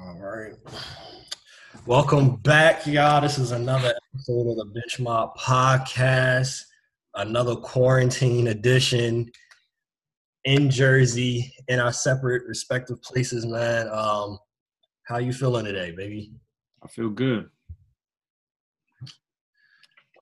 All 0.00 0.16
right. 0.18 0.54
Welcome 1.86 2.36
back, 2.36 2.86
y'all. 2.86 3.20
This 3.20 3.38
is 3.38 3.50
another 3.50 3.92
episode 4.14 4.50
of 4.50 4.56
the 4.56 4.80
Benchmark 4.80 5.36
Podcast, 5.36 6.62
another 7.14 7.56
quarantine 7.56 8.46
edition 8.46 9.30
in 10.44 10.70
Jersey 10.70 11.52
in 11.68 11.78
our 11.78 11.92
separate 11.92 12.46
respective 12.46 13.02
places, 13.02 13.44
man. 13.44 13.88
Um, 13.92 14.38
how 15.04 15.18
you 15.18 15.32
feeling 15.32 15.66
today, 15.66 15.90
baby? 15.90 16.32
I 16.82 16.88
feel 16.88 17.10
good. 17.10 17.50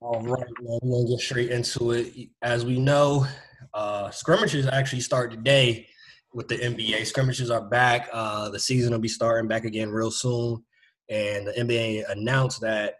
All 0.00 0.21
right, 0.21 0.46
man. 0.62 0.79
We're 0.82 1.05
gonna 1.05 1.11
get 1.11 1.21
straight 1.21 1.50
into 1.50 1.93
it. 1.93 2.12
As 2.43 2.64
we 2.64 2.80
know, 2.80 3.27
uh, 3.75 4.11
scrimmages 4.11 4.66
actually 4.66 5.00
start 5.00 5.30
today 5.30 5.87
with 6.33 6.49
the 6.49 6.57
NBA. 6.57 7.07
Scrimmages 7.07 7.50
are 7.50 7.68
back. 7.68 8.09
Uh, 8.13 8.49
the 8.50 8.59
season 8.59 8.93
will 8.93 9.00
be 9.00 9.09
starting 9.09 9.49
back 9.49 9.64
again 9.64 9.91
real 9.91 10.11
soon. 10.11 10.64
And 11.09 11.46
the 11.46 11.53
NBA 11.53 12.11
announced 12.11 12.61
that 12.61 12.95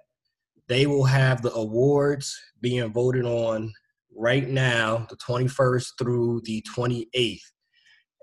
they 0.69 0.87
will 0.87 1.05
have 1.05 1.43
the 1.43 1.53
awards 1.53 2.39
being 2.61 2.93
voted 2.93 3.25
on 3.25 3.73
right 4.17 4.49
now, 4.49 5.07
the 5.09 5.17
21st 5.17 5.87
through 5.99 6.43
the 6.45 6.65
28th. 6.77 7.41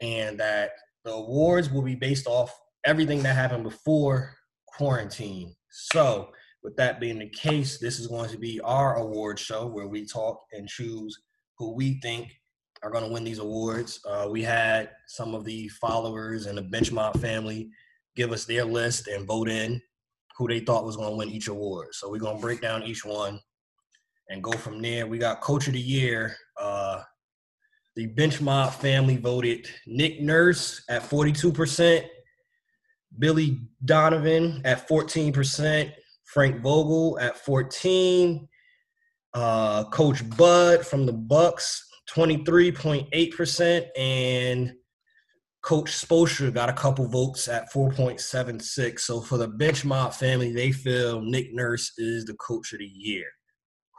And 0.01 0.39
that 0.39 0.71
the 1.05 1.13
awards 1.13 1.71
will 1.71 1.81
be 1.81 1.95
based 1.95 2.27
off 2.27 2.53
everything 2.85 3.23
that 3.23 3.35
happened 3.35 3.63
before 3.63 4.35
quarantine. 4.67 5.55
So, 5.69 6.29
with 6.63 6.75
that 6.75 6.99
being 6.99 7.19
the 7.19 7.29
case, 7.29 7.77
this 7.77 7.99
is 7.99 8.07
going 8.07 8.29
to 8.29 8.37
be 8.37 8.59
our 8.61 8.97
award 8.97 9.39
show 9.39 9.67
where 9.67 9.87
we 9.87 10.05
talk 10.05 10.41
and 10.51 10.67
choose 10.67 11.17
who 11.57 11.73
we 11.73 11.99
think 12.01 12.33
are 12.83 12.91
going 12.91 13.03
to 13.03 13.11
win 13.11 13.23
these 13.23 13.39
awards. 13.39 13.99
Uh, 14.05 14.27
we 14.29 14.43
had 14.43 14.91
some 15.07 15.33
of 15.33 15.43
the 15.45 15.67
followers 15.69 16.45
and 16.45 16.57
the 16.57 16.61
Benchmark 16.61 17.19
family 17.19 17.69
give 18.15 18.31
us 18.31 18.45
their 18.45 18.65
list 18.65 19.07
and 19.07 19.27
vote 19.27 19.49
in 19.49 19.81
who 20.37 20.47
they 20.47 20.59
thought 20.59 20.85
was 20.85 20.95
going 20.95 21.09
to 21.09 21.15
win 21.15 21.29
each 21.29 21.47
award. 21.47 21.87
So 21.93 22.09
we're 22.09 22.19
going 22.19 22.37
to 22.37 22.41
break 22.41 22.61
down 22.61 22.83
each 22.83 23.03
one 23.03 23.39
and 24.29 24.43
go 24.43 24.51
from 24.51 24.81
there. 24.81 25.07
We 25.07 25.17
got 25.17 25.41
Coach 25.41 25.67
of 25.67 25.73
the 25.73 25.79
Year. 25.79 26.35
Uh, 26.59 27.01
the 27.95 28.07
Benchmark 28.07 28.73
family 28.73 29.17
voted 29.17 29.67
Nick 29.87 30.21
Nurse 30.21 30.83
at 30.89 31.01
42%, 31.01 32.05
Billy 33.17 33.59
Donovan 33.85 34.61
at 34.65 34.87
14%, 34.87 35.91
Frank 36.25 36.61
Vogel 36.61 37.17
at 37.19 37.37
14, 37.37 38.47
uh, 39.33 39.83
Coach 39.85 40.29
Bud 40.37 40.85
from 40.85 41.07
the 41.07 41.13
Bucks 41.13 41.86
23.8%, 42.09 43.87
and 43.97 44.73
Coach 45.61 45.91
Spoelstra 45.91 46.53
got 46.53 46.69
a 46.69 46.73
couple 46.73 47.07
votes 47.07 47.47
at 47.47 47.71
4.76. 47.73 48.99
So 48.99 49.19
for 49.19 49.37
the 49.37 49.47
bench 49.47 49.83
Benchmark 49.83 50.13
family, 50.13 50.53
they 50.53 50.71
feel 50.71 51.21
Nick 51.21 51.53
Nurse 51.53 51.91
is 51.97 52.25
the 52.25 52.35
coach 52.35 52.73
of 52.73 52.79
the 52.79 52.85
year. 52.85 53.25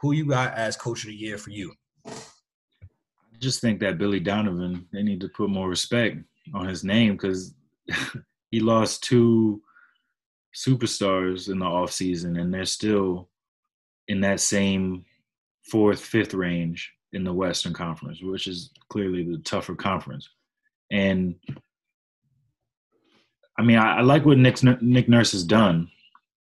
Who 0.01 0.13
you 0.13 0.25
got 0.27 0.55
as 0.55 0.75
coach 0.75 1.03
of 1.03 1.09
the 1.09 1.15
year 1.15 1.37
for 1.37 1.51
you? 1.51 1.71
I 2.07 3.37
just 3.39 3.61
think 3.61 3.79
that 3.81 3.97
Billy 3.97 4.19
Donovan, 4.19 4.87
they 4.91 5.03
need 5.03 5.21
to 5.21 5.29
put 5.29 5.49
more 5.49 5.69
respect 5.69 6.17
on 6.53 6.67
his 6.67 6.83
name 6.83 7.13
because 7.13 7.53
he 8.51 8.59
lost 8.59 9.03
two 9.03 9.61
superstars 10.55 11.51
in 11.51 11.59
the 11.59 11.65
offseason 11.65 12.39
and 12.41 12.51
they're 12.51 12.65
still 12.65 13.29
in 14.07 14.21
that 14.21 14.39
same 14.39 15.05
fourth, 15.69 15.99
fifth 15.99 16.33
range 16.33 16.91
in 17.13 17.23
the 17.23 17.33
Western 17.33 17.73
Conference, 17.73 18.21
which 18.21 18.47
is 18.47 18.71
clearly 18.89 19.23
the 19.23 19.39
tougher 19.39 19.75
conference. 19.75 20.29
And 20.91 21.35
I 23.57 23.63
mean, 23.63 23.77
I, 23.77 23.97
I 23.97 24.01
like 24.01 24.25
what 24.25 24.37
Nick, 24.37 24.61
Nick 24.81 25.09
Nurse 25.09 25.31
has 25.33 25.43
done 25.43 25.89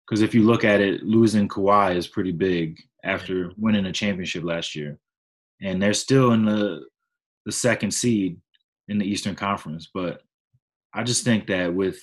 because 0.06 0.22
if 0.22 0.34
you 0.34 0.42
look 0.42 0.64
at 0.64 0.80
it, 0.80 1.02
losing 1.02 1.48
Kawhi 1.48 1.96
is 1.96 2.06
pretty 2.06 2.32
big 2.32 2.78
after 3.04 3.52
winning 3.56 3.86
a 3.86 3.92
championship 3.92 4.44
last 4.44 4.74
year, 4.74 4.98
and 5.62 5.82
they're 5.82 5.92
still 5.92 6.32
in 6.32 6.44
the 6.44 6.86
the 7.46 7.52
second 7.52 7.92
seed 7.92 8.38
in 8.88 8.98
the 8.98 9.04
Eastern 9.04 9.34
Conference. 9.34 9.88
But 9.92 10.22
I 10.94 11.02
just 11.02 11.24
think 11.24 11.46
that 11.48 11.74
with 11.74 11.98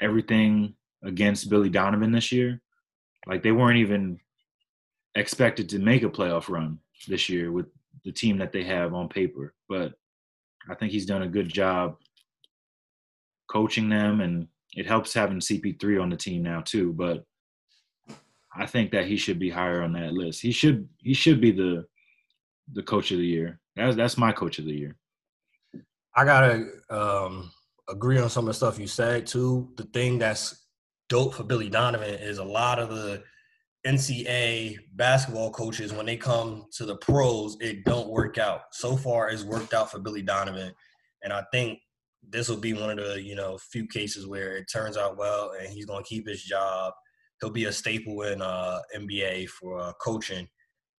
everything 0.00 0.74
against 1.04 1.50
Billy 1.50 1.68
Donovan 1.68 2.12
this 2.12 2.32
year, 2.32 2.60
like 3.26 3.42
they 3.42 3.52
weren't 3.52 3.78
even 3.78 4.20
expected 5.14 5.68
to 5.70 5.78
make 5.78 6.02
a 6.02 6.08
playoff 6.08 6.48
run 6.48 6.78
this 7.08 7.28
year 7.28 7.52
with 7.52 7.66
the 8.04 8.12
team 8.12 8.38
that 8.38 8.52
they 8.52 8.64
have 8.64 8.94
on 8.94 9.08
paper. 9.08 9.54
But 9.68 9.92
I 10.68 10.74
think 10.74 10.92
he's 10.92 11.06
done 11.06 11.22
a 11.22 11.28
good 11.28 11.48
job 11.48 11.96
coaching 13.50 13.88
them, 13.88 14.20
and 14.20 14.48
it 14.74 14.86
helps 14.86 15.14
having 15.14 15.40
CP3 15.40 16.02
on 16.02 16.10
the 16.10 16.16
team 16.16 16.42
now 16.42 16.60
too. 16.60 16.92
But 16.92 17.24
I 18.54 18.66
think 18.66 18.90
that 18.92 19.06
he 19.06 19.16
should 19.16 19.38
be 19.38 19.50
higher 19.50 19.82
on 19.82 19.92
that 19.94 20.12
list. 20.12 20.40
He 20.40 20.50
should 20.50 20.88
he 20.98 21.14
should 21.14 21.40
be 21.40 21.52
the 21.52 21.84
the 22.72 22.82
coach 22.82 23.12
of 23.12 23.18
the 23.18 23.26
year. 23.26 23.60
That's 23.76 23.96
that's 23.96 24.16
my 24.16 24.32
coach 24.32 24.58
of 24.58 24.64
the 24.64 24.74
year. 24.74 24.96
I 26.14 26.24
gotta 26.24 26.66
um, 26.90 27.50
agree 27.88 28.18
on 28.18 28.30
some 28.30 28.44
of 28.44 28.48
the 28.48 28.54
stuff 28.54 28.78
you 28.78 28.86
said 28.86 29.26
too. 29.26 29.68
The 29.76 29.84
thing 29.84 30.18
that's 30.18 30.66
dope 31.08 31.34
for 31.34 31.44
Billy 31.44 31.68
Donovan 31.68 32.14
is 32.14 32.38
a 32.38 32.44
lot 32.44 32.78
of 32.78 32.88
the 32.88 33.22
NCAA 33.86 34.78
basketball 34.94 35.50
coaches 35.50 35.92
when 35.92 36.06
they 36.06 36.16
come 36.16 36.66
to 36.72 36.84
the 36.84 36.96
pros, 36.96 37.56
it 37.60 37.84
don't 37.84 38.08
work 38.08 38.36
out. 38.36 38.62
So 38.72 38.96
far, 38.96 39.30
it's 39.30 39.44
worked 39.44 39.74
out 39.74 39.90
for 39.90 40.00
Billy 40.00 40.22
Donovan, 40.22 40.72
and 41.22 41.32
I 41.32 41.44
think 41.52 41.78
this 42.28 42.48
will 42.48 42.56
be 42.56 42.72
one 42.72 42.90
of 42.90 42.96
the 42.96 43.22
you 43.22 43.36
know 43.36 43.56
few 43.70 43.86
cases 43.86 44.26
where 44.26 44.56
it 44.56 44.66
turns 44.72 44.96
out 44.96 45.16
well, 45.16 45.52
and 45.58 45.68
he's 45.68 45.86
going 45.86 46.02
to 46.02 46.08
keep 46.08 46.26
his 46.26 46.42
job. 46.42 46.92
He'll 47.40 47.50
be 47.50 47.66
a 47.66 47.72
staple 47.72 48.22
in 48.22 48.42
uh, 48.42 48.80
NBA 48.96 49.48
for 49.50 49.78
uh, 49.78 49.92
coaching. 50.02 50.48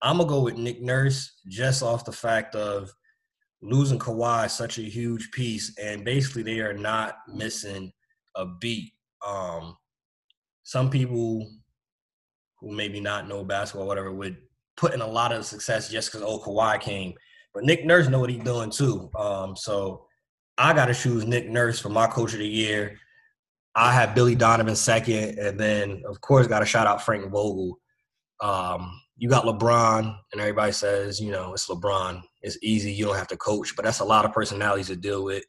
I'm 0.02 0.18
gonna 0.18 0.30
go 0.30 0.42
with 0.42 0.56
Nick 0.56 0.82
Nurse 0.82 1.42
just 1.48 1.84
off 1.84 2.06
the 2.06 2.12
fact 2.12 2.56
of 2.56 2.90
losing 3.62 4.00
Kawhi 4.00 4.50
such 4.50 4.78
a 4.78 4.84
huge 4.84 5.30
piece, 5.32 5.78
and 5.78 6.06
basically 6.06 6.44
they 6.44 6.62
are 6.62 6.74
not 6.74 7.18
missing 7.28 7.92
a 8.36 8.46
beat. 8.46 8.94
Um, 9.28 9.76
some 10.64 10.90
people 10.90 11.50
who 12.60 12.72
maybe 12.72 13.00
not 13.00 13.28
know 13.28 13.44
basketball, 13.44 13.88
whatever, 13.88 14.12
would 14.12 14.38
put 14.76 14.94
in 14.94 15.02
a 15.02 15.08
lot 15.08 15.32
of 15.32 15.46
success 15.46 15.90
just 15.90 16.12
because 16.12 16.24
old 16.24 16.44
Kawhi 16.44 16.80
came. 16.80 17.14
But 17.54 17.64
Nick 17.64 17.86
Nurse 17.86 18.08
know 18.08 18.20
what 18.20 18.30
he's 18.30 18.44
doing 18.44 18.70
too. 18.70 19.10
Um, 19.18 19.56
so 19.56 20.06
I 20.58 20.74
got 20.74 20.86
to 20.86 20.94
choose 20.94 21.26
Nick 21.26 21.50
Nurse 21.50 21.80
for 21.80 21.90
my 21.90 22.08
coach 22.08 22.34
of 22.34 22.40
the 22.40 22.48
year. 22.48 23.00
I 23.76 23.94
have 23.94 24.16
Billy 24.16 24.36
Donovan 24.36 24.76
second, 24.76 25.38
and 25.38 25.60
then 25.60 26.04
of 26.08 26.20
course 26.22 26.48
got 26.48 26.60
to 26.60 26.66
shout 26.66 26.88
out 26.88 27.04
Frank 27.04 27.30
Vogel. 27.32 27.80
Um, 28.42 29.00
you 29.18 29.30
got 29.30 29.46
LeBron, 29.46 30.18
and 30.32 30.42
everybody 30.42 30.72
says, 30.72 31.20
you 31.20 31.32
know, 31.32 31.54
it's 31.54 31.68
LeBron. 31.68 32.22
It's 32.42 32.58
easy. 32.62 32.92
You 32.92 33.06
don't 33.06 33.18
have 33.18 33.28
to 33.28 33.38
coach, 33.38 33.76
but 33.76 33.86
that's 33.86 34.00
a 34.00 34.06
lot 34.06 34.26
of 34.26 34.34
personalities 34.34 34.88
to 34.88 34.96
deal 34.96 35.24
with. 35.24 35.44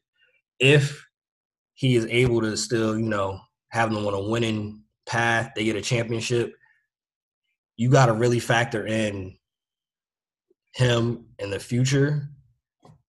If 0.58 1.04
he 1.74 1.96
is 1.96 2.06
able 2.06 2.40
to 2.40 2.56
still, 2.56 2.98
you 2.98 3.04
know, 3.04 3.38
have 3.70 3.92
them 3.92 4.06
on 4.06 4.14
a 4.14 4.28
winning 4.28 4.82
path, 5.06 5.52
they 5.54 5.64
get 5.64 5.76
a 5.76 5.82
championship 5.82 6.54
you 7.78 7.88
got 7.88 8.06
to 8.06 8.12
really 8.12 8.40
factor 8.40 8.86
in 8.86 9.34
him 10.74 11.24
in 11.38 11.50
the 11.50 11.60
future 11.60 12.28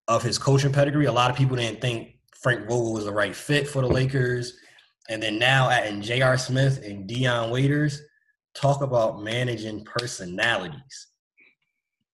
of 0.08 0.24
his 0.24 0.38
coaching 0.38 0.72
pedigree. 0.72 1.08
A 1.08 1.12
lot 1.12 1.30
of 1.32 1.36
people 1.36 1.58
didn't 1.58 1.82
think 1.82 2.16
Frank 2.36 2.62
Vogel 2.62 2.94
was 2.94 3.04
the 3.06 3.12
right 3.12 3.36
fit 3.36 3.68
for 3.68 3.82
the 3.82 3.88
Lakers. 3.88 4.54
And 5.10 5.22
then 5.22 5.40
now 5.40 5.70
adding 5.70 6.02
J.R. 6.02 6.38
Smith 6.38 6.84
and 6.86 7.08
Dion 7.08 7.50
Waiters, 7.50 8.00
talk 8.54 8.82
about 8.82 9.24
managing 9.24 9.84
personalities. 9.86 11.08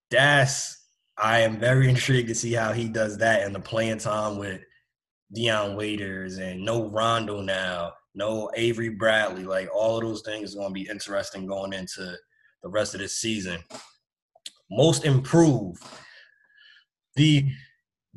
That's 0.09 0.87
I 1.17 1.39
am 1.39 1.59
very 1.59 1.89
intrigued 1.89 2.29
to 2.29 2.35
see 2.35 2.53
how 2.53 2.71
he 2.71 2.87
does 2.87 3.17
that 3.17 3.45
in 3.45 3.53
the 3.53 3.59
playing 3.59 3.99
time 3.99 4.37
with 4.37 4.61
Dion 5.33 5.75
Waiters 5.75 6.37
and 6.37 6.63
no 6.63 6.89
Rondo 6.89 7.41
now, 7.41 7.93
no 8.13 8.49
Avery 8.55 8.89
Bradley. 8.89 9.43
Like 9.43 9.69
all 9.73 9.97
of 9.97 10.03
those 10.03 10.21
things 10.21 10.53
are 10.53 10.59
going 10.59 10.69
to 10.69 10.73
be 10.73 10.89
interesting 10.89 11.45
going 11.45 11.73
into 11.73 12.15
the 12.65 12.71
rest 12.71 12.93
of 12.95 12.99
this 12.99 13.15
season. 13.15 13.63
Most 14.71 15.05
improved. 15.05 15.83
The 17.15 17.47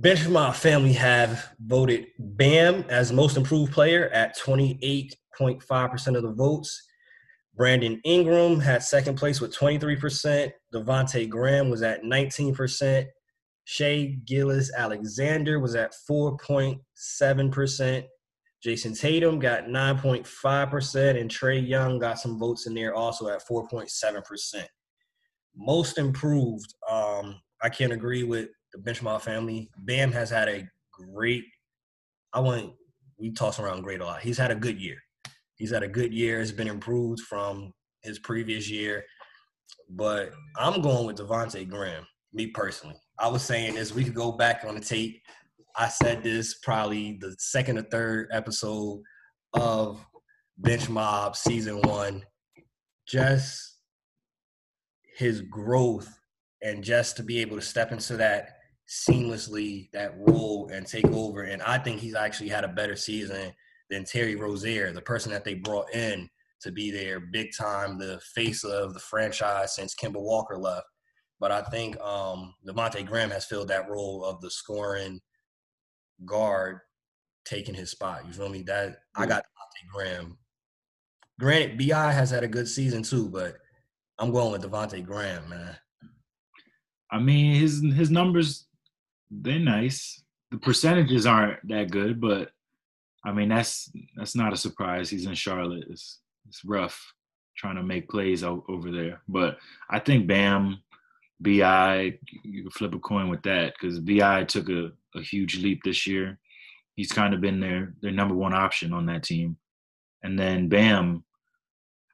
Benchmark 0.01 0.55
family 0.55 0.95
have 0.95 1.55
voted 1.61 2.07
Bam 2.19 2.87
as 2.89 3.13
most 3.13 3.37
improved 3.37 3.73
player 3.73 4.09
at 4.09 4.39
28.5% 4.39 6.17
of 6.17 6.23
the 6.23 6.33
votes. 6.33 6.83
Brandon 7.55 8.01
Ingram 8.05 8.59
had 8.59 8.83
second 8.83 9.19
place 9.19 9.39
with 9.39 9.55
23%. 9.55 10.51
Devonte 10.73 11.29
Graham 11.29 11.69
was 11.69 11.83
at 11.83 12.03
19%. 12.03 13.07
Shai 13.65 14.17
Gilgeous-Alexander 14.25 15.61
was 15.61 15.75
at 15.75 15.93
4.7%. 16.11 18.05
Jayson 18.65 18.99
Tatum 18.99 19.39
got 19.39 19.67
9.5%, 19.67 21.21
and 21.21 21.31
Trae 21.31 21.67
Young 21.67 21.99
got 21.99 22.19
some 22.19 22.39
votes 22.39 22.67
in 22.67 22.75
there 22.75 22.95
also 22.95 23.29
at 23.29 23.47
4.7%. 23.47 24.65
Most 25.57 25.99
improved, 25.99 26.75
um, 26.91 27.41
I 27.63 27.69
can't 27.69 27.93
agree 27.93 28.25
with 28.25 28.49
the 28.73 28.81
Benchmark 28.81 29.23
family. 29.23 29.71
Bam 29.79 30.13
has 30.13 30.31
had 30.31 30.49
a 30.49 30.69
great, 30.93 31.45
I 32.33 32.41
want, 32.41 32.73
we 33.19 33.31
toss 33.33 33.59
around 33.59 33.83
great 33.83 34.01
a 34.01 34.05
lot. 34.05 34.21
He's 34.21 34.39
had 34.39 34.51
a 34.51 34.57
good 34.57 34.81
year. 34.81 34.99
He's 35.57 35.71
had 35.71 35.83
a 35.83 35.89
good 35.89 36.13
year. 36.13 36.41
It's 36.41 36.53
been 36.53 36.69
improved 36.69 37.21
from 37.21 37.73
his 38.03 38.19
previous 38.19 38.71
year. 38.71 39.05
But 39.91 40.33
I'm 40.57 40.81
going 40.83 41.07
with 41.07 41.17
Devonte 41.17 41.69
Graham, 41.69 42.07
me 42.33 42.49
personally. 42.49 42.97
I 43.19 43.29
was 43.29 43.43
saying 43.43 43.75
this, 43.75 43.93
we 43.93 44.05
could 44.05 44.15
go 44.15 44.33
back 44.33 44.65
on 44.67 44.75
the 44.75 44.81
tape. 44.81 45.21
I 45.81 45.89
said 45.89 46.25
this 46.25 46.55
probably 46.55 47.19
the 47.21 47.37
second 47.39 47.79
or 47.79 47.83
third 47.83 48.31
episode 48.33 49.01
of 49.55 50.05
Benchmark 50.61 51.37
season 51.37 51.81
one. 51.83 52.25
Just 53.07 53.79
his 55.17 55.41
growth 55.43 56.13
and 56.63 56.83
just 56.83 57.17
to 57.17 57.23
be 57.23 57.39
able 57.39 57.57
to 57.57 57.63
step 57.63 57.93
into 57.93 58.17
that 58.17 58.57
seamlessly, 58.89 59.89
that 59.93 60.15
role 60.19 60.69
and 60.73 60.85
take 60.85 61.07
over. 61.07 61.43
And 61.43 61.63
I 61.63 61.79
think 61.79 62.01
he's 62.01 62.17
actually 62.17 62.49
had 62.49 62.65
a 62.65 62.69
better 62.69 62.97
season 62.97 63.53
than 63.89 64.05
Terry 64.05 64.35
Rozier, 64.35 64.93
the 64.93 65.01
person 65.01 65.31
that 65.31 65.45
they 65.45 65.55
brought 65.55 65.95
in 65.95 66.29
to 66.63 66.73
be 66.73 66.91
their 66.91 67.21
big 67.21 67.51
time, 67.57 67.99
the 67.99 68.21
face 68.35 68.65
of 68.65 68.95
the 68.95 69.01
franchise 69.01 69.77
since 69.77 69.95
Kemba 69.95 70.21
Walker 70.21 70.59
left. 70.59 70.87
But 71.39 71.53
I 71.53 71.63
think 71.63 72.01
um, 72.01 72.53
Devonte 72.67 73.07
Graham 73.07 73.31
has 73.31 73.45
filled 73.45 73.69
that 73.69 73.89
role 73.89 74.25
of 74.25 74.41
the 74.41 74.51
scoring 74.51 75.21
guard, 76.25 76.81
taking 77.45 77.75
his 77.75 77.91
spot. 77.91 78.23
You 78.27 78.33
feel 78.33 78.49
me? 78.49 78.63
That 78.63 78.99
I 79.15 79.27
got 79.27 79.43
Devonte 79.43 79.93
Graham. 79.93 80.39
Granted, 81.41 81.79
Bi 81.79 82.13
has 82.13 82.31
had 82.31 82.45
a 82.45 82.49
good 82.49 82.69
season 82.69 83.03
too, 83.03 83.29
but 83.29 83.57
I'm 84.19 84.33
going 84.33 84.53
with 84.53 84.63
Devonte 84.63 85.05
Graham, 85.05 85.49
man. 85.49 85.77
I 87.11 87.19
mean, 87.19 87.55
his 87.55 87.83
his 87.95 88.11
numbers 88.11 88.67
they're 89.31 89.59
nice. 89.59 90.23
The 90.51 90.59
percentages 90.59 91.27
aren't 91.27 91.67
that 91.69 91.91
good, 91.91 92.21
but 92.21 92.51
I 93.25 93.33
mean 93.33 93.49
that's 93.49 93.91
that's 94.17 94.37
not 94.37 94.53
a 94.53 94.57
surprise. 94.57 95.11
He's 95.11 95.27
in 95.27 95.35
Charlotte. 95.35 95.85
It's 95.91 96.21
it's 96.49 96.65
rough 96.65 97.13
trying 97.57 97.77
to 97.77 97.83
make 97.83 98.09
plays 98.09 98.45
over 98.45 98.91
there. 98.91 99.21
But 99.29 99.59
I 99.91 99.99
think 99.99 100.27
Bam, 100.27 100.81
Bi, 101.41 102.19
you 102.43 102.63
can 102.63 102.71
flip 102.71 102.95
a 102.95 102.99
coin 102.99 103.29
with 103.29 103.43
that 103.43 103.75
because 103.75 104.01
Bi 104.01 104.45
took 104.45 104.69
a, 104.69 104.91
a 105.15 105.23
huge 105.23 105.59
leap 105.59 105.83
this 105.85 106.07
year. 106.07 106.39
He's 106.97 107.13
kind 107.13 107.33
of 107.33 107.41
been 107.41 107.61
their 107.61 107.95
their 108.03 108.11
number 108.11 108.35
one 108.35 108.55
option 108.55 108.93
on 108.93 109.07
that 109.07 109.23
team. 109.23 109.57
And 110.25 110.39
then 110.39 110.69
Bam, 110.69 111.25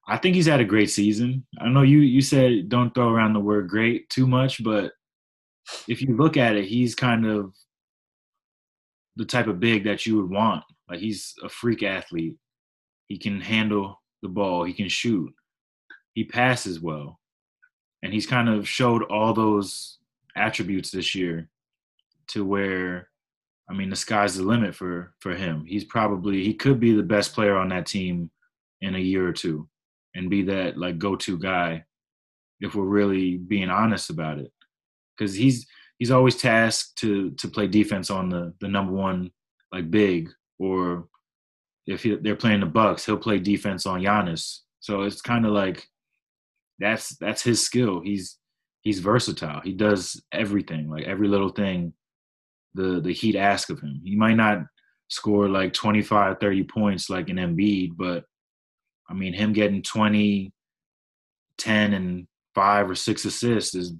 I 0.06 0.18
think 0.18 0.34
he's 0.34 0.46
had 0.46 0.60
a 0.60 0.64
great 0.64 0.90
season. 0.90 1.46
I 1.58 1.68
know 1.68 1.82
you 1.82 2.00
you 2.00 2.20
said 2.20 2.68
don't 2.68 2.94
throw 2.94 3.08
around 3.08 3.32
the 3.32 3.40
word 3.40 3.68
great 3.68 4.08
too 4.10 4.26
much, 4.26 4.62
but 4.62 4.92
if 5.88 6.02
you 6.02 6.16
look 6.16 6.36
at 6.36 6.56
it, 6.56 6.66
he's 6.66 6.94
kind 6.94 7.26
of 7.26 7.54
the 9.16 9.24
type 9.24 9.46
of 9.46 9.60
big 9.60 9.84
that 9.84 10.04
you 10.04 10.16
would 10.16 10.30
want. 10.30 10.64
Like 10.88 10.98
he's 10.98 11.34
a 11.42 11.48
freak 11.48 11.82
athlete. 11.82 12.36
He 13.06 13.18
can 13.18 13.40
handle 13.40 14.02
the 14.22 14.28
ball. 14.28 14.64
He 14.64 14.74
can 14.74 14.88
shoot. 14.88 15.32
He 16.12 16.24
passes 16.24 16.80
well. 16.80 17.20
And 18.04 18.12
he's 18.12 18.26
kind 18.26 18.48
of 18.48 18.68
showed 18.68 19.02
all 19.04 19.34
those 19.34 19.98
attributes 20.36 20.92
this 20.92 21.14
year 21.14 21.48
to 22.28 22.44
where 22.44 23.08
I 23.68 23.72
mean 23.72 23.90
the 23.90 23.96
sky's 23.96 24.36
the 24.36 24.44
limit 24.44 24.76
for 24.76 25.14
for 25.18 25.34
him. 25.34 25.64
He's 25.66 25.84
probably 25.84 26.44
he 26.44 26.54
could 26.54 26.78
be 26.78 26.94
the 26.94 27.02
best 27.02 27.34
player 27.34 27.56
on 27.56 27.70
that 27.70 27.86
team 27.86 28.30
in 28.80 28.94
a 28.94 28.98
year 28.98 29.26
or 29.26 29.32
two 29.32 29.68
and 30.14 30.30
be 30.30 30.42
that 30.42 30.78
like 30.78 30.98
go-to 30.98 31.36
guy 31.38 31.84
if 32.60 32.76
we're 32.76 32.84
really 32.84 33.38
being 33.38 33.70
honest 33.70 34.10
about 34.10 34.38
it 34.38 34.52
because 35.16 35.34
he's 35.34 35.66
he's 35.98 36.12
always 36.12 36.36
tasked 36.36 36.96
to 36.98 37.30
to 37.32 37.48
play 37.48 37.66
defense 37.66 38.10
on 38.10 38.28
the 38.28 38.54
the 38.60 38.68
number 38.68 38.92
one 38.92 39.30
like 39.72 39.90
big 39.90 40.30
or 40.58 41.08
if 41.86 42.02
he, 42.02 42.16
they're 42.16 42.36
playing 42.36 42.60
the 42.60 42.66
Bucks, 42.66 43.04
he'll 43.04 43.16
play 43.16 43.38
defense 43.38 43.86
on 43.86 44.00
Giannis. 44.00 44.60
So 44.80 45.02
it's 45.02 45.20
kind 45.20 45.46
of 45.46 45.52
like 45.52 45.86
that's 46.78 47.16
that's 47.16 47.42
his 47.42 47.64
skill. 47.64 48.00
He's 48.00 48.38
he's 48.82 49.00
versatile. 49.00 49.60
He 49.60 49.72
does 49.72 50.22
everything, 50.32 50.90
like 50.90 51.04
every 51.04 51.28
little 51.28 51.50
thing 51.50 51.92
the 52.74 53.00
the 53.00 53.12
Heat 53.12 53.36
ask 53.36 53.70
of 53.70 53.80
him. 53.80 54.00
He 54.04 54.16
might 54.16 54.34
not 54.34 54.58
score 55.08 55.48
like 55.48 55.72
25, 55.72 56.38
30 56.40 56.64
points 56.64 57.10
like 57.10 57.28
an 57.28 57.36
Embiid, 57.36 57.90
but 57.96 58.24
I 59.08 59.14
mean 59.14 59.32
him 59.32 59.52
getting 59.52 59.82
20, 59.82 60.52
10 61.58 61.94
and 61.94 62.26
5 62.54 62.90
or 62.90 62.94
6 62.94 63.24
assists 63.24 63.74
is 63.74 63.94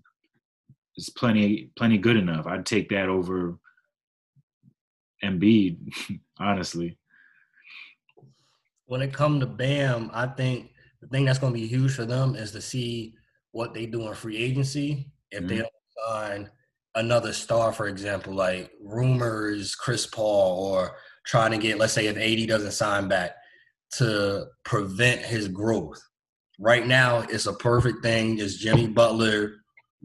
is 0.96 1.10
plenty 1.10 1.70
plenty 1.76 1.98
good 1.98 2.16
enough. 2.16 2.46
I'd 2.46 2.66
take 2.66 2.88
that 2.90 3.08
over 3.08 3.58
Embiid, 5.22 5.78
honestly. 6.38 6.98
When 8.86 9.00
it 9.00 9.12
comes 9.14 9.40
to 9.40 9.46
Bam, 9.46 10.10
I 10.12 10.26
think 10.26 10.70
the 11.04 11.16
thing 11.16 11.24
that's 11.24 11.38
going 11.38 11.52
to 11.52 11.58
be 11.58 11.66
huge 11.66 11.94
for 11.94 12.04
them 12.04 12.34
is 12.34 12.52
to 12.52 12.60
see 12.60 13.14
what 13.52 13.74
they 13.74 13.86
do 13.86 14.08
in 14.08 14.14
free 14.14 14.36
agency. 14.36 15.10
If 15.30 15.44
mm-hmm. 15.44 15.58
they 15.58 15.64
sign 16.08 16.50
another 16.94 17.32
star, 17.32 17.72
for 17.72 17.86
example, 17.86 18.34
like 18.34 18.70
rumors, 18.82 19.74
Chris 19.74 20.06
Paul, 20.06 20.72
or 20.72 20.96
trying 21.26 21.52
to 21.52 21.58
get, 21.58 21.78
let's 21.78 21.92
say, 21.92 22.06
if 22.06 22.16
AD 22.16 22.48
doesn't 22.48 22.72
sign 22.72 23.08
back, 23.08 23.32
to 23.98 24.46
prevent 24.64 25.20
his 25.20 25.46
growth. 25.46 26.02
Right 26.58 26.86
now, 26.86 27.20
it's 27.30 27.46
a 27.46 27.52
perfect 27.52 28.02
thing. 28.02 28.38
It's 28.38 28.56
Jimmy 28.56 28.88
Butler 28.88 29.56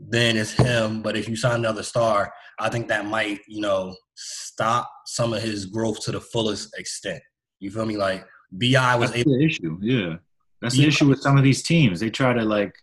then 0.07 0.37
it's 0.37 0.51
him. 0.51 1.01
But 1.01 1.17
if 1.17 1.27
you 1.27 1.35
sign 1.35 1.55
another 1.55 1.83
star, 1.83 2.31
I 2.59 2.69
think 2.69 2.87
that 2.87 3.05
might, 3.05 3.39
you 3.47 3.61
know, 3.61 3.95
stop 4.15 4.89
some 5.05 5.33
of 5.33 5.41
his 5.41 5.65
growth 5.65 6.01
to 6.05 6.11
the 6.11 6.21
fullest 6.21 6.77
extent. 6.77 7.21
You 7.59 7.71
feel 7.71 7.85
me? 7.85 7.97
Like 7.97 8.25
Bi 8.51 8.95
was 8.95 9.11
That's 9.11 9.21
able- 9.21 9.37
the 9.37 9.45
issue. 9.45 9.77
Yeah, 9.81 10.15
that's 10.61 10.75
the 10.75 10.85
issue 10.85 11.07
with 11.07 11.21
some 11.21 11.37
of 11.37 11.43
these 11.43 11.63
teams. 11.63 11.99
They 11.99 12.09
try 12.09 12.33
to 12.33 12.43
like, 12.43 12.75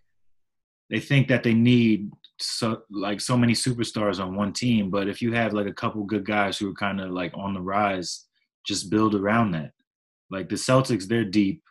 they 0.90 1.00
think 1.00 1.28
that 1.28 1.42
they 1.42 1.54
need 1.54 2.10
so 2.38 2.82
like 2.90 3.20
so 3.20 3.36
many 3.36 3.54
superstars 3.54 4.22
on 4.22 4.36
one 4.36 4.52
team, 4.52 4.90
but 4.90 5.08
if 5.08 5.20
you 5.22 5.32
have 5.32 5.52
like 5.52 5.66
a 5.66 5.72
couple 5.72 6.04
good 6.04 6.24
guys 6.24 6.58
who 6.58 6.70
are 6.70 6.74
kind 6.74 7.00
of 7.00 7.10
like 7.10 7.32
on 7.34 7.54
the 7.54 7.60
rise, 7.60 8.26
just 8.66 8.90
build 8.90 9.14
around 9.14 9.52
that. 9.52 9.72
Like 10.30 10.48
the 10.48 10.56
Celtics, 10.56 11.06
they're 11.06 11.24
deep. 11.24 11.62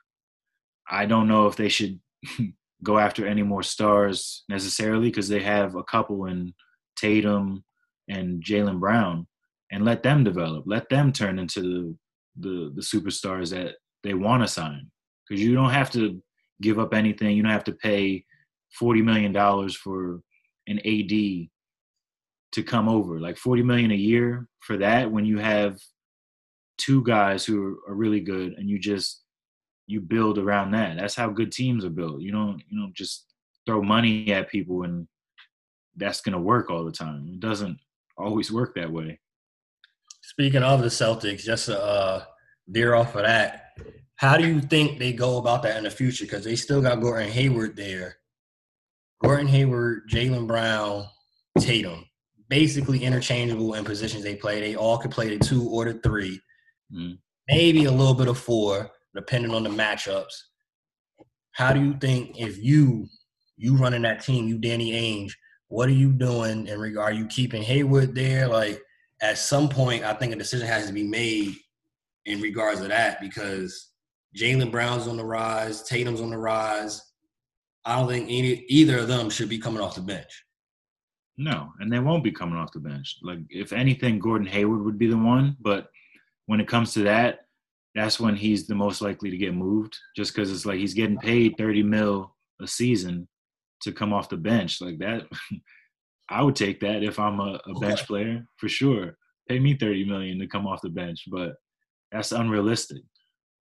I 0.90 1.06
don't 1.06 1.28
know 1.28 1.48
if 1.48 1.56
they 1.56 1.70
should 1.70 2.00
go 2.84 2.98
after 2.98 3.28
any 3.28 3.44
more 3.44 3.64
stars 3.64 4.44
necessarily 4.50 5.10
because 5.10 5.28
they 5.28 5.42
have 5.42 5.76
a 5.76 5.84
couple 5.84 6.26
in 6.26 6.54
Tatum 6.96 7.64
and 8.08 8.44
Jaylen 8.44 8.80
Brown, 8.80 9.28
and 9.72 9.84
let 9.84 10.04
them 10.04 10.24
develop. 10.24 10.64
Let 10.68 10.90
them 10.90 11.12
turn 11.12 11.40
into 11.40 11.62
the 11.62 11.98
the, 12.38 12.72
the 12.76 12.82
superstars 12.82 13.52
that 13.52 13.76
they 14.04 14.14
want 14.14 14.44
to 14.44 14.48
sign. 14.48 14.92
Because 15.28 15.42
you 15.42 15.56
don't 15.56 15.72
have 15.72 15.92
to 15.92 16.22
give 16.62 16.80
up 16.80 16.94
anything. 16.94 17.36
You 17.36 17.44
don't 17.44 17.52
have 17.52 17.64
to 17.66 17.74
pay 17.74 18.26
forty 18.78 19.02
million 19.02 19.32
dollars 19.32 19.76
for 19.76 20.22
an 20.68 20.80
AD 20.80 21.10
to 22.54 22.64
come 22.64 22.88
over. 22.90 23.20
Like 23.20 23.38
forty 23.38 23.64
million 23.64 23.92
a 23.92 23.96
year 23.96 24.48
for 24.62 24.78
that 24.78 25.12
when 25.12 25.26
you 25.26 25.38
have 25.38 25.78
two 26.78 27.04
guys 27.04 27.46
who 27.46 27.80
are, 27.88 27.94
really 27.94 28.20
good 28.20 28.54
and 28.58 28.70
you 28.70 28.78
just 28.78 29.22
you 29.88 30.02
build 30.02 30.38
around 30.38 30.72
that. 30.72 30.98
That's 30.98 31.16
how 31.16 31.30
good 31.30 31.52
teams 31.52 31.86
are 31.86 31.90
built. 31.90 32.22
You 32.22 32.32
don't 32.32 32.62
you 32.70 32.80
don't 32.80 32.96
just 32.96 33.26
throw 33.66 33.82
money 33.82 34.32
at 34.32 34.50
people 34.50 34.84
and 34.84 35.08
that's 35.96 36.22
gonna 36.22 36.40
work 36.42 36.70
all 36.70 36.84
the 36.84 36.92
time. 36.92 37.28
It 37.34 37.40
doesn't 37.40 37.78
always 38.18 38.52
work 38.52 38.76
that 38.76 38.92
way. 38.92 39.20
Speaking 40.22 40.64
of 40.64 40.82
the 40.82 40.88
Celtics, 40.88 41.44
just 41.44 41.70
uh, 41.70 42.22
veer 42.68 42.96
off 42.96 43.16
of 43.16 43.24
that, 43.24 43.78
how 44.18 44.38
do 44.38 44.48
you 44.48 44.62
think 44.62 44.98
they 44.98 45.14
go 45.14 45.38
about 45.38 45.64
that 45.64 45.78
in 45.78 45.84
the 45.84 45.92
future? 45.92 46.26
Because 46.26 46.44
they 46.44 46.56
still 46.56 46.82
got 46.82 47.02
Gordon 47.02 47.30
Hayward 47.30 47.76
there. 47.76 48.18
Gordon 49.22 49.48
Hayward, 49.48 50.10
Jaylen 50.10 50.48
Brown, 50.48 51.06
Tatum, 51.60 52.06
basically 52.50 53.04
interchangeable 53.04 53.74
in 53.74 53.84
positions 53.84 54.24
they 54.24 54.36
play. 54.36 54.60
They 54.60 54.76
all 54.76 54.98
could 54.98 55.12
play 55.12 55.36
the 55.36 55.44
two 55.44 55.68
or 55.68 55.86
the 55.86 56.00
3 56.00 56.40
mm-hmm. 56.94 57.14
maybe 57.50 57.86
a 57.86 57.92
little 57.92 58.14
bit 58.14 58.28
of 58.28 58.38
four 58.38 58.92
depending 59.16 59.54
on 59.54 59.64
the 59.64 59.70
matchups. 59.70 60.34
How 61.52 61.74
do 61.74 61.82
you 61.82 61.96
think 62.00 62.40
if 62.40 62.58
you 62.62 63.08
you 63.58 63.78
running 63.78 64.02
that 64.02 64.22
team, 64.22 64.48
you 64.48 64.58
Danny 64.58 64.92
Ainge, 64.92 65.32
what 65.70 65.88
are 65.88 65.94
you 65.94 66.12
doing 66.12 66.68
in 66.68 66.80
regard? 66.80 67.14
Are 67.14 67.18
you 67.18 67.26
keeping 67.28 67.64
Hayward 67.64 68.14
there? 68.14 68.48
Like 68.48 68.82
at 69.22 69.38
some 69.38 69.70
point, 69.70 70.04
I 70.04 70.14
think 70.14 70.34
a 70.34 70.38
decision 70.38 70.68
has 70.68 70.88
to 70.88 70.94
be 70.94 71.04
made 71.04 71.56
in 72.26 72.42
regards 72.42 72.82
to 72.82 72.90
that 72.90 73.22
because 73.22 73.92
Jaylen 74.36 74.72
Brown's 74.72 75.08
on 75.08 75.18
the 75.18 75.26
rise, 75.26 75.84
Tatum's 75.84 76.22
on 76.22 76.30
the 76.30 76.38
rise. 76.38 77.02
I 77.86 77.98
don't 77.98 78.08
think 78.10 78.26
any 78.26 78.66
either 78.68 79.00
of 79.00 79.08
them 79.08 79.30
should 79.30 79.50
be 79.50 79.60
coming 79.60 79.82
off 79.82 79.96
the 79.96 80.02
bench. 80.02 80.44
No, 81.38 81.72
and 81.80 81.92
they 81.92 82.00
won't 82.00 82.24
be 82.24 82.32
coming 82.32 82.58
off 82.58 82.72
the 82.72 82.80
bench. 82.80 83.18
Like 83.22 83.40
if 83.50 83.74
anything, 83.74 84.20
Gordon 84.20 84.48
Hayward 84.48 84.84
would 84.84 84.98
be 84.98 85.08
the 85.08 85.18
one. 85.18 85.56
But 85.60 85.88
when 86.48 86.60
it 86.60 86.68
comes 86.68 86.94
to 86.94 87.04
that, 87.04 87.46
that's 87.96 88.20
when 88.20 88.36
he's 88.36 88.68
the 88.68 88.76
most 88.76 89.02
likely 89.02 89.32
to 89.32 89.38
get 89.38 89.56
moved 89.56 89.98
just 90.16 90.36
because 90.36 90.52
it's 90.52 90.66
like 90.66 90.78
he's 90.78 90.94
getting 90.94 91.18
paid 91.18 91.56
30 91.58 91.82
mil 91.84 92.36
a 92.62 92.68
season 92.68 93.28
to 93.82 93.92
come 93.92 94.14
off 94.14 94.30
the 94.30 94.38
bench 94.38 94.82
like 94.82 95.00
that 95.00 95.24
i 96.30 96.42
would 96.42 96.56
take 96.56 96.80
that 96.82 97.04
if 97.04 97.20
i'm 97.20 97.40
a, 97.40 97.60
a 97.66 97.80
bench 97.80 98.06
player 98.06 98.46
for 98.58 98.70
sure 98.70 99.18
pay 99.50 99.60
me 99.60 99.76
30 99.76 100.06
million 100.06 100.40
to 100.40 100.48
come 100.48 100.68
off 100.68 100.82
the 100.82 100.90
bench 100.90 101.24
but 101.28 101.56
that's 102.12 102.32
unrealistic 102.32 103.02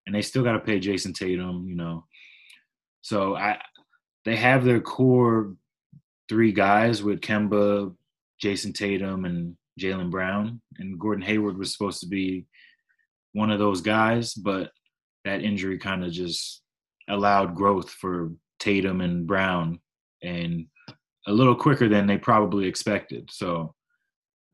and 0.06 0.16
they 0.16 0.22
still 0.22 0.44
got 0.44 0.54
to 0.54 0.60
pay 0.60 0.80
Jayson 0.80 1.14
Tatum. 1.14 1.68
You 1.68 1.76
know, 1.76 2.06
so 3.02 3.36
I 3.36 3.60
they 4.26 4.36
have 4.36 4.64
their 4.64 4.82
core 4.82 5.56
three 6.30 6.52
guys 6.52 7.04
with 7.04 7.22
Kemba, 7.22 7.94
Jayson 8.42 8.74
Tatum, 8.74 9.26
and 9.26 9.56
Jaylen 9.80 10.12
Brown, 10.12 10.62
and 10.78 11.00
Gordon 11.00 11.24
Hayward 11.24 11.58
was 11.58 11.74
supposed 11.74 12.00
to 12.02 12.08
be 12.08 12.46
one 13.34 13.52
of 13.52 13.60
those 13.60 13.82
guys, 13.82 14.34
but 14.34 14.72
that 15.26 15.42
injury 15.42 15.78
kind 15.78 16.04
of 16.04 16.12
just 16.12 16.62
allowed 17.10 17.56
growth 17.56 17.90
for 17.90 18.32
Tatum 18.60 19.02
and 19.02 19.28
Brown 19.28 19.80
and 20.22 20.68
a 21.28 21.32
little 21.32 21.56
quicker 21.56 21.90
than 21.90 22.08
they 22.08 22.18
probably 22.18 22.68
expected. 22.68 23.30
So 23.32 23.74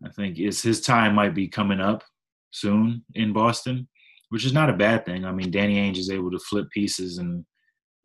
I 0.06 0.10
think 0.10 0.40
it's 0.40 0.62
his 0.62 0.82
time 0.82 1.16
might 1.16 1.36
be 1.36 1.48
coming 1.48 1.80
up 1.80 2.04
soon 2.52 3.04
in 3.16 3.34
Boston, 3.34 3.88
which 4.30 4.46
is 4.46 4.54
not 4.54 4.70
a 4.70 4.74
bad 4.74 5.06
thing. 5.06 5.26
I 5.26 5.32
mean, 5.32 5.52
Danny 5.52 5.78
Ainge 5.78 5.98
is 5.98 6.10
able 6.10 6.32
to 6.32 6.40
flip 6.40 6.70
pieces 6.72 7.18
and 7.18 7.46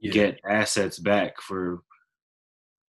yeah. 0.00 0.12
get 0.12 0.40
assets 0.48 0.98
back 0.98 1.40
for 1.40 1.82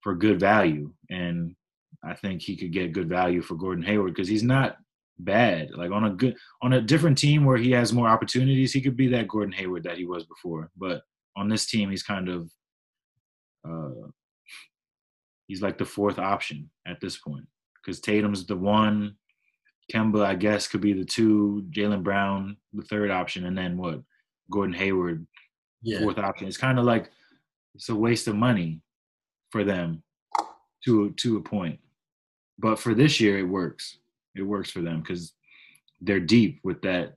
for 0.01 0.15
good 0.15 0.39
value, 0.39 0.93
and 1.09 1.55
I 2.03 2.13
think 2.13 2.41
he 2.41 2.55
could 2.55 2.71
get 2.71 2.93
good 2.93 3.09
value 3.09 3.41
for 3.41 3.55
Gordon 3.55 3.83
Hayward 3.83 4.13
because 4.13 4.27
he's 4.27 4.43
not 4.43 4.77
bad. 5.19 5.71
Like 5.75 5.91
on 5.91 6.05
a 6.05 6.09
good 6.11 6.35
on 6.61 6.73
a 6.73 6.81
different 6.81 7.17
team 7.17 7.45
where 7.45 7.57
he 7.57 7.71
has 7.71 7.93
more 7.93 8.07
opportunities, 8.07 8.73
he 8.73 8.81
could 8.81 8.97
be 8.97 9.07
that 9.09 9.27
Gordon 9.27 9.53
Hayward 9.53 9.83
that 9.83 9.97
he 9.97 10.05
was 10.05 10.25
before. 10.25 10.71
But 10.77 11.01
on 11.35 11.49
this 11.49 11.65
team, 11.65 11.89
he's 11.89 12.03
kind 12.03 12.29
of 12.29 12.49
uh, 13.67 14.07
he's 15.47 15.61
like 15.61 15.77
the 15.77 15.85
fourth 15.85 16.19
option 16.19 16.69
at 16.87 16.99
this 17.01 17.17
point 17.17 17.45
because 17.83 17.99
Tatum's 17.99 18.45
the 18.45 18.55
one, 18.55 19.15
Kemba 19.93 20.25
I 20.25 20.35
guess 20.35 20.67
could 20.67 20.81
be 20.81 20.93
the 20.93 21.05
two, 21.05 21.65
Jaylen 21.69 22.03
Brown 22.03 22.57
the 22.73 22.83
third 22.83 23.11
option, 23.11 23.45
and 23.45 23.57
then 23.57 23.77
what? 23.77 24.01
Gordon 24.51 24.75
Hayward, 24.75 25.25
yeah. 25.81 25.99
fourth 25.99 26.17
option. 26.17 26.47
It's 26.47 26.57
kind 26.57 26.79
of 26.79 26.85
like 26.85 27.09
it's 27.73 27.89
a 27.89 27.95
waste 27.95 28.27
of 28.27 28.35
money 28.35 28.81
for 29.49 29.63
them 29.63 30.03
to 30.85 31.11
to 31.11 31.37
a 31.37 31.41
point. 31.41 31.79
But 32.57 32.79
for 32.79 32.93
this 32.93 33.19
year, 33.19 33.39
it 33.39 33.43
works. 33.43 33.97
It 34.35 34.43
works 34.43 34.71
for 34.71 34.81
them 34.81 35.01
because 35.01 35.33
they're 36.01 36.19
deep 36.19 36.59
with 36.63 36.81
that 36.83 37.15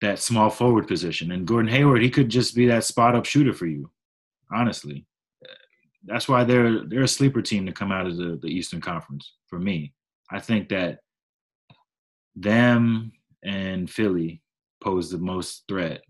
that 0.00 0.18
small 0.18 0.50
forward 0.50 0.88
position. 0.88 1.32
And 1.32 1.46
Gordon 1.46 1.70
Hayward, 1.70 2.02
he 2.02 2.10
could 2.10 2.28
just 2.28 2.54
be 2.54 2.66
that 2.66 2.84
spot 2.84 3.14
up 3.14 3.26
shooter 3.26 3.52
for 3.52 3.66
you. 3.66 3.90
Honestly, 4.52 5.06
that's 6.04 6.28
why 6.28 6.44
they're 6.44 6.84
they're 6.86 7.02
a 7.02 7.08
sleeper 7.08 7.42
team 7.42 7.66
to 7.66 7.72
come 7.72 7.92
out 7.92 8.06
of 8.06 8.16
the, 8.16 8.38
the 8.42 8.48
Eastern 8.48 8.80
Conference 8.80 9.34
for 9.46 9.58
me. 9.58 9.92
I 10.30 10.40
think 10.40 10.68
that 10.70 11.00
them 12.36 13.12
and 13.42 13.90
Philly 13.90 14.42
pose 14.82 15.10
the 15.10 15.18
most 15.18 15.64
threat 15.68 16.02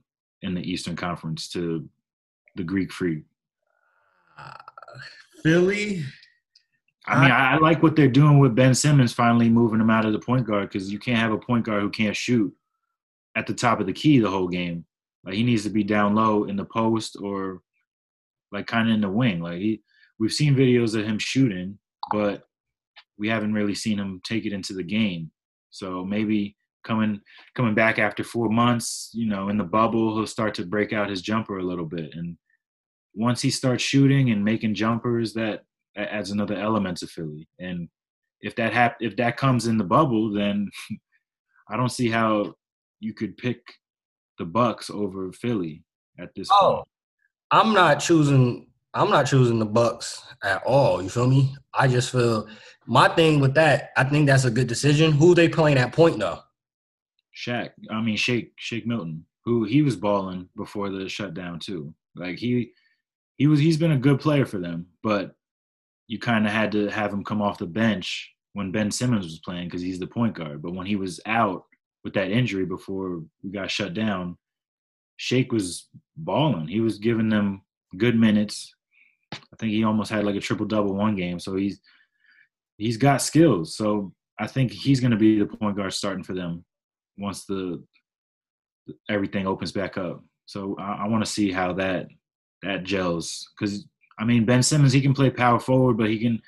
in 0.42 0.54
the 0.54 0.62
Eastern 0.62 0.96
Conference 0.96 1.48
to 1.50 1.88
the 2.56 2.64
Greek 2.64 2.92
Freak. 2.92 3.24
Uh, 4.38 4.52
Philly. 5.42 6.04
I 7.06 7.20
mean, 7.20 7.30
I, 7.30 7.54
I, 7.54 7.56
like 7.56 7.82
what 7.82 7.96
they're 7.96 8.08
doing 8.08 8.38
with 8.38 8.54
Ben 8.54 8.74
Simmons 8.74 9.12
finally 9.12 9.48
moving 9.48 9.80
him 9.80 9.90
out 9.90 10.04
of 10.04 10.12
the 10.12 10.18
point 10.18 10.46
guard 10.46 10.68
because 10.68 10.92
you 10.92 10.98
can't 10.98 11.18
have 11.18 11.32
a 11.32 11.38
point 11.38 11.64
guard 11.64 11.82
who 11.82 11.90
can't 11.90 12.16
shoot 12.16 12.54
at 13.36 13.46
the 13.46 13.54
top 13.54 13.80
of 13.80 13.86
the 13.86 13.92
key 13.92 14.18
the 14.18 14.30
whole 14.30 14.48
game. 14.48 14.84
Like 15.24 15.34
he 15.34 15.42
needs 15.42 15.64
to 15.64 15.70
be 15.70 15.82
down 15.82 16.14
low 16.14 16.44
in 16.44 16.56
the 16.56 16.64
post 16.64 17.16
or 17.20 17.62
like 18.52 18.66
kind 18.66 18.88
of 18.88 18.94
in 18.94 19.00
the 19.00 19.08
wing. 19.08 19.40
Like 19.40 19.58
he, 19.58 19.82
we've 20.18 20.32
seen 20.32 20.54
videos 20.54 20.98
of 20.98 21.04
him 21.04 21.18
shooting, 21.18 21.78
but 22.12 22.44
we 23.18 23.28
haven't 23.28 23.54
really 23.54 23.74
seen 23.74 23.98
him 23.98 24.20
take 24.24 24.46
it 24.46 24.52
into 24.52 24.72
the 24.72 24.82
game. 24.82 25.30
So 25.70 26.04
maybe 26.04 26.56
coming 26.84 27.20
coming 27.54 27.74
back 27.74 27.98
after 27.98 28.24
four 28.24 28.48
months, 28.48 29.10
you 29.12 29.28
know, 29.28 29.48
in 29.48 29.58
the 29.58 29.64
bubble, 29.64 30.16
he'll 30.16 30.26
start 30.26 30.54
to 30.54 30.66
break 30.66 30.92
out 30.92 31.10
his 31.10 31.22
jumper 31.22 31.58
a 31.58 31.64
little 31.64 31.86
bit. 31.86 32.14
And 32.14 32.36
once 33.14 33.42
he 33.42 33.50
starts 33.50 33.82
shooting 33.82 34.30
and 34.30 34.44
making 34.44 34.74
jumpers, 34.74 35.34
that 35.34 35.62
adds 35.96 36.30
another 36.30 36.56
element 36.56 36.98
to 36.98 37.06
Philly. 37.06 37.48
And 37.58 37.88
if 38.40 38.54
that 38.56 38.72
hap- 38.72 39.00
if 39.00 39.16
that 39.16 39.36
comes 39.36 39.66
in 39.66 39.76
the 39.76 39.84
bubble, 39.84 40.32
then 40.32 40.68
I 41.68 41.76
don't 41.76 41.90
see 41.90 42.10
how 42.10 42.54
you 42.98 43.14
could 43.14 43.36
pick 43.36 43.60
the 44.38 44.44
Bucks 44.44 44.90
over 44.90 45.32
Philly 45.32 45.84
at 46.18 46.30
this 46.34 46.48
oh, 46.50 46.76
point. 46.76 46.88
I'm 47.50 47.72
not 47.72 48.00
choosing. 48.00 48.66
I'm 48.94 49.10
not 49.10 49.26
choosing 49.26 49.58
the 49.58 49.66
Bucks 49.66 50.22
at 50.42 50.62
all. 50.64 51.02
You 51.02 51.08
feel 51.08 51.28
me? 51.28 51.54
I 51.74 51.86
just 51.86 52.10
feel 52.10 52.48
my 52.86 53.08
thing 53.08 53.40
with 53.40 53.54
that. 53.54 53.90
I 53.96 54.04
think 54.04 54.26
that's 54.26 54.44
a 54.44 54.50
good 54.50 54.66
decision. 54.66 55.12
Who 55.12 55.34
they 55.34 55.48
playing 55.48 55.78
at 55.78 55.92
point 55.92 56.18
though? 56.18 56.40
Shaq. 57.34 57.70
I 57.90 58.00
mean 58.00 58.16
Shake 58.16 58.52
Shake 58.56 58.86
Milton, 58.86 59.24
who 59.44 59.64
he 59.64 59.82
was 59.82 59.96
balling 59.96 60.48
before 60.56 60.90
the 60.90 61.08
shutdown 61.08 61.60
too. 61.60 61.94
Like 62.16 62.38
he 62.38 62.72
he 63.36 63.46
was 63.46 63.60
he's 63.60 63.76
been 63.76 63.92
a 63.92 63.98
good 63.98 64.20
player 64.20 64.44
for 64.44 64.58
them, 64.58 64.86
but 65.02 65.34
you 66.08 66.18
kind 66.18 66.44
of 66.44 66.52
had 66.52 66.72
to 66.72 66.88
have 66.88 67.12
him 67.12 67.22
come 67.22 67.40
off 67.40 67.58
the 67.58 67.66
bench 67.66 68.32
when 68.54 68.72
Ben 68.72 68.90
Simmons 68.90 69.24
was 69.24 69.38
playing 69.38 69.68
because 69.68 69.80
he's 69.80 70.00
the 70.00 70.06
point 70.06 70.34
guard. 70.34 70.60
But 70.60 70.74
when 70.74 70.86
he 70.86 70.96
was 70.96 71.20
out 71.26 71.66
with 72.02 72.14
that 72.14 72.32
injury 72.32 72.66
before 72.66 73.22
we 73.42 73.50
got 73.50 73.70
shut 73.70 73.94
down, 73.94 74.36
Shake 75.16 75.52
was 75.52 75.88
balling. 76.16 76.66
He 76.66 76.80
was 76.80 76.98
giving 76.98 77.28
them 77.28 77.62
good 77.96 78.18
minutes. 78.18 78.74
I 79.32 79.56
think 79.58 79.72
he 79.72 79.84
almost 79.84 80.10
had 80.10 80.24
like 80.24 80.36
a 80.36 80.40
triple 80.40 80.66
double 80.66 80.94
one 80.94 81.16
game. 81.16 81.38
So 81.38 81.56
he's 81.56 81.80
he's 82.78 82.96
got 82.96 83.22
skills. 83.22 83.76
So 83.76 84.12
I 84.38 84.46
think 84.46 84.72
he's 84.72 85.00
going 85.00 85.10
to 85.10 85.16
be 85.16 85.38
the 85.38 85.46
point 85.46 85.76
guard 85.76 85.92
starting 85.92 86.24
for 86.24 86.34
them 86.34 86.64
once 87.18 87.44
the 87.44 87.82
everything 89.08 89.46
opens 89.46 89.72
back 89.72 89.98
up. 89.98 90.22
So 90.46 90.76
I, 90.78 91.04
I 91.04 91.08
want 91.08 91.24
to 91.24 91.30
see 91.30 91.52
how 91.52 91.72
that 91.74 92.06
that 92.62 92.84
gels 92.84 93.48
because 93.58 93.86
I 94.18 94.24
mean 94.24 94.44
Ben 94.44 94.62
Simmons 94.62 94.92
he 94.92 95.00
can 95.00 95.14
play 95.14 95.30
power 95.30 95.60
forward, 95.60 95.96
but 95.96 96.10
he 96.10 96.18
can 96.18 96.40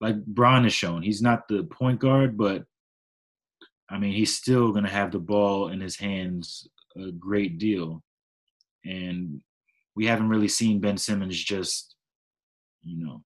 like 0.00 0.24
Bron 0.24 0.64
has 0.64 0.72
shown 0.72 1.02
he's 1.02 1.22
not 1.22 1.48
the 1.48 1.64
point 1.64 2.00
guard, 2.00 2.38
but 2.38 2.64
I 3.90 3.98
mean 3.98 4.12
he's 4.12 4.36
still 4.36 4.72
going 4.72 4.84
to 4.84 4.90
have 4.90 5.12
the 5.12 5.18
ball 5.18 5.68
in 5.68 5.80
his 5.80 5.96
hands 5.96 6.66
a 6.96 7.12
great 7.12 7.58
deal 7.58 8.02
and 8.84 9.40
we 9.96 10.06
haven't 10.06 10.28
really 10.28 10.48
seen 10.48 10.80
Ben 10.80 10.96
Simmons 10.96 11.36
just, 11.36 11.89
you 12.82 13.04
know, 13.04 13.22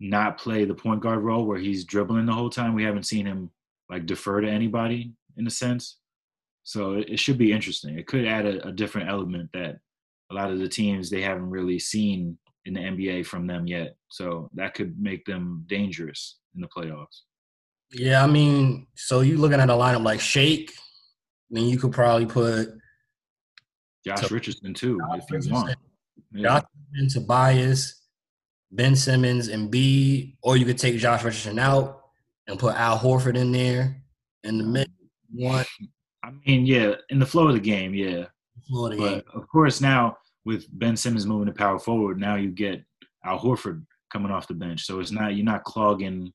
not 0.00 0.38
play 0.38 0.64
the 0.64 0.74
point 0.74 1.00
guard 1.00 1.20
role 1.20 1.44
where 1.44 1.58
he's 1.58 1.84
dribbling 1.84 2.26
the 2.26 2.32
whole 2.32 2.50
time. 2.50 2.74
We 2.74 2.84
haven't 2.84 3.04
seen 3.04 3.26
him 3.26 3.50
like 3.88 4.06
defer 4.06 4.40
to 4.40 4.48
anybody 4.48 5.12
in 5.36 5.46
a 5.46 5.50
sense. 5.50 5.98
So 6.62 6.94
it, 6.94 7.18
should 7.18 7.38
be 7.38 7.52
interesting. 7.52 7.98
It 7.98 8.06
could 8.06 8.26
add 8.26 8.46
a, 8.46 8.68
a, 8.68 8.72
different 8.72 9.08
element 9.08 9.50
that 9.54 9.78
a 10.30 10.34
lot 10.34 10.50
of 10.50 10.58
the 10.58 10.68
teams 10.68 11.10
they 11.10 11.22
haven't 11.22 11.50
really 11.50 11.78
seen 11.78 12.38
in 12.66 12.74
the 12.74 12.80
NBA 12.80 13.26
from 13.26 13.46
them 13.46 13.66
yet. 13.66 13.96
So 14.08 14.50
that 14.54 14.74
could 14.74 14.98
make 15.00 15.24
them 15.24 15.64
dangerous 15.66 16.38
in 16.54 16.60
the 16.60 16.68
playoffs. 16.68 17.22
Yeah, 17.92 18.22
I 18.22 18.26
mean, 18.26 18.86
so 18.94 19.20
you 19.20 19.38
looking 19.38 19.58
at 19.58 19.70
a 19.70 19.72
lineup 19.72 20.04
like 20.04 20.20
Shake, 20.20 20.72
then 21.50 21.64
you 21.64 21.78
could 21.78 21.92
probably 21.92 22.26
put 22.26 22.68
Josh 24.06 24.20
so, 24.20 24.28
Richardson 24.30 24.74
too, 24.74 24.98
Josh 24.98 25.18
if 25.18 25.30
you 25.30 25.36
Richardson, 25.36 25.52
want. 25.52 25.76
Yeah. 26.32 26.60
Josh 26.96 27.12
Tobias, 27.14 27.99
Ben 28.72 28.94
Simmons, 28.94 29.48
and 29.48 29.70
B, 29.70 30.36
or 30.42 30.56
you 30.56 30.64
could 30.64 30.78
take 30.78 30.96
Josh 30.96 31.24
Richardson 31.24 31.58
out 31.58 32.02
and 32.46 32.58
put 32.58 32.74
Al 32.76 32.98
Horford 32.98 33.36
in 33.36 33.52
there 33.52 34.02
in 34.44 34.58
the 34.58 34.64
mid 34.64 34.90
one. 35.32 35.64
I 36.22 36.30
mean, 36.46 36.66
yeah, 36.66 36.94
in 37.08 37.18
the 37.18 37.26
flow 37.26 37.48
of 37.48 37.54
the 37.54 37.60
game, 37.60 37.94
yeah. 37.94 38.26
Of 38.72 38.90
The 38.90 38.96
but 38.96 38.98
game. 38.98 39.22
of 39.34 39.48
course, 39.48 39.80
now 39.80 40.16
with 40.44 40.66
Ben 40.78 40.96
Simmons 40.96 41.26
moving 41.26 41.46
to 41.46 41.52
power 41.52 41.78
forward, 41.78 42.20
now 42.20 42.36
you 42.36 42.50
get 42.50 42.82
Al 43.24 43.38
Horford 43.38 43.84
coming 44.12 44.30
off 44.30 44.48
the 44.48 44.54
bench. 44.54 44.84
So 44.84 45.00
it's 45.00 45.10
not 45.10 45.34
you're 45.34 45.44
not 45.44 45.64
clogging 45.64 46.32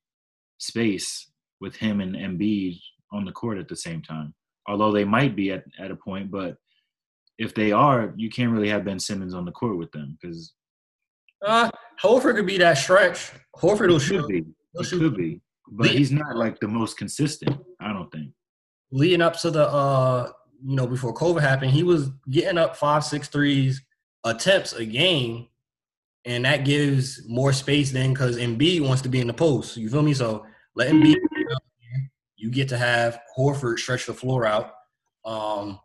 space 0.58 1.30
with 1.62 1.76
him 1.76 2.02
and 2.02 2.16
Embiid 2.16 2.80
on 3.12 3.26
the 3.26 3.32
court 3.32 3.58
at 3.58 3.68
the 3.68 3.76
same 3.76 4.02
time. 4.02 4.34
Although 4.68 4.92
they 4.92 5.06
might 5.06 5.36
be 5.36 5.52
at, 5.52 5.64
at 5.80 5.92
a 5.92 5.96
point, 5.96 6.32
but 6.32 6.58
if 7.38 7.54
they 7.54 7.72
are, 7.72 8.14
you 8.16 8.30
can't 8.30 8.52
really 8.52 8.70
have 8.70 8.86
Ben 8.86 9.00
Simmons 9.00 9.34
on 9.34 9.46
the 9.46 9.52
court 9.52 9.78
with 9.78 9.92
them 9.92 10.18
because. 10.22 10.54
Uh, 11.46 11.70
Horford 12.02 12.36
could 12.36 12.48
be 12.48 12.58
that 12.58 12.78
stretch. 12.78 13.32
Horford 13.56 13.90
will 13.90 14.00
shoot. 14.00 14.28
Be. 14.28 14.44
He 14.78 14.84
shoot. 14.84 15.00
could 15.00 15.16
be, 15.16 15.42
but 15.70 15.88
he's 15.88 16.12
not 16.12 16.36
like 16.36 16.60
the 16.60 16.68
most 16.68 16.98
consistent. 16.98 17.58
I 17.80 17.94
don't 17.94 18.12
think. 18.12 18.32
Leading 18.92 19.22
up 19.22 19.38
to 19.40 19.52
the, 19.52 19.68
uh, 19.68 20.32
you 20.66 20.76
know, 20.76 20.88
before 20.88 21.14
COVID 21.14 21.42
happened, 21.42 21.72
he 21.72 21.84
was 21.84 22.10
getting 22.30 22.58
up 22.58 22.76
five, 22.76 23.04
six 23.04 23.28
threes 23.28 23.82
attempts 24.24 24.74
a 24.74 24.86
game, 24.86 25.48
and 26.26 26.46
that 26.46 26.66
gives 26.66 27.28
more 27.28 27.54
space 27.54 27.92
then 27.92 28.14
because 28.14 28.38
Embiid 28.38 28.86
wants 28.86 29.02
to 29.04 29.10
be 29.10 29.22
in 29.22 29.28
the 29.28 29.34
post. 29.34 29.78
You 29.78 29.90
feel 29.90 30.02
me? 30.02 30.14
So 30.14 30.46
let 30.76 30.92
Embiid. 30.92 31.16
You 32.38 32.52
get 32.52 32.70
to 32.70 32.78
have 32.78 33.20
Horford 33.38 33.80
stretch 33.80 34.06
the 34.06 34.14
floor 34.14 34.46
out. 34.46 34.74
Um, 35.24 35.80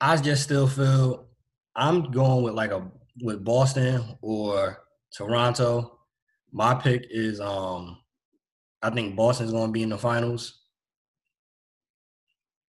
I 0.00 0.16
just 0.16 0.42
still 0.42 0.66
feel 0.66 1.28
I'm 1.74 2.10
going 2.10 2.42
with 2.42 2.54
like 2.54 2.72
a 2.72 2.90
with 3.22 3.44
Boston 3.44 4.02
or 4.20 4.82
Toronto. 5.16 5.98
My 6.52 6.74
pick 6.74 7.06
is 7.10 7.40
um 7.40 7.98
I 8.82 8.90
think 8.90 9.16
Boston's 9.16 9.52
going 9.52 9.68
to 9.68 9.72
be 9.72 9.82
in 9.82 9.88
the 9.88 9.98
finals. 9.98 10.60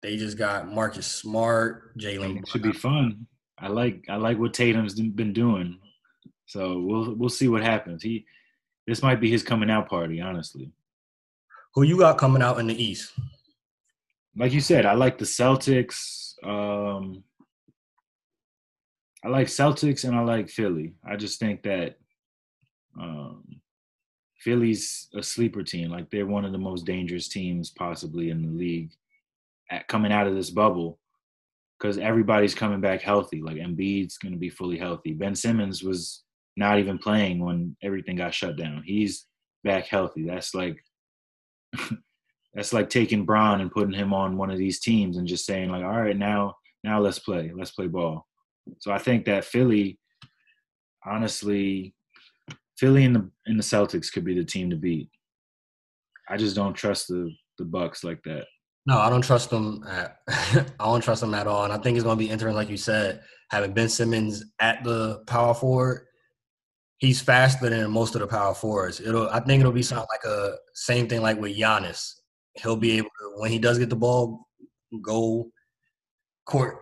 They 0.02 0.18
just 0.18 0.38
got 0.38 0.70
Marcus 0.70 1.08
Smart, 1.08 1.98
Jaylen. 1.98 2.40
It 2.40 2.48
should 2.48 2.62
be 2.62 2.74
fun. 2.74 3.26
I 3.58 3.68
like 3.68 4.04
I 4.10 4.18
like 4.18 4.38
what 4.38 4.54
Tatum's 4.54 5.00
been 5.00 5.34
doing. 5.34 5.80
So 6.46 6.80
we'll 6.80 7.16
we'll 7.16 7.30
see 7.30 7.48
what 7.48 7.64
happens. 7.64 8.04
He 8.04 8.26
this 8.86 9.02
might 9.02 9.22
be 9.22 9.32
his 9.32 9.44
coming 9.44 9.72
out 9.72 9.88
party, 9.88 10.20
honestly. 10.20 10.72
Who 11.74 11.84
you 11.84 11.98
got 11.98 12.18
coming 12.18 12.42
out 12.42 12.60
in 12.60 12.68
the 12.68 12.84
East? 12.84 13.14
Like 14.36 14.52
you 14.52 14.62
said, 14.62 14.86
I 14.86 14.94
like 14.94 15.18
the 15.18 15.26
Celtics. 15.26 16.36
Um, 16.44 17.24
I 19.24 19.30
like 19.30 19.48
Celtics 19.48 20.04
and 20.04 20.16
I 20.16 20.22
like 20.22 20.50
Philly. 20.50 20.96
I 21.06 21.16
just 21.16 21.40
think 21.40 21.64
that 21.64 21.98
um, 23.00 23.44
Philly's 24.40 25.08
a 25.16 25.24
sleeper 25.24 25.64
team. 25.64 25.90
Like 25.90 26.10
they're 26.10 26.26
one 26.26 26.44
of 26.46 26.52
the 26.52 26.58
most 26.58 26.86
dangerous 26.86 27.30
teams 27.30 27.70
possibly 27.70 28.30
in 28.30 28.42
the 28.42 28.50
league 28.50 28.92
at 29.72 29.88
coming 29.88 30.12
out 30.12 30.28
of 30.28 30.36
this 30.36 30.50
bubble 30.50 31.00
because 31.80 31.98
everybody's 31.98 32.54
coming 32.54 32.82
back 32.82 33.02
healthy. 33.02 33.42
Like 33.42 33.58
Embiid's 33.58 34.18
going 34.18 34.34
to 34.34 34.40
be 34.40 34.50
fully 34.50 34.78
healthy. 34.78 35.14
Ben 35.14 35.36
Simmons 35.36 35.84
was 35.84 36.24
not 36.58 36.80
even 36.80 36.98
playing 36.98 37.44
when 37.44 37.76
everything 37.82 38.18
got 38.18 38.34
shut 38.34 38.58
down. 38.58 38.84
He's 38.86 39.26
back 39.64 39.88
healthy. 39.88 40.26
That's 40.26 40.54
like 40.54 40.84
that's 42.54 42.74
like 42.74 42.90
taking 42.90 43.26
Bron 43.26 43.62
and 43.62 43.72
putting 43.72 43.94
him 43.94 44.14
on 44.14 44.38
one 44.38 44.52
of 44.52 44.58
these 44.58 44.82
teams 44.82 45.18
and 45.18 45.28
just 45.28 45.46
saying 45.46 45.70
like, 45.70 45.84
all 45.84 46.02
right, 46.02 46.18
now 46.18 46.56
now 46.84 47.00
let's 47.00 47.20
play, 47.20 47.52
let's 47.56 47.72
play 47.72 47.88
ball. 47.88 48.28
So 48.80 48.92
I 48.92 48.98
think 48.98 49.26
that 49.26 49.46
Philly, 49.46 50.00
honestly, 51.06 51.94
Philly 52.78 53.06
and 53.06 53.16
the 53.16 53.30
and 53.46 53.60
the 53.60 53.64
Celtics 53.64 54.12
could 54.12 54.26
be 54.26 54.36
the 54.36 54.44
team 54.44 54.70
to 54.70 54.76
beat. 54.76 55.10
I 56.30 56.38
just 56.38 56.56
don't 56.56 56.74
trust 56.74 57.08
the 57.08 57.32
the 57.58 57.66
Bucks 57.66 58.04
like 58.04 58.22
that. 58.24 58.46
No, 58.86 58.98
I 59.00 59.10
don't 59.10 59.22
trust 59.22 59.50
them. 59.50 59.84
At, 59.88 60.18
I 60.28 60.86
don't 60.86 61.04
trust 61.04 61.22
them 61.22 61.34
at 61.34 61.48
all, 61.48 61.64
and 61.64 61.74
I 61.74 61.78
think 61.78 61.96
it's 61.96 62.04
going 62.04 62.18
to 62.18 62.24
be 62.24 62.30
interesting, 62.30 62.56
like 62.56 62.70
you 62.70 62.78
said, 62.78 63.22
having 63.50 63.74
Ben 63.74 63.90
Simmons 63.90 64.44
at 64.60 64.84
the 64.84 65.24
power 65.28 65.54
forward. 65.54 66.08
He's 66.98 67.22
faster 67.22 67.70
than 67.70 67.92
most 67.92 68.16
of 68.16 68.22
the 68.22 68.28
power 68.28 68.54
forwards. 68.54 69.00
It'll. 69.00 69.30
I 69.30 69.40
think 69.40 69.60
it'll 69.60 69.72
be 69.72 69.84
something 69.84 70.08
like 70.12 70.24
a 70.26 70.56
same 70.74 71.08
thing 71.08 71.22
like 71.22 71.40
with 71.40 71.58
Giannis. 71.58 72.14
He'll 72.56 72.78
be 72.78 72.98
able 72.98 73.10
to 73.20 73.42
when 73.42 73.52
he 73.52 73.60
does 73.60 73.80
get 73.80 73.90
the 73.90 73.96
ball, 73.96 74.48
go 75.02 75.50
court, 76.46 76.80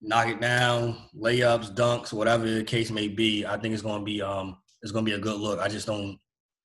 knock 0.00 0.28
it 0.28 0.40
down, 0.40 0.96
layups, 1.16 1.74
dunks, 1.74 2.12
whatever 2.12 2.48
the 2.48 2.64
case 2.64 2.90
may 2.90 3.08
be. 3.08 3.44
I 3.46 3.56
think 3.56 3.74
it's 3.74 3.82
going 3.82 4.00
to 4.00 4.04
be 4.04 4.22
um 4.22 4.58
it's 4.82 4.92
going 4.92 5.04
to 5.04 5.10
be 5.10 5.16
a 5.16 5.20
good 5.20 5.40
look. 5.40 5.58
I 5.60 5.68
just 5.68 5.86
don't 5.86 6.18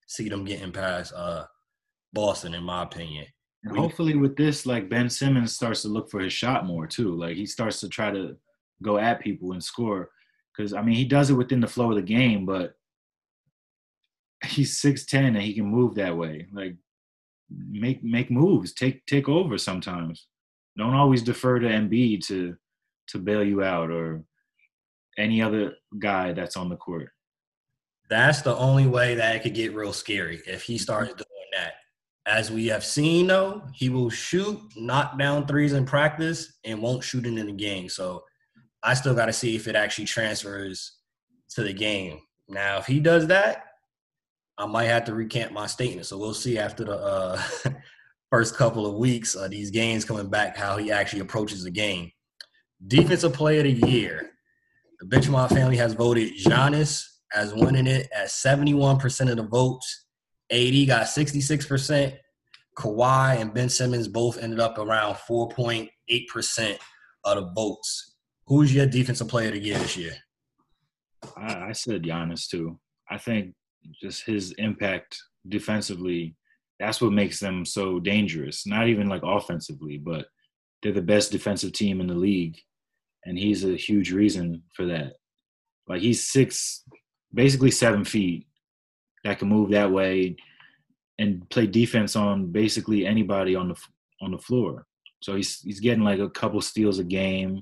see 0.08 0.30
them 0.30 0.46
getting 0.46 0.72
past 0.72 1.14
uh 1.16 1.46
Boston, 2.14 2.54
in 2.54 2.64
my 2.64 2.84
opinion. 2.84 3.26
And 3.64 3.78
hopefully, 3.78 4.16
with 4.16 4.36
this, 4.36 4.66
like 4.66 4.90
Ben 4.90 5.10
Simmons 5.10 5.54
starts 5.54 5.84
to 5.84 5.88
look 5.88 6.10
for 6.10 6.20
his 6.20 6.34
shot 6.34 6.66
more 6.66 6.88
too. 6.88 7.16
Like 7.16 7.36
he 7.36 7.46
starts 7.46 7.80
to 7.82 7.90
try 7.90 8.12
to 8.12 8.36
go 8.82 8.98
at 8.98 9.22
people 9.22 9.54
and 9.54 9.64
score. 9.64 10.10
Because 10.56 10.74
I 10.74 10.82
mean, 10.82 10.96
he 10.96 11.06
does 11.06 11.30
it 11.30 11.36
within 11.36 11.62
the 11.62 11.68
flow 11.68 11.92
of 11.92 11.96
the 11.96 12.02
game, 12.02 12.46
but 12.46 12.74
he's 14.46 14.80
six 14.80 15.06
ten 15.06 15.36
and 15.36 15.42
he 15.42 15.54
can 15.54 15.66
move 15.66 15.96
that 15.96 16.18
way. 16.18 16.48
Like 16.52 16.76
make 17.50 18.04
make 18.04 18.32
moves, 18.32 18.74
take 18.74 19.06
take 19.06 19.30
over 19.30 19.58
sometimes. 19.58 20.28
Don't 20.78 20.96
always 20.96 21.22
defer 21.22 21.60
to 21.60 21.68
Embiid 21.68 22.26
to 22.28 22.56
to 23.12 23.20
bail 23.20 23.44
you 23.44 23.64
out 23.64 23.90
or 23.90 24.24
any 25.18 25.42
other 25.42 25.74
guy 26.00 26.34
that's 26.34 26.58
on 26.58 26.70
the 26.70 26.76
court. 26.76 27.10
That's 28.10 28.42
the 28.42 28.56
only 28.58 28.88
way 28.88 29.16
that 29.16 29.36
it 29.36 29.44
could 29.44 29.54
get 29.54 29.74
real 29.74 29.94
scary 29.94 30.42
if 30.46 30.64
he 30.64 30.78
starts 30.78 31.14
doing 31.14 31.50
that. 31.54 31.74
As 32.26 32.52
we 32.52 32.68
have 32.68 32.84
seen, 32.84 33.28
though, 33.28 33.64
he 33.74 33.90
will 33.90 34.10
shoot, 34.10 34.60
knock 34.76 35.18
down 35.18 35.48
threes 35.48 35.74
in 35.74 35.86
practice, 35.86 36.60
and 36.64 36.82
won't 36.82 37.04
shoot 37.04 37.26
it 37.26 37.38
in 37.38 37.48
the 37.48 37.54
game. 37.54 37.90
So 37.90 38.24
I 38.84 38.94
still 38.94 39.16
got 39.16 39.26
to 39.28 39.34
see 39.34 39.56
if 39.56 39.68
it 39.68 39.76
actually 39.76 40.06
transfers 40.06 40.98
to 41.52 41.64
the 41.64 41.74
game. 41.74 42.20
Now, 42.48 42.78
if 42.78 42.86
he 42.86 43.00
does 43.00 43.28
that, 43.28 43.66
I 44.58 44.66
might 44.66 44.86
have 44.86 45.06
to 45.06 45.16
recant 45.16 45.54
my 45.54 45.66
statement. 45.66 46.06
So 46.06 46.18
we'll 46.18 46.34
see 46.34 46.58
after 46.58 46.84
the 46.84 46.98
uh, 46.98 47.42
first 48.30 48.56
couple 48.56 48.86
of 48.86 48.96
weeks 48.96 49.36
of 49.36 49.50
these 49.50 49.72
games 49.72 50.06
coming 50.06 50.30
back 50.30 50.56
how 50.56 50.78
he 50.78 50.92
actually 50.92 51.22
approaches 51.22 51.64
the 51.64 51.72
game. 51.72 52.12
Defensive 52.88 53.34
Player 53.34 53.60
of 53.60 53.80
the 53.80 53.90
Year. 53.90 54.32
The 55.00 55.06
Benchmark 55.06 55.50
family 55.50 55.78
has 55.78 55.94
voted 55.94 56.34
Giannis 56.34 57.06
as 57.34 57.54
winning 57.54 57.88
it 57.88 58.10
at 58.16 58.28
71% 58.28 59.30
of 59.30 59.38
the 59.38 59.44
votes. 59.44 60.06
AD 60.52 60.88
got 60.88 61.06
66%. 61.06 62.18
Kawhi 62.78 63.40
and 63.40 63.54
Ben 63.54 63.70
Simmons 63.70 64.08
both 64.08 64.38
ended 64.38 64.60
up 64.60 64.78
around 64.78 65.16
4.8% 65.30 66.78
of 67.26 67.36
the 67.36 67.52
votes. 67.54 68.16
Who's 68.48 68.74
your 68.74 68.86
defensive 68.86 69.28
player 69.28 69.50
of 69.50 69.54
the 69.54 69.60
year 69.60 69.78
this 69.78 69.98
year? 69.98 70.14
I, 71.38 71.70
I 71.70 71.72
said 71.74 72.04
Giannis 72.04 72.48
too. 72.48 72.80
I 73.10 73.18
think 73.18 73.54
just 74.02 74.26
his 74.26 74.54
impact 74.54 75.18
defensively, 75.48 76.36
that's 76.80 77.02
what 77.02 77.14
makes 77.14 77.40
them 77.40 77.66
so 77.66 78.00
dangerous. 78.00 78.66
Not 78.66 78.88
even 78.88 79.08
like 79.08 79.22
offensively, 79.24 79.98
but 79.98 80.26
they're 80.82 80.92
the 80.92 81.02
best 81.02 81.32
defensive 81.32 81.74
team 81.74 82.02
in 82.02 82.08
the 82.08 82.16
league. 82.16 82.58
And 83.26 83.38
he's 83.38 83.64
a 83.64 83.76
huge 83.76 84.12
reason 84.12 84.64
for 84.74 84.86
that. 84.88 85.14
Like 85.88 86.02
he's 86.02 86.28
six 86.28 86.84
basically 87.34 87.72
seven 87.72 88.04
feet 88.04 88.48
that 89.24 89.40
can 89.40 89.48
move 89.48 89.72
that 89.72 89.92
way 89.92 90.36
and 91.20 91.48
play 91.50 91.68
defense 91.68 92.16
on 92.16 92.52
basically 92.52 93.06
anybody 93.06 93.56
on 93.56 93.70
the 93.70 93.76
on 94.22 94.32
the 94.32 94.38
floor. 94.38 94.86
So 95.22 95.36
he's 95.36 95.60
he's 95.62 95.80
getting 95.80 96.04
like 96.04 96.20
a 96.20 96.30
couple 96.30 96.62
steals 96.62 97.00
a 97.00 97.04
game, 97.04 97.62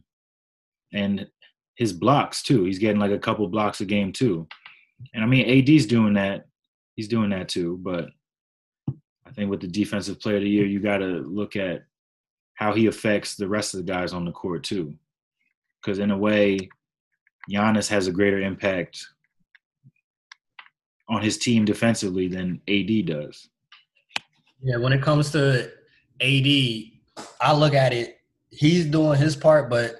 and 0.93 1.28
his 1.76 1.93
blocks 1.93 2.41
too. 2.41 2.63
He's 2.63 2.80
getting 2.80 3.00
like 3.00 3.12
a 3.12 3.19
couple 3.19 3.48
blocks 3.48 3.82
a 3.82 3.86
game 3.86 4.13
too. 4.13 4.48
And 5.13 5.24
I 5.24 5.28
mean, 5.28 5.50
AD's 5.50 5.86
doing 5.86 6.13
that. 6.13 6.45
He's 6.95 7.08
doing 7.08 7.30
that 7.32 7.50
too. 7.50 7.80
But 7.82 8.10
I 8.88 9.32
think 9.34 9.50
with 9.50 9.62
the 9.62 9.67
defensive 9.67 10.19
player 10.19 10.38
of 10.38 10.43
the 10.43 10.50
year, 10.50 10.65
you 10.65 10.80
got 10.80 10.98
to 10.98 11.06
look 11.06 11.56
at 11.56 11.84
how 12.56 12.74
he 12.74 12.88
affects 12.88 13.36
the 13.36 13.48
rest 13.48 13.74
of 13.74 13.80
the 13.80 13.91
guys 13.91 14.13
on 14.13 14.26
the 14.26 14.32
court 14.32 14.63
too. 14.63 14.95
Because 15.82 16.00
in 16.00 16.12
a 16.12 16.18
way, 16.18 16.70
Giannis 17.50 17.88
has 17.89 18.08
a 18.08 18.12
greater 18.12 18.39
impact 18.39 19.06
on 21.08 21.22
his 21.22 21.38
team 21.38 21.65
defensively 21.65 22.28
than 22.28 22.62
AD 22.68 23.06
does. 23.08 23.50
Yeah, 24.62 24.78
when 24.78 24.94
it 24.94 25.02
comes 25.02 25.32
to 25.32 25.72
AD, 26.22 26.48
I 27.42 27.54
look 27.54 27.74
at 27.74 27.94
it. 27.94 28.20
He's 28.52 28.86
doing 28.86 29.18
his 29.18 29.36
part, 29.36 29.70
but 29.70 29.96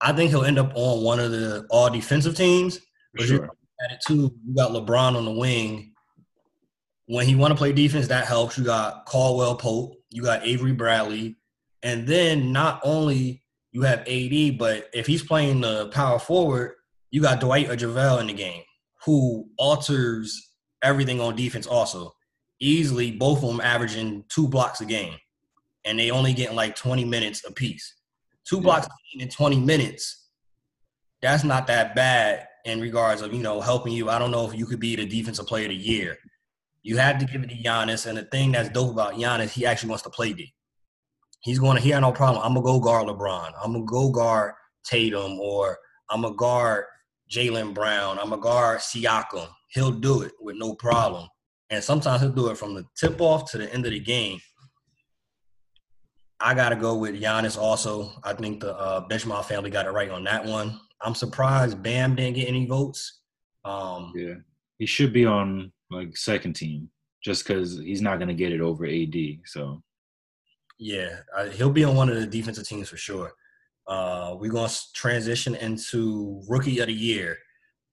I 0.00 0.12
think 0.12 0.30
he'll 0.30 0.44
end 0.44 0.58
up 0.58 0.72
on 0.74 1.04
one 1.04 1.20
of 1.20 1.30
the 1.30 1.66
all 1.70 1.90
defensive 1.90 2.36
teams. 2.36 2.80
For 3.16 3.24
sure. 3.24 3.44
At 3.84 3.92
it 3.92 4.00
too, 4.06 4.34
you 4.46 4.54
got 4.54 4.72
LeBron 4.72 5.16
on 5.16 5.24
the 5.24 5.32
wing. 5.32 5.92
When 7.06 7.26
he 7.26 7.34
want 7.34 7.52
to 7.52 7.56
play 7.56 7.72
defense, 7.72 8.08
that 8.08 8.26
helps. 8.26 8.58
You 8.58 8.64
got 8.64 9.04
Caldwell 9.06 9.56
Pope, 9.56 9.94
you 10.10 10.22
got 10.22 10.44
Avery 10.44 10.72
Bradley, 10.72 11.36
and 11.82 12.06
then 12.06 12.52
not 12.52 12.80
only 12.82 13.42
you 13.76 13.82
have 13.82 14.08
AD, 14.08 14.56
but 14.56 14.88
if 14.94 15.06
he's 15.06 15.22
playing 15.22 15.60
the 15.60 15.88
power 15.88 16.18
forward, 16.18 16.76
you 17.10 17.20
got 17.20 17.40
Dwight 17.40 17.68
or 17.68 17.76
JaVale 17.76 18.22
in 18.22 18.28
the 18.28 18.32
game 18.32 18.62
who 19.04 19.50
alters 19.58 20.54
everything 20.82 21.20
on 21.20 21.36
defense 21.36 21.66
also. 21.66 22.14
Easily, 22.58 23.10
both 23.10 23.42
of 23.42 23.50
them 23.50 23.60
averaging 23.60 24.24
two 24.30 24.48
blocks 24.48 24.80
a 24.80 24.86
game, 24.86 25.18
and 25.84 25.98
they 25.98 26.10
only 26.10 26.32
getting 26.32 26.56
like 26.56 26.74
20 26.74 27.04
minutes 27.04 27.44
apiece. 27.46 27.96
Two 28.48 28.62
blocks 28.62 28.88
in 29.18 29.28
20 29.28 29.60
minutes, 29.60 30.26
that's 31.20 31.44
not 31.44 31.66
that 31.66 31.94
bad 31.94 32.48
in 32.64 32.80
regards 32.80 33.20
of, 33.20 33.34
you 33.34 33.42
know, 33.42 33.60
helping 33.60 33.92
you. 33.92 34.08
I 34.08 34.18
don't 34.18 34.30
know 34.30 34.48
if 34.48 34.54
you 34.54 34.64
could 34.64 34.80
be 34.80 34.96
the 34.96 35.04
defensive 35.04 35.46
player 35.46 35.66
of 35.66 35.70
the 35.72 35.76
year. 35.76 36.16
You 36.82 36.96
have 36.96 37.18
to 37.18 37.26
give 37.26 37.42
it 37.42 37.50
to 37.50 37.56
Giannis, 37.56 38.06
and 38.06 38.16
the 38.16 38.22
thing 38.22 38.52
that's 38.52 38.70
dope 38.70 38.92
about 38.92 39.16
Giannis, 39.16 39.50
he 39.50 39.66
actually 39.66 39.90
wants 39.90 40.04
to 40.04 40.10
play 40.10 40.32
D. 40.32 40.54
He's 41.46 41.60
going 41.60 41.76
to, 41.76 41.82
he 41.82 41.90
had 41.90 42.00
no 42.00 42.10
problem. 42.10 42.42
I'm 42.44 42.54
going 42.54 42.66
to 42.66 42.72
go 42.72 42.80
guard 42.80 43.06
LeBron. 43.06 43.52
I'm 43.62 43.72
going 43.72 43.86
to 43.86 43.88
go 43.88 44.10
guard 44.10 44.54
Tatum, 44.84 45.38
or 45.38 45.78
I'm 46.10 46.22
going 46.22 46.34
to 46.34 46.36
guard 46.36 46.86
Jaylen 47.30 47.72
Brown. 47.72 48.18
I'm 48.18 48.30
going 48.30 48.40
to 48.40 48.42
guard 48.42 48.80
Siakam. 48.80 49.46
He'll 49.68 49.92
do 49.92 50.22
it 50.22 50.32
with 50.40 50.56
no 50.58 50.74
problem. 50.74 51.28
And 51.70 51.84
sometimes 51.84 52.20
he'll 52.20 52.32
do 52.32 52.48
it 52.48 52.58
from 52.58 52.74
the 52.74 52.84
tip 52.96 53.20
off 53.20 53.48
to 53.52 53.58
the 53.58 53.72
end 53.72 53.86
of 53.86 53.92
the 53.92 54.00
game. 54.00 54.40
I 56.40 56.52
got 56.52 56.70
to 56.70 56.76
go 56.76 56.96
with 56.96 57.22
Giannis 57.22 57.56
also. 57.56 58.10
I 58.24 58.32
think 58.32 58.58
the 58.58 58.76
uh, 58.76 59.42
family 59.44 59.70
got 59.70 59.86
it 59.86 59.90
right 59.90 60.10
on 60.10 60.24
that 60.24 60.44
one. 60.44 60.80
I'm 61.00 61.14
surprised 61.14 61.80
Bam 61.80 62.16
didn't 62.16 62.34
get 62.34 62.48
any 62.48 62.66
votes. 62.66 63.20
Um, 63.64 64.12
yeah, 64.16 64.34
he 64.78 64.86
should 64.86 65.12
be 65.12 65.24
on 65.24 65.72
like 65.92 66.16
second 66.16 66.54
team 66.54 66.90
just 67.22 67.46
because 67.46 67.78
he's 67.78 68.02
not 68.02 68.16
going 68.16 68.28
to 68.28 68.34
get 68.34 68.52
it 68.52 68.60
over 68.60 68.84
AD. 68.84 69.14
So, 69.44 69.80
yeah, 70.78 71.20
uh, 71.36 71.46
he'll 71.46 71.70
be 71.70 71.84
on 71.84 71.96
one 71.96 72.08
of 72.08 72.16
the 72.16 72.26
defensive 72.26 72.66
teams 72.66 72.88
for 72.88 72.96
sure. 72.96 73.32
Uh, 73.86 74.34
we're 74.38 74.50
going 74.50 74.68
to 74.68 74.92
transition 74.94 75.54
into 75.54 76.42
rookie 76.48 76.80
of 76.80 76.86
the 76.86 76.92
year. 76.92 77.38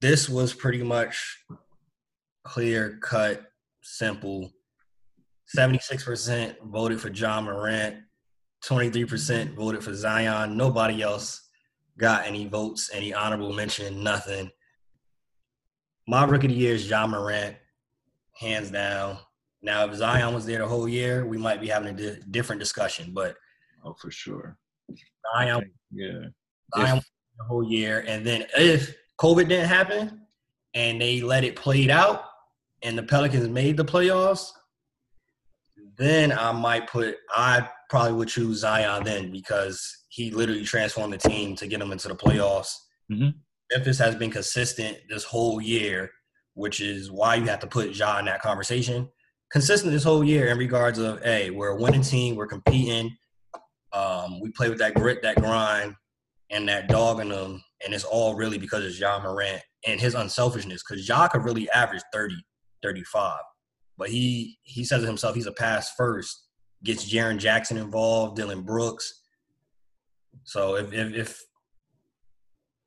This 0.02 0.28
was 0.28 0.54
pretty 0.54 0.84
much 0.84 1.46
clear 2.44 3.00
cut, 3.02 3.44
simple. 3.82 4.52
76% 5.56 6.56
voted 6.66 7.00
for 7.00 7.10
Ja 7.10 7.40
Morant, 7.42 7.98
23% 8.66 9.56
voted 9.56 9.84
for 9.84 9.94
Zion. 9.94 10.58
Nobody 10.58 11.02
else 11.02 11.48
got 11.98 12.26
any 12.26 12.48
votes, 12.48 12.90
any 12.92 13.14
honorable 13.14 13.54
mention, 13.54 14.04
nothing. 14.04 14.50
My 16.08 16.26
rookie 16.26 16.48
of 16.48 16.54
the 16.54 16.58
year 16.58 16.74
is 16.74 16.90
Ja 16.90 17.06
Morant, 17.06 17.56
hands 18.40 18.72
down. 18.72 19.20
Now, 19.64 19.86
if 19.86 19.96
Zion 19.96 20.34
was 20.34 20.46
there 20.46 20.60
the 20.60 20.68
whole 20.68 20.90
year, 20.90 21.26
we 21.26 21.38
might 21.38 21.62
be 21.62 21.68
having 21.68 21.90
a 21.90 21.98
di- 21.98 22.22
different 22.30 22.60
discussion. 22.60 23.12
But 23.14 23.36
oh, 23.84 23.94
for 23.94 24.12
sure, 24.12 24.58
Zion, 25.36 25.72
yeah, 25.92 26.26
Zion 26.76 27.02
the 27.40 27.46
whole 27.46 27.64
year, 27.64 28.04
and 28.08 28.26
then 28.26 28.46
if 28.58 28.94
COVID 29.20 29.48
didn't 29.48 29.70
happen 29.70 30.22
and 30.74 31.02
they 31.02 31.22
let 31.22 31.44
it 31.44 31.56
played 31.56 31.90
out, 31.90 32.26
and 32.84 32.98
the 32.98 33.04
Pelicans 33.04 33.48
made 33.48 33.78
the 33.78 33.86
playoffs, 33.86 34.52
then 35.98 36.32
I 36.32 36.52
might 36.52 36.88
put 36.88 37.16
I 37.34 37.68
probably 37.90 38.14
would 38.14 38.28
choose 38.28 38.60
Zion 38.60 39.04
then 39.04 39.32
because 39.32 40.06
he 40.10 40.32
literally 40.32 40.66
transformed 40.66 41.14
the 41.14 41.18
team 41.18 41.56
to 41.56 41.68
get 41.68 41.80
them 41.80 41.92
into 41.92 42.10
the 42.10 42.16
playoffs. 42.16 42.76
Mm-hmm. 43.12 43.30
Memphis 43.72 43.98
has 44.00 44.16
been 44.16 44.30
consistent 44.30 44.98
this 45.10 45.24
whole 45.24 45.62
year, 45.62 46.12
which 46.54 46.82
is 46.82 47.10
why 47.10 47.36
you 47.36 47.46
have 47.46 47.60
to 47.60 47.68
put 47.68 47.96
Ja 47.96 48.20
in 48.20 48.26
that 48.26 48.42
conversation. 48.42 49.10
Consistent 49.54 49.94
this 49.94 50.04
whole 50.04 50.24
year 50.24 50.48
in 50.48 50.58
regards 50.58 50.98
of, 50.98 51.22
hey, 51.24 51.52
we're 51.52 51.70
a 51.70 51.76
winning 51.76 52.02
team, 52.02 52.36
we're 52.36 52.48
competing, 52.48 53.16
um, 53.94 54.40
we 54.42 54.50
play 54.52 54.68
with 54.68 54.80
that 54.80 54.96
grit, 54.96 55.22
that 55.22 55.36
grind, 55.36 55.96
and 56.50 56.68
that 56.68 56.88
dog 56.88 57.20
in 57.20 57.30
them, 57.30 57.64
and 57.86 57.94
it's 57.94 58.04
all 58.04 58.36
really 58.36 58.58
because 58.58 58.84
of 58.84 58.98
Ja 58.98 59.20
Morant 59.20 59.62
and 59.86 60.02
his 60.02 60.16
unselfishness. 60.16 60.84
Because 60.84 61.08
Ja 61.08 61.28
could 61.28 61.44
really 61.44 61.70
average 61.70 62.02
30, 62.12 62.36
35, 62.82 63.40
but 63.98 64.10
he 64.10 64.58
he 64.64 64.84
says 64.84 65.04
it 65.04 65.08
himself, 65.08 65.36
he's 65.36 65.46
a 65.46 65.52
pass 65.52 65.94
first. 65.96 66.48
Gets 66.84 67.12
Jaren 67.12 67.38
Jackson 67.38 67.78
involved, 67.78 68.36
Dillon 68.36 68.64
Brooks. 68.64 69.22
So 70.44 70.76
if 70.78 70.92
if 70.94 71.14
if 71.14 71.44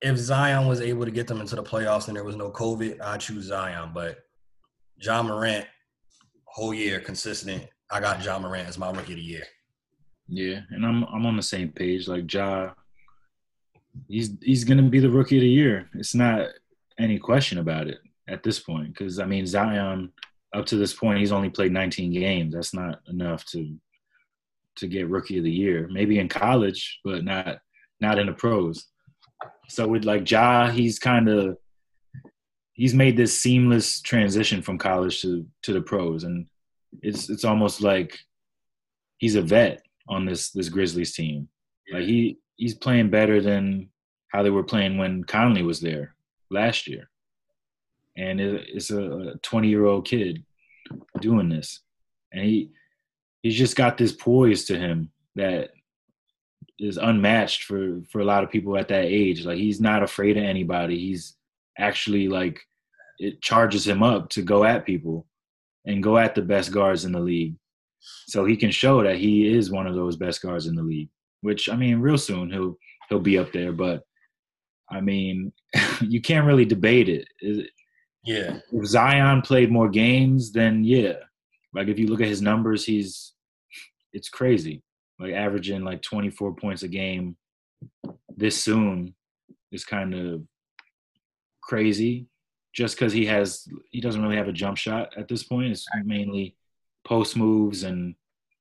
if 0.02 0.16
Zion 0.16 0.66
was 0.66 0.81
able 0.81 1.05
to 1.05 1.11
get 1.11 1.26
them 1.26 1.40
into 1.40 1.57
the 1.57 1.62
playoffs 1.62 2.09
and 2.09 2.16
there 2.16 2.24
was 2.24 2.37
no 2.37 2.50
COVID, 2.50 3.00
I'd 3.00 3.20
choose 3.20 3.44
Zion. 3.44 3.92
But 3.94 4.18
Ja 5.00 5.22
Morant, 5.22 5.66
whole 6.57 6.73
year 6.73 6.99
consistent. 7.01 7.62
I 7.90 8.01
got 8.01 8.25
Ja 8.25 8.38
Morant 8.38 8.66
as 8.66 8.79
my 8.79 8.90
rookie 8.90 9.12
of 9.12 9.19
the 9.19 9.23
year. 9.23 9.45
Yeah, 10.27 10.61
and 10.71 10.87
I'm 10.87 11.05
I'm 11.05 11.27
on 11.27 11.37
the 11.37 11.42
same 11.42 11.69
page. 11.69 12.09
Like 12.09 12.33
Ja, 12.33 12.71
he's 14.09 14.31
he's 14.40 14.64
gonna 14.64 14.83
be 14.83 14.99
the 14.99 15.11
rookie 15.11 15.37
of 15.37 15.42
the 15.42 15.49
year. 15.49 15.90
It's 15.95 16.14
not 16.14 16.49
any 16.99 17.19
question 17.19 17.59
about 17.59 17.88
it 17.88 17.99
at 18.27 18.42
this 18.42 18.59
point. 18.59 18.88
Because 18.88 19.21
I 19.21 19.27
mean, 19.27 19.47
Zion, 19.47 20.11
up 20.55 20.64
to 20.66 20.77
this 20.77 20.95
point, 20.95 21.19
he's 21.19 21.31
only 21.31 21.51
played 21.51 21.73
19 21.73 22.12
games. 22.14 22.55
That's 22.55 22.73
not 22.73 23.01
enough 23.07 23.45
to 23.53 23.77
to 24.77 24.87
get 24.88 25.11
rookie 25.11 25.37
of 25.37 25.45
the 25.45 25.51
year. 25.51 25.88
Maybe 25.92 26.19
in 26.19 26.29
college, 26.29 27.01
but 27.05 27.23
not 27.23 27.59
not 28.01 28.19
in 28.19 28.29
the 28.29 28.33
pros. 28.33 28.87
So 29.69 29.87
with 29.87 30.05
like 30.05 30.29
Ja, 30.31 30.71
he's 30.71 30.99
kind 30.99 31.29
of 31.29 31.59
he's 32.76 32.94
made 32.94 33.16
this 33.16 33.38
seamless 33.38 34.00
transition 34.00 34.62
from 34.62 34.78
college 34.78 35.20
to 35.22 35.46
to 35.62 35.72
the 35.72 35.80
pros, 35.80 36.24
and 36.24 36.46
it's 37.02 37.28
it's 37.28 37.44
almost 37.44 37.80
like 37.80 38.18
he's 39.18 39.34
a 39.34 39.42
vet 39.42 39.82
on 40.08 40.24
this 40.24 40.50
this 40.50 40.68
Grizzlies 40.68 41.14
team. 41.14 41.48
Like 41.92 42.04
he 42.04 42.38
he's 42.56 42.74
playing 42.74 43.10
better 43.10 43.40
than 43.40 43.88
how 44.28 44.42
they 44.42 44.50
were 44.50 44.64
playing 44.64 44.98
when 44.98 45.24
Conley 45.24 45.62
was 45.62 45.80
there 45.80 46.14
last 46.50 46.86
year, 46.86 47.08
and 48.16 48.40
it, 48.40 48.66
it's 48.72 48.90
a 48.90 49.34
20 49.42 49.68
year 49.68 49.86
old 49.86 50.06
kid 50.06 50.44
doing 51.20 51.48
this, 51.48 51.80
and 52.32 52.44
he 52.44 52.70
he's 53.42 53.56
just 53.56 53.76
got 53.76 53.96
this 53.96 54.12
poise 54.12 54.66
to 54.66 54.78
him 54.78 55.10
that 55.34 55.70
is 56.78 56.98
unmatched 56.98 57.64
for 57.64 58.02
for 58.10 58.20
a 58.20 58.24
lot 58.24 58.44
of 58.44 58.50
people 58.50 58.76
at 58.76 58.88
that 58.88 59.06
age. 59.06 59.46
Like 59.46 59.58
he's 59.58 59.80
not 59.80 60.02
afraid 60.02 60.36
of 60.36 60.44
anybody. 60.44 60.98
He's 60.98 61.36
actually 61.78 62.28
like 62.28 62.60
it 63.18 63.40
charges 63.40 63.86
him 63.86 64.02
up 64.02 64.28
to 64.30 64.42
go 64.42 64.64
at 64.64 64.86
people 64.86 65.26
and 65.86 66.02
go 66.02 66.18
at 66.18 66.34
the 66.34 66.42
best 66.42 66.72
guards 66.72 67.04
in 67.04 67.12
the 67.12 67.20
league. 67.20 67.54
So 68.28 68.44
he 68.44 68.56
can 68.56 68.70
show 68.70 69.02
that 69.02 69.16
he 69.16 69.48
is 69.52 69.70
one 69.70 69.86
of 69.86 69.94
those 69.94 70.16
best 70.16 70.42
guards 70.42 70.66
in 70.66 70.74
the 70.74 70.82
league. 70.82 71.08
Which 71.40 71.68
I 71.68 71.76
mean, 71.76 72.00
real 72.00 72.18
soon 72.18 72.50
he'll 72.50 72.76
he'll 73.08 73.20
be 73.20 73.38
up 73.38 73.52
there. 73.52 73.72
But 73.72 74.02
I 74.90 75.00
mean, 75.00 75.52
you 76.00 76.20
can't 76.20 76.46
really 76.46 76.64
debate 76.64 77.08
it. 77.08 77.26
Yeah. 78.24 78.58
If 78.72 78.86
Zion 78.86 79.42
played 79.42 79.70
more 79.70 79.88
games, 79.88 80.52
then 80.52 80.84
yeah. 80.84 81.14
Like 81.74 81.88
if 81.88 81.98
you 81.98 82.06
look 82.06 82.20
at 82.20 82.28
his 82.28 82.42
numbers, 82.42 82.84
he's 82.84 83.32
it's 84.12 84.28
crazy 84.28 84.82
like 85.18 85.32
averaging 85.32 85.84
like 85.84 86.02
24 86.02 86.54
points 86.54 86.82
a 86.82 86.88
game 86.88 87.36
this 88.36 88.62
soon 88.62 89.14
is 89.72 89.84
kind 89.84 90.14
of 90.14 90.42
crazy 91.66 92.29
just 92.74 92.94
because 92.96 93.12
he 93.12 93.26
has 93.26 93.66
he 93.90 94.00
doesn't 94.00 94.22
really 94.22 94.37
have 94.37 94.48
a 94.48 94.52
jump 94.52 94.76
shot 94.76 95.12
at 95.16 95.29
this 95.29 95.42
point. 95.42 95.72
It's 95.72 95.87
mainly 96.05 96.57
post 97.05 97.37
moves 97.37 97.83
and 97.83 98.14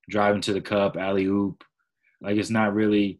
driving 0.09 0.41
to 0.41 0.53
the 0.53 0.61
cup 0.61 0.97
alley 0.97 1.25
oop 1.25 1.63
like 2.21 2.37
it's 2.37 2.49
not 2.49 2.73
really 2.73 3.19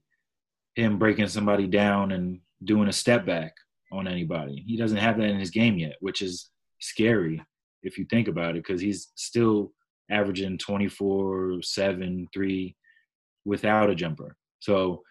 him 0.75 0.99
breaking 0.99 1.27
somebody 1.27 1.67
down 1.67 2.11
and 2.11 2.39
doing 2.63 2.87
a 2.87 2.93
step 2.93 3.25
back 3.25 3.53
on 3.91 4.07
anybody. 4.07 4.63
He 4.67 4.77
doesn't 4.77 4.97
have 4.97 5.17
that 5.17 5.29
in 5.29 5.39
his 5.39 5.49
game 5.49 5.77
yet 5.77 5.95
which 5.99 6.21
is 6.21 6.49
scary 6.79 7.41
if 7.83 7.97
you 7.97 8.05
think 8.05 8.27
about 8.27 8.51
it 8.51 8.63
because 8.63 8.81
he's 8.81 9.11
still 9.15 9.71
averaging 10.09 10.57
24 10.57 11.61
7 11.61 12.27
3 12.33 12.75
without 13.45 13.89
a 13.89 13.95
jumper. 13.95 14.35
So 14.59 15.01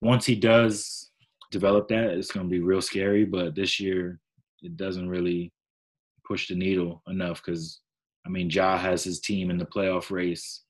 once 0.00 0.26
he 0.26 0.34
does 0.34 1.10
develop 1.50 1.88
that, 1.88 2.10
it's 2.10 2.30
going 2.30 2.46
to 2.46 2.50
be 2.50 2.60
real 2.60 2.82
scary. 2.82 3.24
But 3.24 3.54
this 3.54 3.80
year, 3.80 4.20
it 4.62 4.76
doesn't 4.76 5.08
really 5.08 5.52
push 6.26 6.48
the 6.48 6.54
needle 6.54 7.02
enough 7.08 7.42
because, 7.44 7.80
I 8.26 8.28
mean, 8.30 8.50
Ja 8.50 8.78
has 8.78 9.04
his 9.04 9.20
team 9.20 9.50
in 9.50 9.58
the 9.58 9.66
playoff 9.66 10.10
race. 10.10 10.62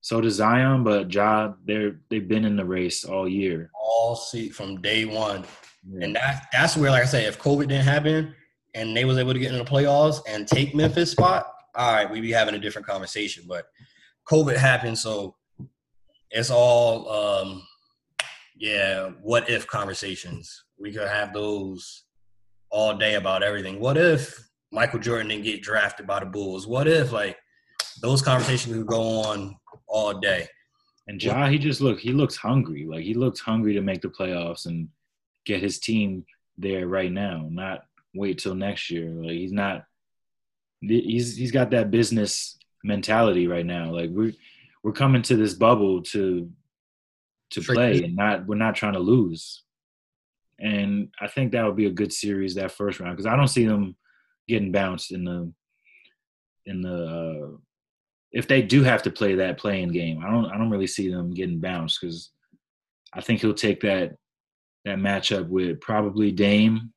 So 0.00 0.20
does 0.20 0.34
Zion, 0.34 0.84
but 0.84 1.12
Ja, 1.12 1.54
they're 1.64 1.98
they've 2.10 2.28
been 2.28 2.44
in 2.44 2.54
the 2.56 2.64
race 2.64 3.04
all 3.04 3.28
year, 3.28 3.72
all 3.74 4.14
see 4.14 4.50
from 4.50 4.80
day 4.80 5.04
one, 5.04 5.44
yeah. 5.84 6.04
and 6.04 6.14
that 6.14 6.46
that's 6.52 6.76
where, 6.76 6.92
like 6.92 7.02
I 7.02 7.06
say, 7.06 7.24
if 7.24 7.40
COVID 7.40 7.68
didn't 7.68 7.86
happen 7.86 8.32
and 8.74 8.96
they 8.96 9.04
was 9.04 9.18
able 9.18 9.32
to 9.32 9.38
get 9.40 9.50
in 9.50 9.58
the 9.58 9.64
playoffs 9.64 10.20
and 10.28 10.46
take 10.46 10.76
Memphis 10.76 11.10
spot, 11.10 11.50
all 11.74 11.92
right, 11.92 12.08
we'd 12.08 12.20
be 12.20 12.30
having 12.30 12.54
a 12.54 12.58
different 12.58 12.86
conversation. 12.86 13.46
But 13.48 13.66
COVID 14.30 14.56
happened, 14.56 14.96
so 14.96 15.34
it's 16.30 16.50
all 16.50 17.10
um 17.10 17.66
yeah 18.56 19.10
what 19.22 19.48
if 19.48 19.66
conversations? 19.66 20.64
We 20.78 20.92
could 20.92 21.08
have 21.08 21.32
those 21.32 22.04
all 22.70 22.96
day 22.96 23.14
about 23.14 23.42
everything. 23.42 23.80
What 23.80 23.96
if 23.96 24.48
michael 24.72 24.98
jordan 24.98 25.28
didn't 25.28 25.44
get 25.44 25.62
drafted 25.62 26.06
by 26.06 26.20
the 26.20 26.26
bulls? 26.26 26.66
What 26.66 26.88
if 26.88 27.12
like 27.12 27.36
those 28.02 28.22
conversations 28.22 28.74
could 28.74 28.86
go 28.86 29.02
on 29.20 29.56
all 29.86 30.18
day? 30.18 30.46
And 31.08 31.22
ja 31.22 31.48
he 31.48 31.58
just 31.58 31.80
look 31.80 32.00
he 32.00 32.12
looks 32.12 32.36
hungry. 32.36 32.86
Like 32.86 33.04
he 33.04 33.14
looks 33.14 33.40
hungry 33.40 33.74
to 33.74 33.80
make 33.80 34.02
the 34.02 34.08
playoffs 34.08 34.66
and 34.66 34.88
get 35.44 35.62
his 35.62 35.78
team 35.78 36.24
there 36.58 36.88
right 36.88 37.12
now 37.12 37.46
not 37.50 37.82
wait 38.16 38.38
till 38.38 38.54
next 38.54 38.90
year. 38.90 39.10
Like 39.10 39.32
he's 39.32 39.52
not 39.52 39.84
he's 40.80 41.36
he's 41.36 41.52
got 41.52 41.70
that 41.70 41.90
business 41.90 42.58
mentality 42.82 43.46
right 43.46 43.66
now. 43.66 43.92
Like 43.92 44.10
we're 44.10 44.32
we're 44.82 44.92
coming 44.92 45.22
to 45.22 45.36
this 45.36 45.54
bubble 45.54 46.02
to 46.02 46.50
to 47.50 47.60
play 47.60 48.02
and 48.02 48.16
not 48.16 48.46
we're 48.46 48.56
not 48.56 48.74
trying 48.74 48.94
to 48.94 48.98
lose. 48.98 49.62
And 50.58 51.08
I 51.20 51.28
think 51.28 51.52
that 51.52 51.64
would 51.64 51.76
be 51.76 51.86
a 51.86 51.90
good 51.90 52.12
series 52.12 52.54
that 52.54 52.72
first 52.72 52.98
round 52.98 53.16
because 53.16 53.26
I 53.26 53.36
don't 53.36 53.48
see 53.48 53.66
them 53.66 53.96
getting 54.48 54.72
bounced 54.72 55.12
in 55.12 55.24
the 55.24 55.52
in 56.64 56.82
the 56.82 57.04
uh, 57.04 57.56
if 58.32 58.48
they 58.48 58.62
do 58.62 58.82
have 58.82 59.02
to 59.04 59.10
play 59.10 59.36
that 59.36 59.58
play-in 59.58 59.90
game. 59.90 60.22
I 60.24 60.30
don't 60.30 60.46
I 60.46 60.56
don't 60.56 60.70
really 60.70 60.86
see 60.86 61.10
them 61.10 61.32
getting 61.32 61.60
bounced 61.60 62.00
because 62.00 62.30
I 63.12 63.20
think 63.20 63.40
he'll 63.40 63.54
take 63.54 63.80
that 63.80 64.16
that 64.84 64.98
matchup 64.98 65.48
with 65.48 65.80
probably 65.80 66.32
Dame. 66.32 66.92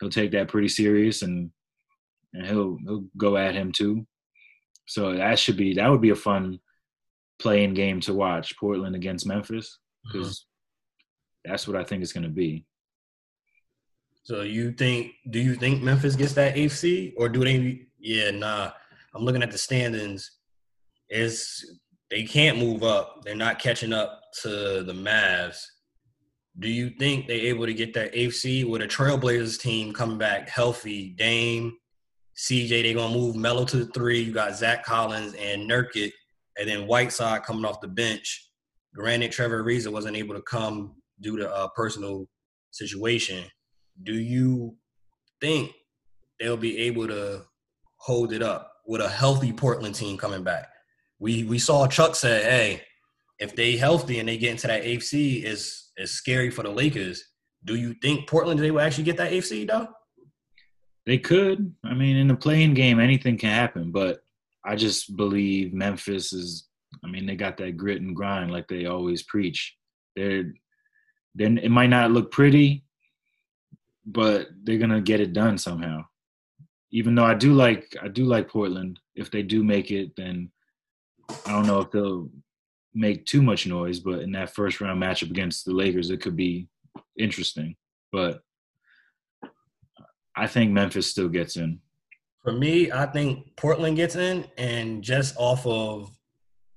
He'll 0.00 0.10
take 0.10 0.32
that 0.32 0.48
pretty 0.48 0.68
serious 0.68 1.22
and 1.22 1.50
and 2.32 2.46
he'll 2.46 2.78
he'll 2.84 3.04
go 3.16 3.36
at 3.36 3.54
him 3.54 3.72
too. 3.72 4.06
So 4.86 5.14
that 5.14 5.38
should 5.38 5.56
be 5.56 5.74
that 5.74 5.90
would 5.90 6.02
be 6.02 6.10
a 6.10 6.16
fun 6.16 6.60
play-in 7.38 7.74
game 7.74 8.00
to 8.00 8.14
watch 8.14 8.56
Portland 8.58 8.96
against 8.96 9.26
Memphis 9.26 9.78
because 10.04 10.40
mm-hmm. 10.40 11.50
that's 11.50 11.68
what 11.68 11.76
I 11.76 11.84
think 11.84 12.02
it's 12.02 12.12
going 12.12 12.24
to 12.24 12.30
be. 12.30 12.64
So 14.26 14.42
you 14.42 14.72
think? 14.72 15.12
Do 15.30 15.38
you 15.38 15.54
think 15.54 15.82
Memphis 15.82 16.16
gets 16.16 16.32
that 16.32 16.56
eighth 16.56 16.76
seed, 16.76 17.14
or 17.16 17.28
do 17.28 17.44
they? 17.44 17.82
Yeah, 17.98 18.32
nah. 18.32 18.72
I'm 19.14 19.22
looking 19.22 19.42
at 19.42 19.52
the 19.52 19.58
standings. 19.58 20.32
Is 21.08 21.78
they 22.10 22.24
can't 22.24 22.58
move 22.58 22.82
up. 22.82 23.22
They're 23.22 23.36
not 23.36 23.60
catching 23.60 23.92
up 23.92 24.20
to 24.42 24.82
the 24.82 24.92
Mavs. 24.92 25.64
Do 26.58 26.68
you 26.68 26.90
think 26.90 27.28
they're 27.28 27.36
able 27.36 27.66
to 27.66 27.74
get 27.74 27.94
that 27.94 28.10
eighth 28.14 28.34
seed 28.34 28.66
with 28.66 28.82
a 28.82 28.88
Trailblazers 28.88 29.60
team 29.60 29.92
coming 29.92 30.18
back 30.18 30.48
healthy? 30.48 31.10
Dame, 31.10 31.76
CJ, 32.36 32.82
they're 32.82 32.94
gonna 32.94 33.14
move 33.14 33.36
Melo 33.36 33.64
to 33.66 33.76
the 33.76 33.86
three. 33.92 34.22
You 34.22 34.32
got 34.32 34.56
Zach 34.56 34.84
Collins 34.84 35.34
and 35.34 35.70
Nurkic 35.70 36.10
and 36.58 36.68
then 36.68 36.86
Whiteside 36.86 37.42
coming 37.44 37.64
off 37.64 37.80
the 37.80 37.88
bench. 37.88 38.50
Granted, 38.94 39.32
Trevor 39.32 39.62
Ariza 39.62 39.92
wasn't 39.92 40.16
able 40.16 40.34
to 40.34 40.42
come 40.42 40.94
due 41.20 41.36
to 41.36 41.54
a 41.54 41.70
personal 41.70 42.28
situation. 42.70 43.44
Do 44.02 44.14
you 44.14 44.76
think 45.40 45.72
they'll 46.40 46.56
be 46.56 46.78
able 46.78 47.06
to 47.08 47.42
hold 47.98 48.32
it 48.32 48.42
up 48.42 48.72
with 48.86 49.00
a 49.00 49.08
healthy 49.08 49.52
Portland 49.52 49.94
team 49.94 50.16
coming 50.16 50.42
back? 50.42 50.68
We 51.18 51.44
we 51.44 51.58
saw 51.58 51.86
Chuck 51.86 52.14
say, 52.14 52.42
"Hey, 52.42 52.82
if 53.38 53.56
they 53.56 53.76
healthy 53.76 54.18
and 54.18 54.28
they 54.28 54.38
get 54.38 54.52
into 54.52 54.66
that 54.66 54.84
AFC, 54.84 55.44
is 55.44 55.90
is 55.96 56.12
scary 56.12 56.50
for 56.50 56.62
the 56.62 56.70
Lakers." 56.70 57.22
Do 57.64 57.74
you 57.74 57.94
think 58.00 58.28
Portland 58.28 58.60
they 58.60 58.70
will 58.70 58.80
actually 58.80 59.04
get 59.04 59.16
that 59.16 59.32
AFC 59.32 59.66
though? 59.66 59.88
They 61.06 61.18
could. 61.18 61.74
I 61.84 61.94
mean, 61.94 62.16
in 62.16 62.28
the 62.28 62.34
play-in 62.34 62.74
game, 62.74 62.98
anything 62.98 63.38
can 63.38 63.50
happen. 63.50 63.92
But 63.92 64.20
I 64.66 64.76
just 64.76 65.16
believe 65.16 65.72
Memphis 65.72 66.32
is. 66.32 66.66
I 67.04 67.08
mean, 67.08 67.26
they 67.26 67.36
got 67.36 67.56
that 67.58 67.76
grit 67.76 68.00
and 68.00 68.16
grind 68.16 68.50
like 68.50 68.68
they 68.68 68.86
always 68.86 69.22
preach. 69.22 69.76
They're 70.14 70.52
then 71.34 71.58
it 71.58 71.70
might 71.70 71.90
not 71.90 72.10
look 72.10 72.30
pretty, 72.30 72.84
but 74.06 74.48
they're 74.64 74.78
gonna 74.78 75.00
get 75.00 75.20
it 75.20 75.32
done 75.32 75.58
somehow. 75.58 76.04
Even 76.90 77.14
though 77.14 77.24
I 77.24 77.34
do 77.34 77.52
like 77.52 77.94
I 78.02 78.08
do 78.08 78.24
like 78.24 78.48
Portland. 78.48 78.98
If 79.14 79.30
they 79.30 79.42
do 79.42 79.62
make 79.62 79.90
it, 79.90 80.12
then 80.16 80.50
I 81.46 81.52
don't 81.52 81.66
know 81.66 81.80
if 81.80 81.90
they'll 81.90 82.30
make 82.94 83.26
too 83.26 83.42
much 83.42 83.66
noise. 83.66 84.00
But 84.00 84.20
in 84.20 84.32
that 84.32 84.54
first 84.54 84.80
round 84.80 85.02
matchup 85.02 85.30
against 85.30 85.64
the 85.64 85.72
Lakers, 85.72 86.10
it 86.10 86.20
could 86.20 86.36
be 86.36 86.68
interesting. 87.18 87.76
But 88.12 88.40
I 90.36 90.46
think 90.46 90.72
Memphis 90.72 91.10
still 91.10 91.28
gets 91.28 91.56
in. 91.56 91.80
For 92.46 92.52
me, 92.52 92.92
I 92.92 93.06
think 93.06 93.56
Portland 93.56 93.96
gets 93.96 94.14
in, 94.14 94.46
and 94.56 95.02
just 95.02 95.34
off 95.36 95.66
of 95.66 96.16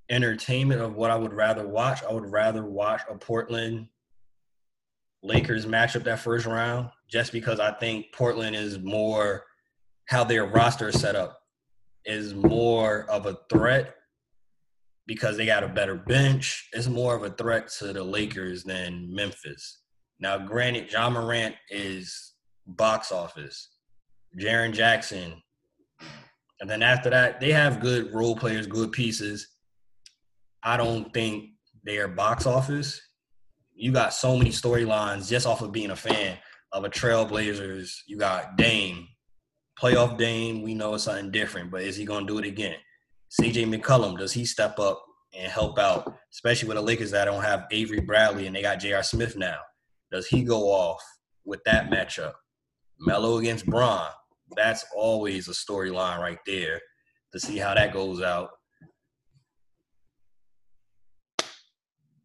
entertainment 0.10 0.82
of 0.82 0.96
what 0.96 1.12
I 1.12 1.16
would 1.16 1.32
rather 1.32 1.68
watch, 1.68 2.04
I 2.04 2.12
would 2.12 2.26
rather 2.26 2.66
watch 2.66 3.02
a 3.08 3.14
Portland 3.14 3.88
Lakers 5.22 5.68
matchup 5.68 6.06
that 6.06 6.22
first 6.22 6.48
round, 6.48 6.90
just 7.08 7.32
because 7.32 7.60
I 7.60 7.72
think 7.74 8.08
Portland 8.14 8.56
is 8.56 8.80
more 8.80 9.46
how 10.06 10.24
their 10.24 10.48
roster 10.48 10.90
is 10.90 11.00
set 11.00 11.16
up 11.16 11.40
is 12.04 12.34
more 12.34 13.06
of 13.08 13.28
a 13.28 13.38
threat 13.48 13.94
because 15.06 15.38
they 15.38 15.46
got 15.46 15.64
a 15.64 15.68
better 15.68 15.94
bench. 15.94 16.68
It's 16.74 16.88
more 16.88 17.16
of 17.16 17.22
a 17.22 17.30
threat 17.30 17.68
to 17.78 17.94
the 17.94 18.04
Lakers 18.04 18.64
than 18.64 19.14
Memphis. 19.14 19.84
Now, 20.20 20.40
granted, 20.40 20.92
Ja 20.92 21.12
Morant 21.12 21.54
is 21.70 22.34
box 22.66 23.12
office, 23.12 23.70
Jaren 24.36 24.74
Jackson, 24.74 25.44
and 26.60 26.70
then 26.70 26.82
after 26.82 27.10
that, 27.10 27.40
they 27.40 27.52
have 27.52 27.80
good 27.80 28.14
role 28.14 28.36
players, 28.36 28.68
good 28.68 28.92
pieces. 28.92 29.48
I 30.64 30.78
don't 30.78 31.14
think 31.14 31.52
they 31.86 31.98
are 31.98 32.08
box 32.08 32.46
office. 32.46 33.00
You 33.74 33.94
got 33.94 34.14
so 34.14 34.38
many 34.38 34.50
storylines 34.50 35.30
just 35.30 35.48
off 35.48 35.62
of 35.62 35.72
being 35.72 35.92
a 35.92 35.96
fan 35.96 36.38
of 36.74 36.84
a 36.84 36.90
Trailblazers. 36.90 37.92
You 38.08 38.18
got 38.18 38.58
Dame, 38.58 39.08
playoff 39.82 40.18
Dame. 40.18 40.62
We 40.62 40.74
know 40.74 40.96
it's 40.96 41.06
something 41.06 41.32
different, 41.32 41.72
but 41.72 41.84
is 41.84 41.96
he 41.96 42.04
going 42.04 42.28
to 42.28 42.34
do 42.34 42.40
it 42.40 42.46
again? 42.46 42.76
CJ 43.42 43.74
McCollum, 43.74 44.18
does 44.18 44.34
he 44.34 44.44
step 44.44 44.80
up 44.80 45.02
and 45.38 45.50
help 45.50 45.80
out, 45.80 46.14
especially 46.34 46.68
with 46.68 46.78
the 46.78 46.82
Lakers 46.82 47.12
that 47.12 47.26
don't 47.26 47.44
have 47.44 47.68
Avery 47.72 48.02
Bradley 48.02 48.48
and 48.48 48.56
they 48.56 48.62
got 48.62 48.80
J.R. 48.80 49.04
Smith 49.04 49.38
now? 49.38 49.60
Does 50.12 50.28
he 50.28 50.44
go 50.44 50.64
off 50.64 51.02
with 51.46 51.64
that 51.66 51.90
matchup? 51.90 52.34
Melo 53.00 53.38
against 53.38 53.66
Bron. 53.66 54.10
That's 54.56 54.86
always 54.96 55.48
a 55.48 55.52
storyline 55.52 56.20
right 56.20 56.40
there 56.46 56.82
to 57.34 57.40
see 57.40 57.58
how 57.58 57.74
that 57.74 57.94
goes 57.94 58.22
out. 58.22 58.50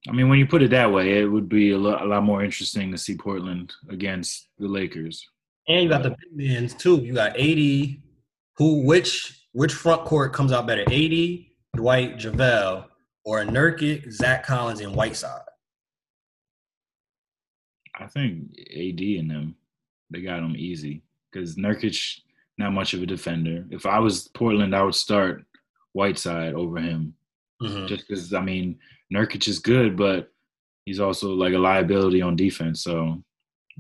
I 0.07 0.13
mean, 0.13 0.29
when 0.29 0.39
you 0.39 0.47
put 0.47 0.63
it 0.63 0.71
that 0.71 0.93
way, 0.93 1.19
it 1.21 1.25
would 1.25 1.49
be 1.49 1.71
a 1.71 1.79
lot, 1.79 2.03
a 2.03 2.05
lot 2.05 2.23
more 2.23 2.45
interesting 2.45 2.91
to 2.93 2.99
see 2.99 3.17
Portland 3.17 3.73
against 3.89 4.49
the 4.59 4.69
Lakers. 4.69 5.27
And 5.67 5.83
you 5.83 5.89
got 5.89 6.03
the 6.03 6.11
big 6.11 6.51
men 6.53 6.69
too. 6.69 6.97
You 6.97 7.15
got 7.15 7.41
AD, 7.41 7.97
who 8.59 8.85
which 8.85 9.47
which 9.53 9.73
front 9.73 10.05
court 10.05 10.33
comes 10.35 10.53
out 10.53 10.67
better, 10.67 10.83
AD, 10.83 11.47
Dwight, 11.77 12.19
JaVale, 12.19 12.87
or 13.25 13.45
Nurkic, 13.45 14.13
Zach 14.13 14.45
Collins, 14.45 14.81
and 14.81 14.95
Whiteside? 14.95 15.41
I 17.99 18.07
think 18.07 18.51
AD 18.59 19.01
and 19.01 19.31
them, 19.31 19.55
they 20.11 20.21
got 20.21 20.41
them 20.41 20.55
easy 20.57 21.04
because 21.35 21.57
Nurkic 21.57 22.21
not 22.57 22.73
much 22.73 22.95
of 22.95 23.03
a 23.03 23.07
defender. 23.07 23.65
If 23.71 23.85
I 23.85 23.99
was 23.99 24.29
Portland, 24.29 24.77
I 24.77 24.83
would 24.83 24.95
start 24.95 25.45
Whiteside 25.93 26.55
over 26.55 26.79
him, 26.79 27.15
mm-hmm. 27.61 27.87
just 27.87 28.07
because 28.07 28.33
I 28.33 28.41
mean 28.41 28.79
Nurkic 29.13 29.49
is 29.49 29.59
good, 29.59 29.97
but 29.97 30.31
he's 30.85 31.01
also 31.01 31.31
like 31.31 31.55
a 31.55 31.59
liability 31.59 32.23
on 32.23 32.37
defense. 32.37 32.83
So 32.83 33.23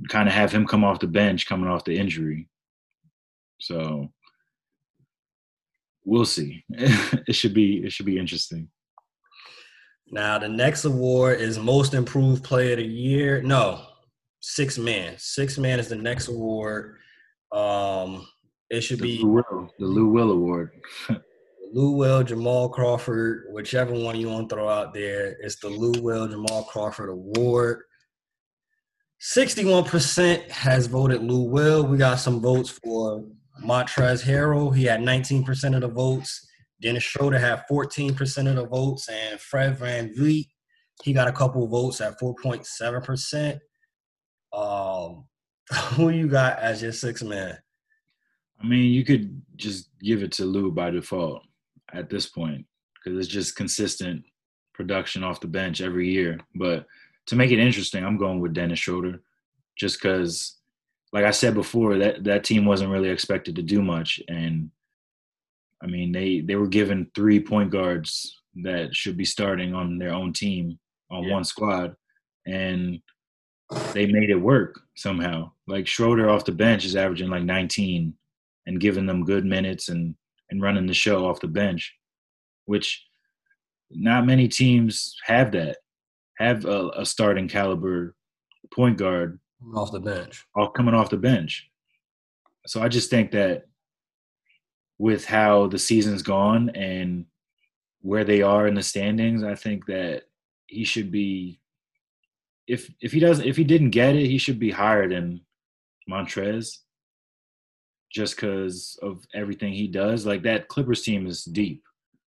kind 0.08 0.28
of 0.28 0.34
have 0.34 0.50
him 0.50 0.66
come 0.66 0.82
off 0.82 0.98
the 0.98 1.06
bench 1.06 1.46
coming 1.46 1.68
off 1.68 1.84
the 1.84 1.96
injury. 1.96 2.48
So 3.60 4.08
we'll 6.04 6.24
see. 6.24 6.64
it 6.70 7.34
should 7.34 7.54
be 7.54 7.84
it 7.84 7.92
should 7.92 8.06
be 8.06 8.18
interesting. 8.18 8.68
Now 10.10 10.38
the 10.38 10.48
next 10.48 10.84
award 10.84 11.40
is 11.40 11.58
most 11.58 11.94
improved 11.94 12.42
player 12.42 12.72
of 12.72 12.78
the 12.78 12.84
year. 12.84 13.40
No, 13.40 13.86
six 14.40 14.78
man. 14.78 15.14
Six 15.18 15.58
man 15.58 15.78
is 15.78 15.88
the 15.88 15.96
next 15.96 16.28
award. 16.28 16.98
Um, 17.54 18.26
it 18.68 18.80
should 18.80 18.98
the 18.98 19.18
be 19.18 19.22
Lou 19.22 19.28
Will, 19.30 19.70
the 19.78 19.86
Lou 19.86 20.08
Will 20.08 20.32
Award. 20.32 20.70
Lou 21.72 21.92
Will, 21.92 22.22
Jamal 22.22 22.68
Crawford, 22.68 23.46
whichever 23.50 23.94
one 23.94 24.16
you 24.16 24.28
want 24.28 24.48
to 24.48 24.54
throw 24.54 24.68
out 24.68 24.92
there. 24.92 25.36
It's 25.40 25.56
the 25.56 25.68
Lou 25.68 26.02
Will, 26.02 26.28
Jamal 26.28 26.64
Crawford 26.64 27.10
Award. 27.10 27.82
61% 29.20 30.50
has 30.50 30.86
voted 30.86 31.22
Lou 31.22 31.44
Will. 31.44 31.86
We 31.86 31.96
got 31.96 32.16
some 32.16 32.40
votes 32.40 32.70
for 32.70 33.24
Montrezl 33.64 34.24
Harrell. 34.24 34.74
He 34.74 34.84
had 34.84 35.00
19% 35.00 35.74
of 35.74 35.80
the 35.80 35.88
votes. 35.88 36.46
Dennis 36.82 37.04
Schroeder 37.04 37.38
had 37.38 37.64
14% 37.70 38.48
of 38.48 38.56
the 38.56 38.66
votes. 38.66 39.08
And 39.08 39.40
Fred 39.40 39.78
VanVleet, 39.78 40.48
he 41.02 41.12
got 41.12 41.28
a 41.28 41.32
couple 41.32 41.66
votes 41.66 42.00
at 42.00 42.20
4.7%. 42.20 43.58
Um, 44.52 45.24
who 45.96 46.10
you 46.10 46.28
got 46.28 46.58
as 46.58 46.82
your 46.82 46.92
six 46.92 47.22
man? 47.22 47.58
I 48.62 48.66
mean, 48.66 48.92
you 48.92 49.04
could 49.04 49.42
just 49.56 49.90
give 50.00 50.22
it 50.22 50.32
to 50.32 50.44
Lou 50.44 50.70
by 50.70 50.90
default 50.90 51.42
at 51.92 52.08
this 52.08 52.26
point 52.26 52.66
because 52.94 53.18
it's 53.18 53.32
just 53.32 53.56
consistent 53.56 54.24
production 54.72 55.22
off 55.22 55.40
the 55.40 55.46
bench 55.46 55.80
every 55.80 56.08
year. 56.08 56.38
But 56.54 56.86
to 57.26 57.36
make 57.36 57.50
it 57.50 57.58
interesting, 57.58 58.04
I'm 58.04 58.16
going 58.16 58.40
with 58.40 58.54
Dennis 58.54 58.78
Schroeder 58.78 59.22
just 59.76 60.00
because, 60.00 60.56
like 61.12 61.24
I 61.24 61.30
said 61.30 61.54
before, 61.54 61.98
that 61.98 62.24
that 62.24 62.44
team 62.44 62.64
wasn't 62.64 62.90
really 62.90 63.08
expected 63.08 63.56
to 63.56 63.62
do 63.62 63.82
much, 63.82 64.20
and 64.28 64.70
I 65.82 65.86
mean 65.86 66.12
they 66.12 66.40
they 66.40 66.56
were 66.56 66.68
given 66.68 67.10
three 67.14 67.40
point 67.40 67.70
guards 67.70 68.40
that 68.62 68.94
should 68.94 69.16
be 69.16 69.24
starting 69.24 69.74
on 69.74 69.98
their 69.98 70.12
own 70.12 70.32
team 70.32 70.78
on 71.10 71.24
yeah. 71.24 71.32
one 71.32 71.44
squad, 71.44 71.94
and 72.46 73.00
they 73.92 74.06
made 74.06 74.30
it 74.30 74.36
work 74.36 74.80
somehow. 74.94 75.50
Like 75.66 75.86
Schroeder 75.86 76.28
off 76.28 76.44
the 76.44 76.52
bench 76.52 76.84
is 76.84 76.96
averaging 76.96 77.30
like 77.30 77.44
19 77.44 78.14
and 78.66 78.80
giving 78.80 79.06
them 79.06 79.24
good 79.24 79.44
minutes 79.44 79.88
and 79.88 80.14
and 80.50 80.62
running 80.62 80.86
the 80.86 80.94
show 80.94 81.26
off 81.26 81.40
the 81.40 81.48
bench, 81.48 81.96
which 82.66 83.06
not 83.90 84.26
many 84.26 84.46
teams 84.46 85.16
have 85.24 85.52
that. 85.52 85.78
Have 86.38 86.64
a, 86.64 86.90
a 86.96 87.06
starting 87.06 87.48
caliber 87.48 88.14
point 88.72 88.98
guard 88.98 89.38
off 89.74 89.92
the 89.92 90.00
bench, 90.00 90.44
all 90.54 90.68
coming 90.68 90.94
off 90.94 91.10
the 91.10 91.16
bench. 91.16 91.70
So 92.66 92.82
I 92.82 92.88
just 92.88 93.08
think 93.08 93.30
that 93.32 93.66
with 94.98 95.24
how 95.24 95.68
the 95.68 95.78
season's 95.78 96.22
gone 96.22 96.70
and 96.70 97.26
where 98.00 98.24
they 98.24 98.42
are 98.42 98.66
in 98.66 98.74
the 98.74 98.82
standings, 98.82 99.42
I 99.42 99.54
think 99.54 99.86
that 99.86 100.24
he 100.66 100.84
should 100.84 101.10
be 101.10 101.60
if 102.66 102.90
if 103.00 103.12
he 103.12 103.20
doesn't 103.20 103.46
if 103.46 103.56
he 103.56 103.64
didn't 103.64 103.90
get 103.90 104.16
it, 104.16 104.26
he 104.26 104.38
should 104.38 104.58
be 104.58 104.70
higher 104.70 105.08
than 105.08 105.40
Montrez. 106.10 106.78
Just 108.10 108.36
because 108.36 108.98
of 109.02 109.24
everything 109.34 109.72
he 109.72 109.88
does, 109.88 110.24
like 110.24 110.42
that 110.44 110.68
Clippers 110.68 111.02
team 111.02 111.26
is 111.26 111.44
deep, 111.44 111.82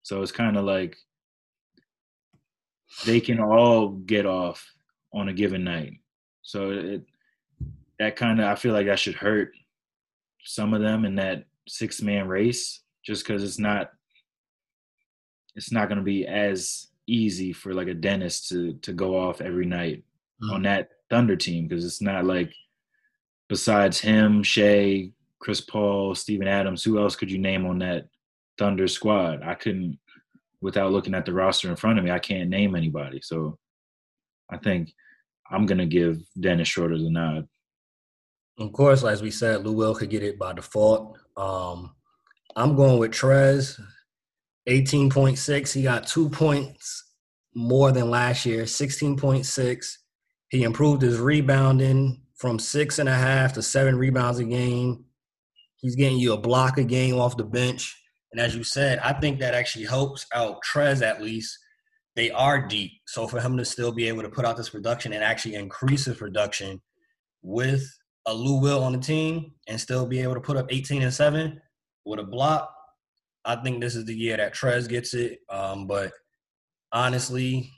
so 0.03 0.23
it's 0.23 0.31
kind 0.31 0.57
of 0.57 0.65
like 0.65 0.97
they 3.05 3.21
can 3.21 3.41
all 3.41 3.89
get 3.89 4.25
off 4.25 4.65
on 5.13 5.29
a 5.29 5.33
given 5.33 5.65
night. 5.65 5.95
So 6.43 6.71
it 6.71 7.03
that 7.99 8.17
kind 8.17 8.41
of 8.41 8.47
I 8.47 8.55
feel 8.55 8.73
like 8.73 8.87
that 8.87 8.99
should 8.99 9.17
hurt 9.17 9.53
some 10.45 10.73
of 10.73 10.81
them 10.81 11.05
in 11.05 11.17
that 11.17 11.45
six 11.69 12.01
man 12.01 12.29
race, 12.29 12.81
just 13.05 13.27
because 13.27 13.43
it's 13.43 13.59
not 13.59 13.91
it's 15.57 15.73
not 15.73 15.89
going 15.89 15.99
to 15.99 16.05
be 16.05 16.27
as 16.27 16.89
easy 17.09 17.53
for 17.53 17.75
like 17.75 17.89
a 17.89 17.95
Dennis 17.95 18.49
to 18.49 18.75
to 18.83 18.93
go 18.93 19.19
off 19.19 19.41
every 19.41 19.67
night 19.67 20.05
mm-hmm. 20.43 20.55
on 20.55 20.63
that 20.63 20.89
Thunder 21.11 21.37
team 21.37 21.69
because 21.69 21.85
it's 21.85 22.01
not 22.01 22.25
like 22.25 22.53
besides 23.49 24.01
him, 24.01 24.43
Shai, 24.43 25.11
Chris 25.39 25.61
Paul, 25.61 26.15
Steven 26.15 26.49
Adams, 26.49 26.83
who 26.83 26.99
else 26.99 27.17
could 27.17 27.31
you 27.31 27.39
name 27.39 27.67
on 27.67 27.79
that 27.81 28.07
Thunder 28.59 28.89
squad? 28.89 29.43
I 29.43 29.55
couldn't 29.55 29.99
without 30.61 30.93
looking 30.93 31.15
at 31.15 31.27
the 31.27 31.33
roster 31.33 31.69
in 31.69 31.77
front 31.77 31.99
of 31.99 32.05
me, 32.05 32.11
I 32.11 32.21
can't 32.21 32.49
name 32.49 32.77
anybody. 32.77 33.21
So 33.21 33.59
I 34.51 34.57
think 34.59 34.93
I'm 35.51 35.67
gonna 35.67 35.87
give 35.87 36.23
Dennis 36.39 36.69
Schroeder 36.69 36.99
the 36.99 37.11
nod. 37.11 37.49
Of 38.59 38.73
course, 38.73 39.03
as 39.03 39.23
we 39.23 39.31
said, 39.31 39.65
Lou 39.65 39.73
Will 39.73 39.95
could 39.95 40.11
get 40.11 40.23
it 40.23 40.39
by 40.39 40.53
default. 40.53 41.19
Um, 41.37 41.95
I'm 42.55 42.77
going 42.77 42.99
with 42.99 43.11
Trez, 43.11 43.81
18.6. 44.69 45.73
He 45.73 45.83
got 45.83 46.07
two 46.07 46.29
points 46.29 47.13
more 47.55 47.93
than 47.93 48.11
last 48.11 48.47
year, 48.47 48.65
16.6. 48.65 49.97
He 50.53 50.65
improved 50.65 51.01
his 51.01 51.19
rebounding 51.19 52.21
from 52.37 52.59
six 52.59 52.99
and 52.99 53.09
a 53.09 53.15
half 53.15 53.55
to 53.55 53.63
seven 53.63 53.97
rebounds 53.97 54.39
a 54.39 54.45
game. 54.45 55.07
He's 55.77 55.97
getting 55.97 56.19
you 56.19 56.35
a 56.35 56.37
block 56.39 56.77
a 56.77 56.85
game 56.85 57.19
off 57.19 57.39
the 57.39 57.45
bench. 57.45 57.99
And 58.33 58.41
as 58.41 58.55
you 58.55 58.63
said, 58.63 58.99
I 58.99 59.15
think 59.15 59.41
that 59.41 59.55
actually 59.55 59.87
helps 59.87 60.27
out 60.35 60.59
Trez 60.63 61.01
at 61.01 61.23
least. 61.23 61.59
They 62.17 62.31
are 62.31 62.69
deep. 62.69 62.93
So 63.07 63.27
for 63.27 63.41
him 63.41 63.57
to 63.57 63.65
still 63.65 63.93
be 63.93 64.09
able 64.09 64.21
to 64.25 64.29
put 64.29 64.45
out 64.45 64.59
this 64.59 64.69
production 64.69 65.15
and 65.15 65.25
actually 65.25 65.55
increase 65.55 66.05
his 66.05 66.19
production 66.19 66.83
with 67.41 67.83
a 68.27 68.35
Lou 68.35 68.61
Will 68.61 68.85
on 68.85 68.93
the 68.93 68.99
team 68.99 69.53
and 69.69 69.81
still 69.81 70.05
be 70.05 70.21
able 70.21 70.35
to 70.35 70.41
put 70.41 70.59
up 70.59 70.67
18 70.69 71.01
and 71.01 71.15
7 71.15 71.59
with 72.05 72.21
a 72.21 72.25
block, 72.25 72.71
I 73.47 73.57
think 73.57 73.81
this 73.81 73.97
is 73.97 74.05
the 74.05 74.15
year 74.15 74.37
that 74.37 74.55
Trez 74.55 74.87
gets 74.87 75.15
it. 75.15 75.39
Um, 75.49 75.87
but 75.87 76.13
honestly, 76.93 77.73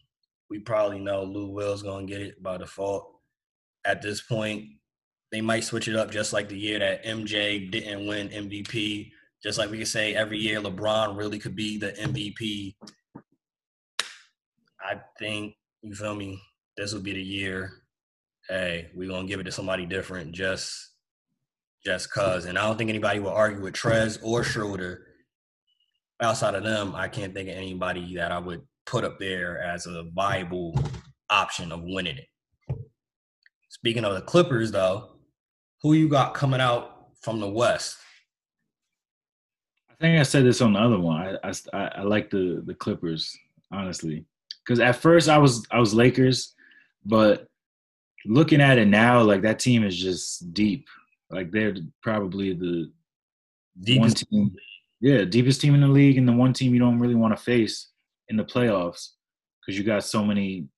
we 0.51 0.59
probably 0.59 0.99
know 0.99 1.25
Lou 1.25 1.51
Will's 1.51 1.83
to 1.83 2.05
get 2.07 2.21
it 2.21 2.43
by 2.43 2.59
default. 2.59 3.11
At 3.85 4.03
this 4.03 4.23
point, 4.23 4.65
they 5.33 5.41
might 5.41 5.65
switch 5.65 5.89
it 5.89 5.97
up 5.97 6.11
just 6.11 6.33
like 6.33 6.49
the 6.49 6.59
year 6.59 6.79
that 6.79 7.05
MJ 7.05 7.71
didn't 7.71 8.07
win 8.07 8.29
MVP. 8.29 9.11
Just 9.43 9.59
like 9.59 9.71
we 9.71 9.79
could 9.79 9.89
say 9.89 10.15
every 10.15 10.39
year 10.39 10.61
LeBron 10.61 11.17
really 11.17 11.39
could 11.39 11.57
be 11.57 11.77
the 11.77 11.93
MVP. 11.93 12.77
I 14.81 15.01
think, 15.19 15.55
you 15.83 15.95
feel 15.95 16.15
me, 16.15 16.41
this 16.77 16.93
would 16.93 17.03
be 17.03 17.13
the 17.13 17.23
year. 17.23 17.73
Hey, 18.49 18.91
we're 18.95 19.09
gonna 19.09 19.27
give 19.27 19.41
it 19.41 19.45
to 19.45 19.53
somebody 19.53 19.87
different 19.87 20.33
just 20.33 20.95
just 21.85 22.11
cause. 22.11 22.47
And 22.47 22.59
I 22.59 22.63
don't 22.63 22.79
think 22.79 22.91
anybody 22.91 23.21
will 23.21 23.31
argue 23.31 23.63
with 23.63 23.75
Trez 23.75 24.19
or 24.23 24.43
Schroeder. 24.43 25.07
Outside 26.21 26.55
of 26.55 26.65
them, 26.65 26.95
I 26.95 27.09
can't 27.09 27.35
think 27.35 27.49
of 27.49 27.57
anybody 27.57 28.15
that 28.17 28.33
I 28.33 28.39
would 28.39 28.63
put 28.87 29.05
up 29.05 29.19
there 29.19 29.63
as 29.63 29.87
a 29.87 30.05
viable 30.15 30.79
option 31.31 31.73
of 31.73 31.83
winning 31.83 32.19
it. 32.19 32.29
Speaking 33.69 34.05
of 34.05 34.15
the 34.15 34.23
Clippers, 34.23 34.71
though, 34.71 35.17
who 35.83 35.95
you 35.95 36.09
got 36.09 36.35
coming 36.35 36.61
out 36.61 37.09
from 37.21 37.41
the 37.41 37.49
West? 37.49 37.99
I 39.91 39.95
think 40.01 40.19
I 40.19 40.23
said 40.23 40.45
this 40.45 40.61
on 40.61 40.73
the 40.73 40.79
other 40.81 40.99
one. 40.99 41.39
I 41.43 41.53
I, 41.73 41.87
I 41.97 42.03
like 42.03 42.31
the 42.31 42.63
the 42.67 42.75
Clippers 42.75 43.37
honestly, 43.73 44.25
because 44.65 44.81
at 44.81 44.97
first 44.97 45.29
I 45.29 45.39
was 45.39 45.67
I 45.71 45.79
was 45.79 45.95
Lakers, 45.95 46.55
but 47.05 47.47
looking 48.27 48.61
at 48.61 48.79
it 48.79 48.87
now, 48.87 49.23
like 49.23 49.43
that 49.43 49.59
team 49.59 49.85
is 49.85 49.97
just 49.97 50.53
deep. 50.55 50.87
Like 51.31 51.51
they're 51.51 51.75
probably 52.03 52.55
the 52.55 52.91
deepest 53.81 54.25
one 54.31 54.47
team, 54.47 54.57
yeah, 55.01 55.25
deepest 55.25 55.61
team 55.61 55.75
in 55.75 55.81
the 55.81 55.89
league, 55.89 56.19
and 56.19 56.29
the 56.29 56.33
one 56.33 56.53
team 56.53 56.73
you 56.73 56.81
don't 56.81 56.99
really 56.99 57.15
want 57.15 57.37
to 57.37 57.43
face 57.43 57.89
in 58.29 58.37
the 58.37 58.45
playoffs 58.45 59.11
because 59.61 59.79
you 59.79 59.85
got 59.85 60.05
so 60.05 60.25
many 60.25 60.69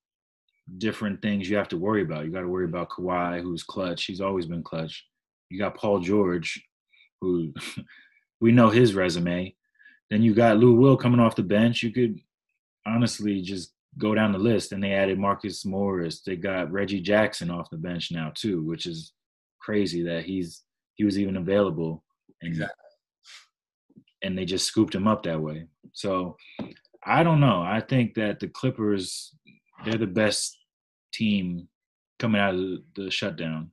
different 0.78 1.22
things 1.22 1.48
you 1.48 1.56
have 1.56 1.68
to 1.68 1.78
worry 1.78 2.02
about. 2.02 2.24
You 2.24 2.32
got 2.32 2.40
to 2.40 2.48
worry 2.48 2.64
about 2.64 2.90
Kawhi, 2.90 3.40
who's 3.42 3.62
clutch. 3.62 4.04
He's 4.04 4.20
always 4.20 4.46
been 4.46 4.62
clutch. 4.62 5.04
You 5.50 5.58
got 5.58 5.76
Paul 5.76 6.00
George, 6.00 6.62
who 7.20 7.52
we 8.40 8.52
know 8.52 8.68
his 8.68 8.94
resume. 8.94 9.54
Then 10.10 10.22
you 10.22 10.34
got 10.34 10.58
Lou 10.58 10.74
Will 10.74 10.96
coming 10.96 11.20
off 11.20 11.36
the 11.36 11.42
bench. 11.42 11.82
You 11.82 11.92
could 11.92 12.18
honestly 12.86 13.42
just 13.42 13.72
go 13.98 14.14
down 14.14 14.32
the 14.32 14.38
list. 14.38 14.72
And 14.72 14.82
they 14.82 14.92
added 14.92 15.18
Marcus 15.18 15.64
Morris. 15.64 16.22
They 16.22 16.36
got 16.36 16.70
Reggie 16.70 17.00
Jackson 17.00 17.50
off 17.50 17.70
the 17.70 17.76
bench 17.76 18.10
now 18.12 18.32
too, 18.34 18.62
which 18.62 18.86
is 18.86 19.12
crazy 19.60 20.02
that 20.02 20.24
he's 20.24 20.62
he 20.94 21.04
was 21.04 21.18
even 21.18 21.36
available. 21.36 22.04
And, 22.42 22.52
exactly. 22.52 22.74
And 24.22 24.36
they 24.36 24.44
just 24.44 24.66
scooped 24.66 24.94
him 24.94 25.06
up 25.06 25.22
that 25.24 25.40
way. 25.40 25.66
So 25.92 26.36
I 27.06 27.22
don't 27.22 27.40
know. 27.40 27.62
I 27.62 27.80
think 27.80 28.14
that 28.14 28.40
the 28.40 28.48
Clippers, 28.48 29.34
they're 29.84 29.96
the 29.96 30.06
best 30.06 30.58
team 31.12 31.68
coming 32.18 32.40
out 32.40 32.54
of 32.54 32.60
the, 32.60 32.82
the 32.96 33.10
shutdown. 33.10 33.70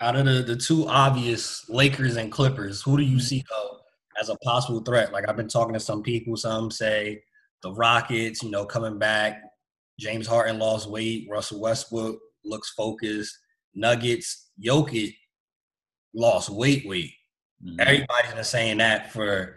Out 0.00 0.16
of 0.16 0.26
the, 0.26 0.42
the 0.42 0.56
two 0.56 0.86
obvious 0.86 1.68
Lakers 1.70 2.16
and 2.16 2.30
Clippers, 2.30 2.82
who 2.82 2.98
do 2.98 3.02
you 3.02 3.18
see 3.18 3.42
though 3.48 3.78
as 4.20 4.28
a 4.28 4.36
possible 4.44 4.80
threat? 4.80 5.12
Like 5.12 5.26
I've 5.26 5.36
been 5.36 5.48
talking 5.48 5.72
to 5.72 5.80
some 5.80 6.02
people, 6.02 6.36
some 6.36 6.70
say 6.70 7.22
the 7.62 7.72
Rockets, 7.72 8.42
you 8.42 8.50
know, 8.50 8.66
coming 8.66 8.98
back. 8.98 9.42
James 9.98 10.26
Harden 10.26 10.58
lost 10.58 10.90
weight. 10.90 11.26
Russell 11.30 11.60
Westbrook 11.60 12.18
looks 12.44 12.70
focused. 12.76 13.34
Nuggets, 13.74 14.50
Jokic 14.62 15.14
lost 16.14 16.50
weight, 16.50 16.86
weight. 16.86 17.12
Mm-hmm. 17.64 17.80
Everybody's 17.80 18.34
been 18.34 18.44
saying 18.44 18.78
that 18.78 19.10
for 19.12 19.56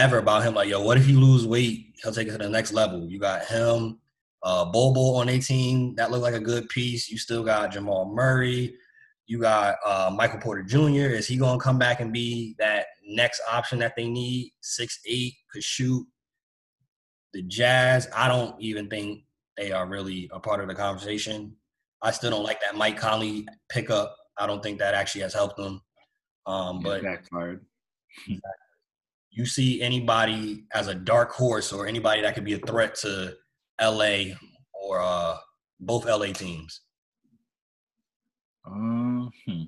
ever 0.00 0.18
about 0.18 0.42
him. 0.42 0.54
Like, 0.54 0.68
yo, 0.68 0.82
what 0.82 0.96
if 0.96 1.08
you 1.08 1.20
lose 1.20 1.46
weight? 1.46 1.94
He'll 2.02 2.12
take 2.12 2.28
it 2.28 2.32
to 2.32 2.38
the 2.38 2.48
next 2.48 2.72
level. 2.72 3.06
You 3.06 3.18
got 3.18 3.44
him, 3.44 3.98
uh, 4.42 4.64
Bobo 4.64 5.14
on 5.16 5.28
18. 5.28 5.94
That 5.96 6.10
looked 6.10 6.22
like 6.22 6.34
a 6.34 6.40
good 6.40 6.68
piece. 6.68 7.08
You 7.10 7.18
still 7.18 7.44
got 7.44 7.72
Jamal 7.72 8.12
Murray. 8.12 8.74
You 9.26 9.38
got 9.38 9.76
uh, 9.86 10.10
Michael 10.14 10.40
Porter 10.40 10.62
Jr. 10.62 11.14
Is 11.14 11.28
he 11.28 11.36
going 11.36 11.58
to 11.58 11.62
come 11.62 11.78
back 11.78 12.00
and 12.00 12.12
be 12.12 12.56
that 12.58 12.86
next 13.06 13.40
option 13.50 13.78
that 13.78 13.94
they 13.96 14.08
need? 14.08 14.52
Six 14.60 14.98
eight 15.06 15.34
could 15.52 15.62
shoot. 15.62 16.06
The 17.32 17.42
Jazz, 17.42 18.08
I 18.14 18.26
don't 18.26 18.60
even 18.60 18.88
think 18.88 19.22
they 19.56 19.70
are 19.70 19.86
really 19.86 20.28
a 20.32 20.40
part 20.40 20.60
of 20.60 20.66
the 20.66 20.74
conversation. 20.74 21.54
I 22.02 22.10
still 22.10 22.30
don't 22.30 22.42
like 22.42 22.60
that 22.62 22.74
Mike 22.74 22.96
Conley 22.96 23.46
pickup. 23.68 24.16
I 24.36 24.46
don't 24.46 24.62
think 24.62 24.78
that 24.78 24.94
actually 24.94 25.20
has 25.20 25.34
helped 25.34 25.58
them. 25.58 25.82
Um, 26.46 26.80
but 26.80 27.02
backfired. 27.02 27.64
You 29.30 29.46
see 29.46 29.80
anybody 29.80 30.64
as 30.74 30.88
a 30.88 30.94
dark 30.94 31.32
horse 31.32 31.72
or 31.72 31.86
anybody 31.86 32.22
that 32.22 32.34
could 32.34 32.44
be 32.44 32.54
a 32.54 32.58
threat 32.58 32.94
to 32.96 33.36
LA 33.80 34.34
or 34.74 35.00
uh, 35.00 35.36
both 35.78 36.06
LA 36.06 36.26
teams? 36.26 36.80
Uh, 38.66 39.28
hmm. 39.46 39.62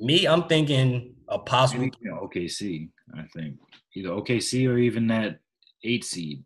Me, 0.00 0.26
I'm 0.26 0.44
thinking 0.48 1.14
a 1.28 1.38
possible 1.38 1.84
Maybe, 1.84 1.96
OKC. 2.10 2.88
I 3.16 3.22
think 3.34 3.56
either 3.94 4.10
OKC 4.10 4.68
or 4.68 4.76
even 4.76 5.06
that 5.06 5.38
eight 5.84 6.04
seed 6.04 6.42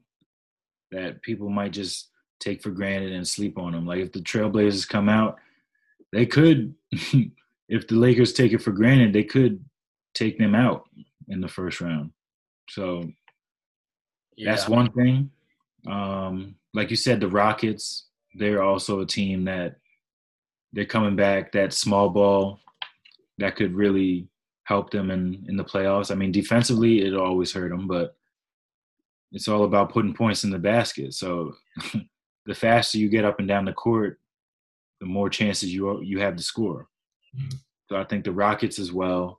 that 0.93 1.23
people 1.23 1.49
might 1.49 1.73
just 1.73 2.11
take 2.41 2.63
for 2.63 2.71
granted 2.71 3.13
and 3.13 3.27
sleep 3.27 3.59
on 3.59 3.73
them. 3.73 3.87
Like 3.87 4.01
if 4.01 4.13
the 4.13 4.21
Trailblazers 4.21 4.89
come 4.89 5.09
out, 5.09 5.39
they 6.13 6.27
could. 6.27 6.75
if 6.93 7.87
the 7.87 7.95
Lakers 7.95 8.33
take 8.33 8.53
it 8.53 8.63
for 8.63 8.71
granted, 8.71 9.13
they 9.13 9.25
could 9.25 9.65
take 10.15 10.39
them 10.39 10.55
out 10.55 10.85
in 11.29 11.41
the 11.41 11.49
first 11.49 11.81
round. 11.81 12.11
So 12.71 13.11
yeah. 14.37 14.51
that's 14.51 14.69
one 14.69 14.91
thing. 14.93 15.31
Um, 15.87 16.57
like 16.75 16.91
you 16.91 16.97
said, 16.97 17.21
the 17.21 17.29
Rockets, 17.29 18.07
they're 18.35 18.63
also 18.63 19.01
a 19.01 19.07
team 19.07 19.45
that 19.45 19.77
they're 20.73 20.85
coming 20.85 21.17
back. 21.17 21.53
That 21.53 21.73
small 21.73 22.11
ball 22.11 22.61
that 23.39 23.57
could 23.57 23.75
really 23.75 24.29
help 24.65 24.91
them 24.91 25.11
in 25.11 25.45
in 25.49 25.57
the 25.57 25.65
playoffs. 25.65 26.11
I 26.11 26.15
mean, 26.15 26.33
defensively, 26.33 27.01
it 27.07 27.15
always 27.15 27.53
hurt 27.53 27.71
them, 27.71 27.87
but 27.87 28.15
it's 29.33 29.49
all 29.49 29.65
about 29.65 29.93
putting 29.93 30.15
points 30.15 30.45
in 30.45 30.51
the 30.51 30.59
basket. 30.59 31.15
So 31.15 31.55
the 32.47 32.55
faster 32.55 32.99
you 32.99 33.09
get 33.09 33.25
up 33.25 33.39
and 33.39 33.49
down 33.49 33.65
the 33.65 33.73
court, 33.73 34.21
the 35.01 35.07
more 35.07 35.31
chances 35.31 35.73
you 35.73 36.01
you 36.03 36.21
have 36.21 36.37
to 36.37 36.43
score. 36.43 36.89
Mm-hmm. 37.37 37.57
So 37.89 37.97
I 37.97 38.05
think 38.05 38.25
the 38.25 38.33
Rockets 38.33 38.79
as 38.79 38.93
well. 38.93 39.38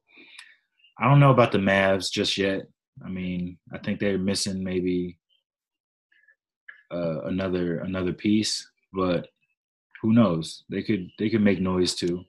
I 0.99 1.05
don't 1.07 1.19
know 1.19 1.31
about 1.31 1.51
the 1.51 1.59
Mavs 1.59 2.11
just 2.11 2.37
yet. 2.37 2.63
I 3.03 3.09
mean, 3.09 3.57
I 3.73 3.77
think 3.77 3.99
they're 3.99 4.17
missing 4.17 4.63
maybe 4.63 5.17
uh, 6.91 7.21
another 7.23 7.79
another 7.79 8.11
piece, 8.11 8.67
but 8.91 9.27
who 10.01 10.13
knows? 10.13 10.65
They 10.69 10.83
could 10.83 11.07
they 11.17 11.29
could 11.29 11.41
make 11.41 11.61
noise 11.61 11.95
too. 11.95 12.25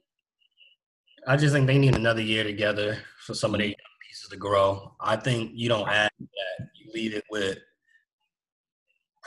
I 1.27 1.37
just 1.37 1.53
think 1.53 1.67
they 1.67 1.77
need 1.77 1.95
another 1.95 2.21
year 2.21 2.43
together 2.43 2.97
for 3.25 3.33
some 3.33 3.53
of 3.53 3.59
the 3.59 3.75
pieces 4.07 4.29
to 4.29 4.37
grow. 4.37 4.93
I 4.99 5.17
think 5.17 5.51
you 5.53 5.69
don't 5.69 5.87
add 5.87 6.11
that. 6.19 6.67
You 6.73 6.91
leave 6.93 7.13
it 7.13 7.25
with 7.29 7.59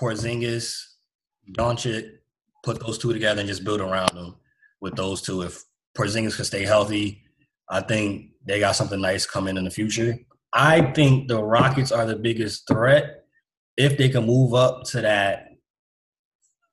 Porzingis, 0.00 0.76
Doncic, 1.52 2.10
put 2.64 2.80
those 2.80 2.98
two 2.98 3.12
together 3.12 3.40
and 3.40 3.48
just 3.48 3.64
build 3.64 3.80
around 3.80 4.14
them 4.14 4.36
with 4.80 4.96
those 4.96 5.22
two. 5.22 5.42
If 5.42 5.62
Porzingis 5.96 6.36
can 6.36 6.44
stay 6.44 6.64
healthy, 6.64 7.22
I 7.68 7.80
think 7.80 8.30
they 8.44 8.60
got 8.60 8.76
something 8.76 9.00
nice 9.00 9.26
coming 9.26 9.56
in 9.56 9.64
the 9.64 9.70
future. 9.70 10.18
I 10.52 10.92
think 10.92 11.28
the 11.28 11.42
Rockets 11.42 11.90
are 11.92 12.06
the 12.06 12.16
biggest 12.16 12.68
threat 12.68 13.24
if 13.76 13.98
they 13.98 14.08
can 14.08 14.26
move 14.26 14.54
up 14.54 14.84
to 14.84 15.00
that 15.00 15.48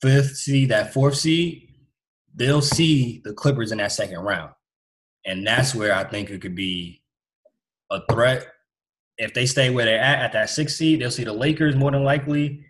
fifth 0.01 0.37
seed, 0.37 0.69
that 0.69 0.93
fourth 0.93 1.15
seed. 1.15 1.67
They'll 2.35 2.61
see 2.61 3.21
the 3.23 3.33
Clippers 3.33 3.71
in 3.71 3.79
that 3.79 3.91
second 3.91 4.19
round, 4.19 4.51
and 5.25 5.45
that's 5.45 5.75
where 5.75 5.93
I 5.93 6.03
think 6.03 6.29
it 6.29 6.41
could 6.41 6.55
be 6.55 7.01
a 7.89 8.01
threat. 8.11 8.47
If 9.17 9.33
they 9.33 9.45
stay 9.45 9.69
where 9.69 9.85
they're 9.85 9.99
at 9.99 10.19
at 10.19 10.33
that 10.33 10.49
sixth 10.49 10.77
seed, 10.77 11.01
they'll 11.01 11.11
see 11.11 11.23
the 11.23 11.33
Lakers 11.33 11.75
more 11.75 11.91
than 11.91 12.03
likely. 12.03 12.65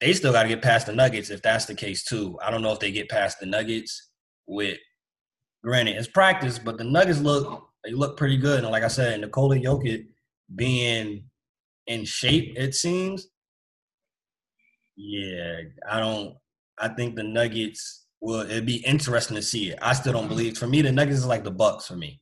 they 0.00 0.12
still 0.14 0.32
got 0.32 0.44
to 0.44 0.48
get 0.48 0.62
past 0.62 0.86
the 0.86 0.94
Nuggets 0.94 1.30
if 1.30 1.42
that's 1.42 1.66
the 1.66 1.74
case 1.74 2.04
too. 2.04 2.38
I 2.42 2.50
don't 2.50 2.62
know 2.62 2.72
if 2.72 2.80
they 2.80 2.90
get 2.90 3.08
past 3.08 3.38
the 3.40 3.46
Nuggets 3.46 4.10
with. 4.46 4.78
Granted, 5.62 5.96
it's 5.96 6.08
practice, 6.08 6.58
but 6.58 6.78
the 6.78 6.84
Nuggets 6.84 7.20
look 7.20 7.69
they 7.84 7.92
look 7.92 8.16
pretty 8.16 8.36
good. 8.36 8.60
And 8.60 8.70
like 8.70 8.82
I 8.82 8.88
said, 8.88 9.20
Nikola 9.20 9.56
Jokic 9.56 10.06
being 10.54 11.24
in 11.86 12.04
shape, 12.04 12.54
it 12.56 12.74
seems. 12.74 13.28
Yeah, 14.96 15.60
I 15.88 16.00
don't. 16.00 16.36
I 16.78 16.88
think 16.88 17.16
the 17.16 17.22
Nuggets 17.22 18.06
will. 18.20 18.40
It'd 18.40 18.66
be 18.66 18.84
interesting 18.86 19.36
to 19.36 19.42
see 19.42 19.70
it. 19.70 19.78
I 19.80 19.94
still 19.94 20.12
don't 20.12 20.28
believe. 20.28 20.58
For 20.58 20.66
me, 20.66 20.82
the 20.82 20.92
Nuggets 20.92 21.18
is 21.18 21.26
like 21.26 21.44
the 21.44 21.50
Bucks 21.50 21.86
for 21.86 21.96
me. 21.96 22.20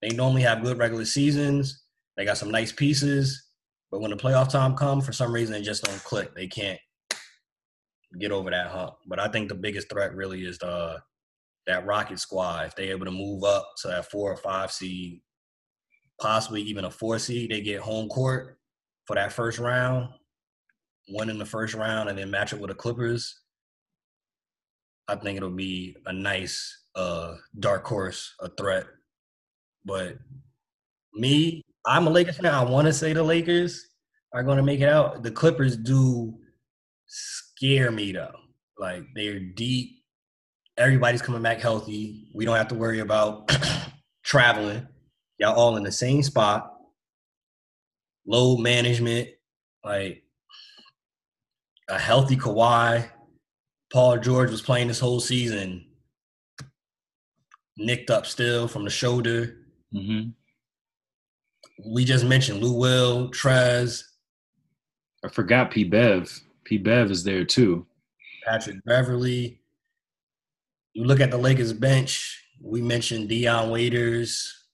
They 0.00 0.08
normally 0.08 0.42
have 0.42 0.62
good 0.62 0.78
regular 0.78 1.04
seasons. 1.04 1.84
They 2.16 2.24
got 2.24 2.38
some 2.38 2.50
nice 2.50 2.72
pieces, 2.72 3.46
but 3.90 4.00
when 4.00 4.10
the 4.10 4.16
playoff 4.16 4.50
time 4.50 4.76
comes, 4.76 5.06
for 5.06 5.12
some 5.12 5.32
reason, 5.32 5.52
they 5.52 5.62
just 5.62 5.84
don't 5.84 6.04
click. 6.04 6.34
They 6.34 6.46
can't 6.46 6.78
get 8.18 8.32
over 8.32 8.50
that 8.50 8.66
hump. 8.66 8.94
But 9.06 9.20
I 9.20 9.28
think 9.28 9.48
the 9.48 9.54
biggest 9.54 9.88
threat 9.88 10.14
really 10.14 10.44
is 10.44 10.58
the 10.58 10.98
that 11.66 11.86
Rocket 11.86 12.18
squad. 12.18 12.66
If 12.66 12.76
they're 12.76 12.90
able 12.90 13.06
to 13.06 13.10
move 13.10 13.44
up 13.44 13.68
to 13.82 13.88
that 13.88 14.10
four 14.10 14.32
or 14.32 14.36
five 14.36 14.72
seed, 14.72 15.20
possibly 16.20 16.62
even 16.62 16.84
a 16.84 16.90
four 16.90 17.18
seed, 17.18 17.50
they 17.50 17.60
get 17.60 17.80
home 17.80 18.08
court 18.08 18.58
for 19.06 19.16
that 19.16 19.32
first 19.32 19.58
round, 19.58 20.08
win 21.08 21.30
in 21.30 21.38
the 21.38 21.44
first 21.44 21.74
round, 21.74 22.08
and 22.08 22.18
then 22.18 22.30
match 22.30 22.52
it 22.52 22.60
with 22.60 22.70
the 22.70 22.74
Clippers. 22.74 23.40
I 25.08 25.16
think 25.16 25.36
it'll 25.36 25.50
be 25.50 25.96
a 26.06 26.12
nice 26.12 26.84
uh, 26.94 27.34
dark 27.58 27.84
horse, 27.84 28.34
a 28.40 28.48
threat. 28.48 28.86
But 29.84 30.18
me, 31.14 31.62
I'm 31.86 32.06
a 32.06 32.10
Lakers 32.10 32.36
fan. 32.36 32.54
I 32.54 32.64
want 32.64 32.86
to 32.86 32.92
say 32.92 33.12
the 33.12 33.22
Lakers 33.22 33.84
are 34.32 34.42
going 34.42 34.56
to 34.56 34.62
make 34.62 34.80
it 34.80 34.88
out. 34.88 35.22
The 35.22 35.30
Clippers 35.30 35.76
do 35.76 36.34
scare 37.06 37.90
me 37.90 38.12
though. 38.12 38.34
Like 38.78 39.02
they're 39.14 39.40
deep. 39.40 40.01
Everybody's 40.82 41.22
coming 41.22 41.42
back 41.42 41.60
healthy. 41.60 42.26
We 42.34 42.44
don't 42.44 42.56
have 42.56 42.66
to 42.68 42.74
worry 42.74 42.98
about 42.98 43.56
traveling. 44.24 44.88
Y'all 45.38 45.54
all 45.54 45.76
in 45.76 45.84
the 45.84 45.92
same 45.92 46.24
spot. 46.24 46.74
Low 48.26 48.56
management, 48.56 49.28
like 49.84 50.24
a 51.88 52.00
healthy 52.00 52.36
Kawhi. 52.36 53.08
Paul 53.92 54.18
George 54.18 54.50
was 54.50 54.60
playing 54.60 54.88
this 54.88 54.98
whole 54.98 55.20
season, 55.20 55.86
nicked 57.76 58.10
up 58.10 58.26
still 58.26 58.66
from 58.66 58.82
the 58.82 58.90
shoulder. 58.90 59.58
Mm-hmm. 59.94 60.30
We 61.94 62.04
just 62.04 62.24
mentioned 62.24 62.60
Lou 62.60 62.72
Will, 62.72 63.30
Trez. 63.30 64.02
I 65.24 65.28
forgot 65.28 65.70
P. 65.70 65.84
Bev. 65.84 66.40
P. 66.64 66.76
Bev 66.76 67.12
is 67.12 67.22
there 67.22 67.44
too. 67.44 67.86
Patrick 68.44 68.84
Beverley. 68.84 69.61
You 70.94 71.04
look 71.04 71.20
at 71.20 71.30
the 71.30 71.38
Lakers 71.38 71.72
bench. 71.72 72.44
We 72.60 72.80
mentioned 72.82 73.28
Dion 73.28 73.70
Waiters, 73.70 74.66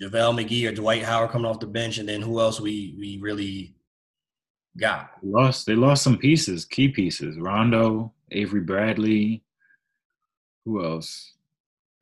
JaVale 0.00 0.44
McGee, 0.44 0.68
or 0.68 0.72
Dwight 0.72 1.02
Howard 1.02 1.30
coming 1.30 1.46
off 1.46 1.60
the 1.60 1.66
bench, 1.66 1.98
and 1.98 2.08
then 2.08 2.22
who 2.22 2.40
else 2.40 2.60
we 2.60 2.94
we 2.98 3.18
really 3.20 3.74
got? 4.78 5.10
They 5.22 5.28
lost 5.28 5.66
they 5.66 5.74
lost 5.74 6.02
some 6.02 6.16
pieces, 6.16 6.64
key 6.64 6.88
pieces. 6.88 7.38
Rondo, 7.38 8.12
Avery 8.30 8.60
Bradley. 8.60 9.42
Who 10.64 10.84
else? 10.84 11.32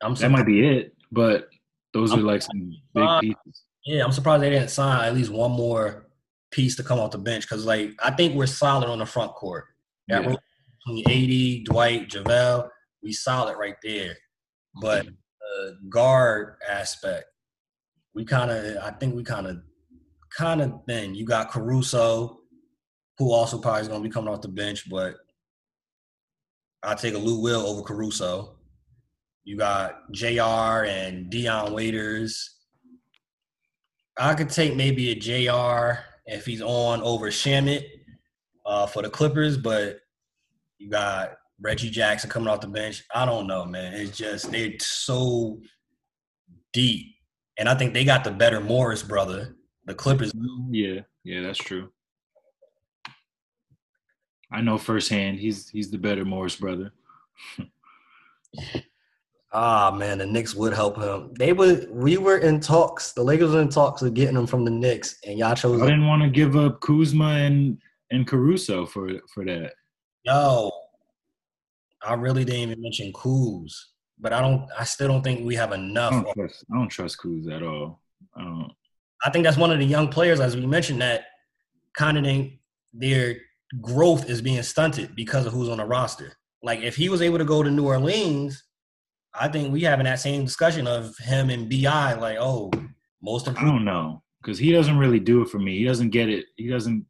I'm 0.01 0.15
that 0.15 0.31
might 0.31 0.45
be 0.45 0.65
it, 0.67 0.95
but 1.11 1.49
those 1.93 2.11
I'm, 2.11 2.19
are 2.19 2.23
like 2.23 2.41
some 2.41 2.71
big 2.93 3.07
pieces. 3.21 3.63
Yeah, 3.85 4.03
I'm 4.03 4.11
surprised 4.11 4.43
they 4.43 4.49
didn't 4.49 4.69
sign 4.69 5.05
at 5.05 5.13
least 5.13 5.31
one 5.31 5.51
more 5.51 6.07
piece 6.51 6.75
to 6.77 6.83
come 6.83 6.99
off 6.99 7.11
the 7.11 7.17
bench 7.17 7.43
because, 7.43 7.65
like, 7.65 7.91
I 8.01 8.11
think 8.11 8.35
we're 8.35 8.45
solid 8.45 8.87
on 8.87 8.99
the 8.99 9.05
front 9.05 9.33
court. 9.33 9.65
That 10.07 10.23
Yeah. 10.23 10.35
between 10.85 11.09
AD, 11.09 11.65
Dwight, 11.65 12.09
JaVale, 12.09 12.69
we 13.03 13.11
solid 13.11 13.57
right 13.57 13.75
there. 13.83 14.15
But 14.81 15.05
the 15.05 15.77
guard 15.89 16.55
aspect, 16.69 17.25
we 18.15 18.25
kind 18.25 18.49
of, 18.49 18.77
I 18.77 18.91
think 18.91 19.15
we 19.15 19.23
kind 19.23 19.47
of, 19.47 19.57
kind 20.35 20.61
of 20.61 20.73
thin. 20.87 21.13
You 21.13 21.25
got 21.25 21.51
Caruso, 21.51 22.39
who 23.17 23.31
also 23.31 23.59
probably 23.59 23.81
is 23.81 23.87
going 23.87 24.01
to 24.01 24.07
be 24.07 24.13
coming 24.13 24.33
off 24.33 24.41
the 24.41 24.47
bench, 24.47 24.89
but 24.89 25.15
I'll 26.81 26.95
take 26.95 27.13
a 27.13 27.19
Lou 27.19 27.41
Will 27.41 27.61
over 27.61 27.81
Caruso. 27.81 28.55
You 29.43 29.57
got 29.57 30.11
JR 30.11 30.85
and 30.85 31.29
Dion 31.29 31.73
Waiters. 31.73 32.57
I 34.17 34.33
could 34.35 34.49
take 34.49 34.75
maybe 34.75 35.11
a 35.11 35.15
JR 35.15 35.99
if 36.25 36.45
he's 36.45 36.61
on 36.61 37.01
over 37.01 37.27
Shamet 37.27 37.83
uh, 38.65 38.85
for 38.85 39.01
the 39.01 39.09
Clippers, 39.09 39.57
but 39.57 39.99
you 40.77 40.89
got 40.89 41.37
Reggie 41.63 41.89
Jackson 41.89 42.29
coming 42.29 42.49
off 42.49 42.59
the 42.59 42.67
bench. 42.67 43.03
I 43.15 43.25
don't 43.25 43.47
know, 43.47 43.63
man. 43.65 43.93
It's 43.93 44.15
just 44.15 44.51
they're 44.51 44.73
so 44.79 45.61
deep, 46.73 47.15
and 47.57 47.69
I 47.69 47.75
think 47.75 47.93
they 47.93 48.03
got 48.03 48.25
the 48.25 48.31
better 48.31 48.59
Morris 48.59 49.01
brother. 49.01 49.55
The 49.85 49.95
Clippers, 49.95 50.33
Yeah, 50.69 51.01
yeah, 51.23 51.41
that's 51.41 51.57
true. 51.57 51.89
I 54.51 54.61
know 54.61 54.77
firsthand. 54.77 55.39
He's 55.39 55.69
he's 55.69 55.89
the 55.89 55.97
better 55.97 56.25
Morris 56.25 56.57
brother. 56.57 56.91
ah 59.53 59.95
man, 59.97 60.17
the 60.17 60.25
Knicks 60.25 60.53
would 60.53 60.73
help 60.73 60.97
him. 60.97 61.33
They 61.39 61.53
would. 61.53 61.89
We 61.89 62.17
were 62.17 62.39
in 62.39 62.59
talks. 62.59 63.13
The 63.13 63.23
Lakers 63.23 63.51
were 63.51 63.61
in 63.61 63.69
talks 63.69 64.01
of 64.01 64.13
getting 64.13 64.35
him 64.35 64.47
from 64.47 64.65
the 64.65 64.71
Knicks, 64.71 65.17
and 65.25 65.39
y'all 65.39 65.55
chose. 65.55 65.81
I 65.81 65.85
didn't 65.85 66.07
want 66.07 66.23
to 66.23 66.29
give 66.29 66.57
up 66.57 66.81
Kuzma 66.81 67.25
and 67.25 67.77
and 68.11 68.27
Caruso 68.27 68.85
for 68.85 69.09
for 69.33 69.45
that. 69.45 69.73
Yo, 70.25 70.71
I 72.05 72.13
really 72.15 72.43
didn't 72.45 72.61
even 72.61 72.81
mention 72.81 73.11
Kuz, 73.13 73.71
but 74.19 74.33
I 74.33 74.41
don't. 74.41 74.67
I 74.77 74.83
still 74.83 75.07
don't 75.07 75.23
think 75.23 75.45
we 75.45 75.55
have 75.55 75.71
I 75.71 75.75
enough. 75.75 76.11
don't 76.11 76.33
trust. 76.33 76.65
I 76.71 76.75
don't 76.77 76.89
trust 76.89 77.17
Kuz 77.19 77.51
at 77.51 77.63
all. 77.63 78.01
I 78.35 78.43
don't. 78.43 78.71
I 79.25 79.29
think 79.29 79.43
that's 79.45 79.57
one 79.57 79.71
of 79.71 79.79
the 79.79 79.85
young 79.85 80.09
players, 80.09 80.39
as 80.39 80.55
we 80.55 80.65
mentioned, 80.65 81.01
that 81.01 81.25
kind 81.95 82.17
of 82.17 82.23
they- 82.23 82.59
their 82.93 83.37
growth 83.81 84.29
is 84.29 84.41
being 84.41 84.61
stunted 84.63 85.15
because 85.15 85.45
of 85.45 85.53
who's 85.53 85.69
on 85.69 85.77
the 85.77 85.85
roster. 85.85 86.33
Like 86.61 86.81
if 86.81 86.95
he 86.95 87.09
was 87.09 87.21
able 87.21 87.37
to 87.39 87.45
go 87.45 87.63
to 87.63 87.71
New 87.71 87.85
Orleans, 87.87 88.63
I 89.33 89.47
think 89.47 89.71
we 89.73 89.81
having 89.81 90.05
that 90.05 90.19
same 90.19 90.43
discussion 90.45 90.85
of 90.87 91.17
him 91.17 91.49
and 91.49 91.69
Bi. 91.69 92.13
Like, 92.13 92.37
oh, 92.39 92.69
most 93.21 93.47
of 93.47 93.57
I 93.57 93.63
don't 93.63 93.85
know 93.85 94.21
because 94.41 94.59
he 94.59 94.71
doesn't 94.71 94.97
really 94.97 95.19
do 95.19 95.41
it 95.41 95.49
for 95.49 95.57
me. 95.59 95.77
He 95.77 95.85
doesn't 95.85 96.09
get 96.09 96.29
it. 96.29 96.45
He 96.57 96.67
doesn't 96.69 97.05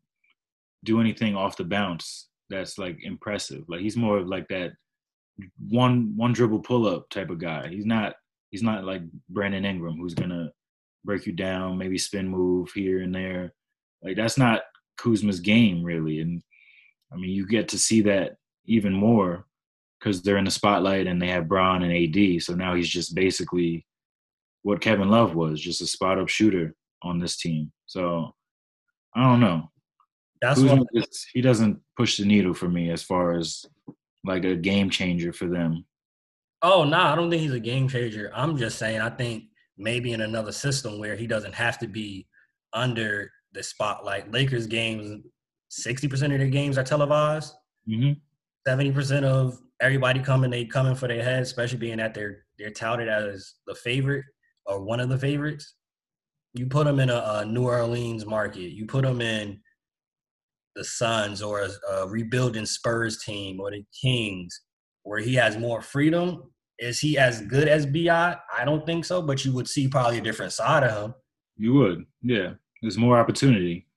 do 0.84 1.02
anything 1.02 1.36
off 1.36 1.58
the 1.58 1.64
bounce 1.64 2.28
that's 2.54 2.78
like 2.78 3.04
impressive. 3.04 3.64
Like 3.68 3.82
he's 3.82 3.98
more 3.98 4.20
of 4.20 4.28
like 4.28 4.48
that 4.50 4.74
one 5.68 6.14
one 6.16 6.34
dribble 6.34 6.60
pull 6.60 6.88
up 6.88 7.10
type 7.10 7.30
of 7.30 7.40
guy. 7.40 7.68
He's 7.68 7.86
not 7.86 8.16
he's 8.52 8.64
not 8.64 8.84
like 8.84 9.02
Brandon 9.30 9.66
Ingram 9.66 9.98
who's 9.98 10.14
gonna 10.14 10.52
break 11.04 11.26
you 11.26 11.34
down, 11.34 11.78
maybe 11.78 11.98
spin 11.98 12.28
move 12.28 12.72
here 12.74 13.02
and 13.02 13.14
there. 13.14 13.54
Like 14.04 14.16
that's 14.16 14.38
not 14.38 14.62
Kuzma's 14.98 15.40
game 15.40 15.84
really. 15.84 16.20
And 16.20 16.42
I 17.12 17.18
mean 17.18 17.32
you 17.32 17.48
get 17.48 17.68
to 17.70 17.80
see 17.80 18.02
that 18.02 18.38
even 18.66 18.94
more 18.94 19.46
because 20.00 20.22
they're 20.22 20.38
in 20.38 20.46
the 20.46 20.52
spotlight 20.52 21.08
and 21.08 21.22
they 21.22 21.28
have 21.28 21.48
Bron 21.48 21.84
and 21.84 21.94
AD. 21.94 22.42
So 22.42 22.54
now 22.54 22.76
he's 22.76 22.90
just 22.90 23.16
basically 23.16 23.86
what 24.62 24.82
Kevin 24.82 25.10
Love 25.10 25.36
was, 25.36 25.62
just 25.62 25.82
a 25.82 25.88
spot 25.88 26.20
up 26.20 26.30
shooter 26.30 26.76
on 27.02 27.20
this 27.20 27.38
team. 27.38 27.72
So 27.86 28.34
I 29.16 29.24
don't 29.24 29.40
know. 29.40 29.70
That's 30.44 30.60
Kuzma 30.60 30.76
what 30.76 30.88
just- 30.94 31.28
he 31.34 31.40
doesn't 31.42 31.80
push 31.96 32.18
the 32.18 32.26
needle 32.26 32.54
for 32.54 32.68
me 32.68 32.92
as 32.92 33.02
far 33.02 33.32
as 33.38 33.66
like 34.26 34.44
a 34.44 34.56
game 34.56 34.90
changer 34.90 35.32
for 35.32 35.48
them. 35.48 35.86
Oh 36.62 36.84
no, 36.84 36.98
I 36.98 37.16
don't 37.16 37.30
think 37.30 37.42
he's 37.42 37.54
a 37.54 37.60
game 37.62 37.88
changer. 37.88 38.30
I'm 38.36 38.58
just 38.58 38.78
saying 38.78 39.00
I 39.00 39.10
think 39.10 39.46
maybe 39.78 40.12
in 40.12 40.22
another 40.22 40.52
system 40.52 41.00
where 41.00 41.16
he 41.16 41.28
doesn't 41.28 41.56
have 41.56 41.80
to 41.80 41.88
be 41.88 42.28
under 42.74 43.32
the 43.54 43.64
spotlight. 43.64 44.32
Lakers 44.32 44.68
games, 44.68 45.24
sixty 45.70 46.08
percent 46.10 46.34
of 46.34 46.40
their 46.40 46.50
games 46.50 46.78
are 46.78 46.84
televised. 46.84 47.54
hmm 47.88 48.12
Seventy 48.68 48.92
percent 48.92 49.26
of 49.26 49.58
everybody 49.82 50.20
coming, 50.22 50.52
they 50.52 50.66
coming 50.66 50.96
for 50.96 51.08
their 51.08 51.24
head, 51.24 51.42
especially 51.44 51.78
being 51.78 51.98
that 52.00 52.14
they're 52.14 52.46
they're 52.60 52.70
touted 52.72 53.08
as 53.08 53.54
the 53.66 53.76
favorite 53.76 54.26
or 54.66 54.84
one 54.84 55.00
of 55.00 55.08
the 55.10 55.18
favorites. 55.18 55.76
You 56.54 56.66
put 56.68 56.86
them 56.86 57.00
in 57.00 57.10
a, 57.10 57.24
a 57.40 57.46
New 57.46 57.64
Orleans 57.66 58.26
market. 58.26 58.72
You 58.74 58.86
put 58.86 59.04
them 59.04 59.22
in 59.22 59.60
the 60.76 60.84
Suns 60.84 61.42
or 61.42 61.62
a, 61.62 61.70
a 61.92 62.08
rebuilding 62.08 62.66
Spurs 62.66 63.24
team 63.24 63.60
or 63.60 63.72
the 63.72 63.84
Kings, 64.00 64.62
where 65.04 65.20
he 65.20 65.36
has 65.36 65.58
more 65.58 65.82
freedom. 65.82 66.44
Is 66.80 67.00
he 67.00 67.18
as 67.18 67.42
good 67.42 67.68
as 67.68 67.86
Bi? 67.86 68.36
I 68.56 68.66
don't 68.66 68.86
think 68.86 69.06
so, 69.06 69.22
but 69.22 69.46
you 69.46 69.54
would 69.54 69.68
see 69.68 69.88
probably 69.88 70.18
a 70.18 70.22
different 70.22 70.54
side 70.54 70.84
of 70.84 71.04
him. 71.04 71.14
You 71.56 71.74
would, 71.76 72.06
yeah. 72.22 72.54
There's 72.82 72.98
more 72.98 73.18
opportunity. 73.18 73.88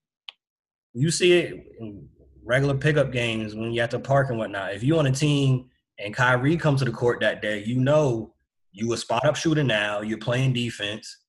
You 0.94 1.10
see 1.10 1.32
it 1.32 1.66
in 1.80 2.08
regular 2.44 2.74
pickup 2.74 3.10
games 3.10 3.54
when 3.54 3.72
you 3.72 3.82
at 3.82 3.90
the 3.90 3.98
park 3.98 4.30
and 4.30 4.38
whatnot. 4.38 4.74
If 4.74 4.82
you 4.82 4.98
on 4.98 5.06
a 5.06 5.12
team 5.12 5.68
and 5.98 6.14
Kyrie 6.14 6.56
comes 6.56 6.80
to 6.80 6.84
the 6.84 6.92
court 6.92 7.20
that 7.20 7.42
day, 7.42 7.64
you 7.64 7.80
know 7.80 8.34
you 8.72 8.92
a 8.92 8.96
spot 8.96 9.24
up 9.24 9.36
shooter 9.36 9.64
now. 9.64 10.02
You're 10.02 10.18
playing 10.18 10.52
defense. 10.52 11.24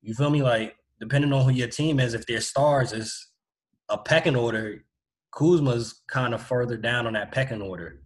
You 0.00 0.14
feel 0.14 0.30
me? 0.30 0.42
Like 0.42 0.76
depending 1.00 1.32
on 1.32 1.44
who 1.44 1.50
your 1.50 1.68
team 1.68 2.00
is, 2.00 2.14
if 2.14 2.26
they're 2.26 2.40
stars, 2.40 2.92
is 2.92 3.27
a 3.88 3.98
pecking 3.98 4.36
order. 4.36 4.84
Kuzma's 5.32 6.02
kind 6.08 6.34
of 6.34 6.42
further 6.42 6.76
down 6.76 7.06
on 7.06 7.12
that 7.12 7.32
pecking 7.32 7.62
order. 7.62 8.00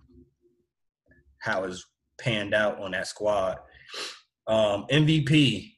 How 1.38 1.64
is 1.64 1.86
panned 2.22 2.54
out 2.54 2.80
on 2.80 2.92
that 2.92 3.06
squad. 3.06 3.58
Um, 4.46 4.86
MVP, 4.90 5.72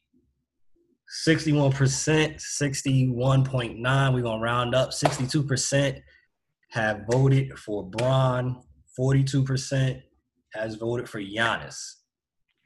61%, 1.27 2.39
61.9. 2.39 4.13
We're 4.13 4.21
gonna 4.21 4.41
round 4.41 4.75
up. 4.75 4.89
62% 4.91 6.01
have 6.71 7.01
voted 7.09 7.57
for 7.57 7.89
Bron. 7.89 8.61
42% 8.99 10.01
has 10.53 10.75
voted 10.75 11.09
for 11.09 11.19
Giannis. 11.19 11.77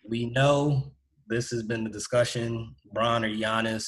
We 0.07 0.29
know 0.31 0.93
this 1.27 1.49
has 1.51 1.63
been 1.63 1.83
the 1.83 1.89
discussion, 1.89 2.75
Bron 2.93 3.25
or 3.25 3.29
Giannis. 3.29 3.87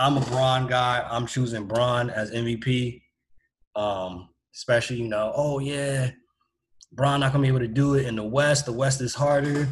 I'm 0.00 0.16
a 0.16 0.20
Bron 0.20 0.66
guy. 0.66 1.06
I'm 1.10 1.26
choosing 1.26 1.66
Bron 1.66 2.08
as 2.08 2.30
MVP. 2.30 3.02
Um, 3.76 4.30
especially, 4.54 4.96
you 4.96 5.08
know, 5.08 5.30
oh 5.36 5.58
yeah, 5.58 6.10
Bron 6.92 7.20
not 7.20 7.32
gonna 7.32 7.42
be 7.42 7.48
able 7.48 7.58
to 7.58 7.68
do 7.68 7.96
it 7.96 8.06
in 8.06 8.16
the 8.16 8.24
West. 8.24 8.64
The 8.64 8.72
West 8.72 9.02
is 9.02 9.14
harder. 9.14 9.68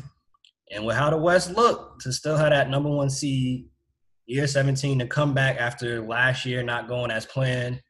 And 0.71 0.85
with 0.85 0.97
how 0.97 1.09
the 1.09 1.17
West 1.17 1.57
looked, 1.57 2.03
to 2.03 2.13
still 2.13 2.37
have 2.37 2.51
that 2.51 2.69
number 2.69 2.91
one 2.91 3.09
seed, 3.09 3.71
year 4.27 4.47
17 4.47 4.99
to 4.99 5.07
come 5.07 5.33
back 5.33 5.57
after 5.59 6.07
last 6.07 6.45
year 6.45 6.63
not 6.63 6.89
going 6.89 7.11
as 7.11 7.25
planned, 7.25 7.81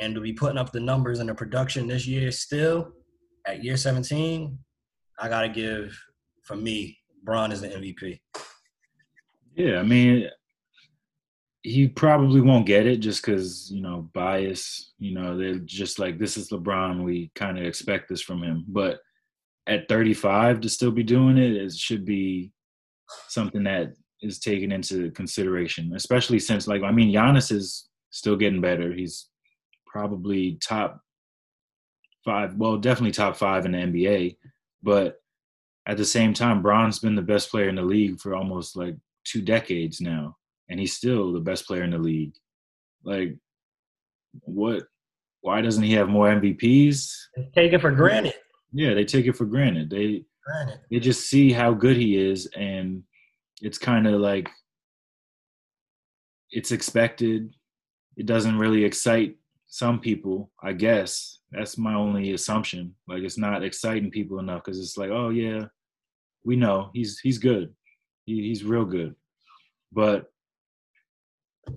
and 0.00 0.14
to 0.14 0.20
be 0.20 0.32
putting 0.32 0.56
up 0.56 0.70
the 0.70 0.78
numbers 0.78 1.18
and 1.18 1.28
the 1.28 1.34
production 1.34 1.88
this 1.88 2.06
year 2.06 2.30
still 2.30 2.92
at 3.44 3.64
year 3.64 3.76
17, 3.76 4.56
I 5.18 5.28
gotta 5.28 5.48
give 5.48 6.00
for 6.44 6.54
me, 6.54 6.96
Bron 7.24 7.50
is 7.50 7.60
the 7.60 7.70
MVP. 7.70 8.20
Yeah, 9.56 9.80
I 9.80 9.82
mean, 9.82 10.28
he 11.64 11.88
probably 11.88 12.42
won't 12.42 12.66
get 12.66 12.86
it 12.86 12.98
just 12.98 13.24
because 13.24 13.70
you 13.72 13.80
know 13.80 14.08
bias. 14.12 14.92
You 14.98 15.14
know, 15.14 15.36
they're 15.36 15.54
just 15.56 15.98
like 15.98 16.18
this 16.18 16.36
is 16.36 16.50
LeBron. 16.50 17.02
We 17.02 17.32
kind 17.34 17.58
of 17.58 17.64
expect 17.64 18.08
this 18.08 18.20
from 18.20 18.42
him, 18.42 18.64
but 18.68 19.00
at 19.66 19.88
35 19.88 20.60
to 20.60 20.68
still 20.68 20.90
be 20.90 21.02
doing 21.02 21.38
it, 21.38 21.56
it 21.56 21.72
should 21.72 22.04
be 22.04 22.52
something 23.28 23.64
that 23.64 23.94
is 24.20 24.38
taken 24.38 24.72
into 24.72 25.10
consideration, 25.12 25.94
especially 25.96 26.38
since 26.38 26.68
like 26.68 26.82
I 26.82 26.92
mean 26.92 27.12
Giannis 27.12 27.50
is 27.50 27.88
still 28.10 28.36
getting 28.36 28.60
better. 28.60 28.92
He's 28.92 29.28
probably 29.86 30.58
top 30.62 31.00
five, 32.26 32.54
well, 32.56 32.76
definitely 32.76 33.12
top 33.12 33.36
five 33.36 33.64
in 33.64 33.72
the 33.72 33.78
NBA, 33.78 34.36
but 34.82 35.16
at 35.86 35.96
the 35.96 36.04
same 36.04 36.34
time, 36.34 36.60
Bron's 36.60 36.98
been 36.98 37.14
the 37.14 37.22
best 37.22 37.50
player 37.50 37.70
in 37.70 37.76
the 37.76 37.82
league 37.82 38.20
for 38.20 38.34
almost 38.34 38.76
like 38.76 38.96
two 39.24 39.40
decades 39.40 40.02
now 40.02 40.36
and 40.68 40.80
he's 40.80 40.94
still 40.94 41.32
the 41.32 41.40
best 41.40 41.66
player 41.66 41.82
in 41.82 41.90
the 41.90 41.98
league. 41.98 42.34
Like, 43.04 43.36
what? 44.40 44.84
Why 45.40 45.60
doesn't 45.60 45.82
he 45.82 45.92
have 45.92 46.08
more 46.08 46.28
MVPs? 46.28 47.12
They 47.36 47.48
take 47.54 47.72
it 47.72 47.80
for 47.80 47.90
granted. 47.90 48.34
Yeah, 48.72 48.94
they 48.94 49.04
take 49.04 49.26
it 49.26 49.36
for 49.36 49.44
granted. 49.44 49.90
They 49.90 50.24
granted. 50.44 50.80
they 50.90 50.98
just 50.98 51.28
see 51.28 51.52
how 51.52 51.74
good 51.74 51.96
he 51.96 52.16
is, 52.16 52.48
and 52.56 53.02
it's 53.60 53.78
kind 53.78 54.06
of 54.06 54.20
like 54.20 54.50
it's 56.50 56.72
expected. 56.72 57.54
It 58.16 58.26
doesn't 58.26 58.58
really 58.58 58.84
excite 58.84 59.36
some 59.66 60.00
people, 60.00 60.50
I 60.62 60.72
guess. 60.72 61.40
That's 61.50 61.76
my 61.76 61.94
only 61.94 62.32
assumption. 62.32 62.94
Like 63.06 63.22
it's 63.22 63.38
not 63.38 63.64
exciting 63.64 64.10
people 64.10 64.38
enough 64.38 64.62
because 64.64 64.78
it's 64.78 64.96
like, 64.96 65.10
oh 65.10 65.30
yeah, 65.30 65.64
we 66.44 66.56
know 66.56 66.90
he's 66.94 67.18
he's 67.18 67.38
good. 67.38 67.74
He, 68.24 68.48
he's 68.48 68.64
real 68.64 68.84
good. 68.84 69.14
But 69.92 70.26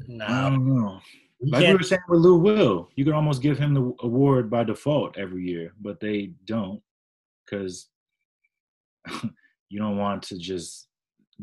No, 0.08 0.26
I 0.26 0.50
don't 0.50 0.66
know. 0.68 1.00
we 1.42 1.52
Like 1.52 1.60
we 1.60 1.66
can't. 1.66 1.78
were 1.80 1.84
saying 1.84 2.02
with 2.10 2.20
Lou 2.22 2.38
Will, 2.38 2.90
you 2.96 3.06
could 3.06 3.14
almost 3.14 3.42
give 3.42 3.58
him 3.58 3.74
the 3.74 3.94
award 4.02 4.50
by 4.50 4.64
default 4.64 5.18
every 5.18 5.44
year, 5.44 5.74
but 5.82 6.00
they 6.00 6.32
don't 6.46 6.82
because 7.46 7.88
you 9.70 9.80
don't 9.80 9.98
want 9.98 10.24
to 10.24 10.38
just 10.38 10.88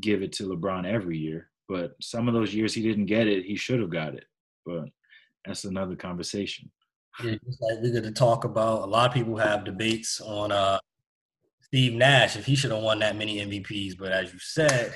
give 0.01 0.23
it 0.23 0.33
to 0.33 0.49
LeBron 0.49 0.87
every 0.87 1.19
year. 1.19 1.51
But 1.69 1.95
some 2.01 2.29
of 2.29 2.35
those 2.35 2.55
years 2.55 2.75
he 2.75 2.83
didn't 2.83 3.07
get 3.07 3.27
it, 3.27 3.45
he 3.45 3.57
should 3.57 3.81
have 3.81 3.91
got 3.91 4.15
it. 4.15 4.25
But 4.67 4.87
that's 5.45 5.65
another 5.65 5.97
conversation. 5.97 6.71
Yeah, 7.23 7.33
like 7.61 7.79
we're 7.81 7.93
going 7.93 8.03
to 8.05 8.13
talk 8.13 8.45
about. 8.45 8.83
A 8.83 8.87
lot 8.87 9.09
of 9.09 9.15
people 9.15 9.37
have 9.37 9.65
debates 9.65 10.21
on 10.21 10.51
uh, 10.51 10.79
Steve 11.63 11.95
Nash 11.95 12.37
if 12.37 12.45
he 12.45 12.57
should 12.57 12.73
have 12.73 12.83
won 12.83 12.99
that 12.99 13.17
many 13.17 13.39
MVPs. 13.39 13.97
But 13.97 14.13
as 14.13 14.33
you 14.33 14.39
said, 14.41 14.93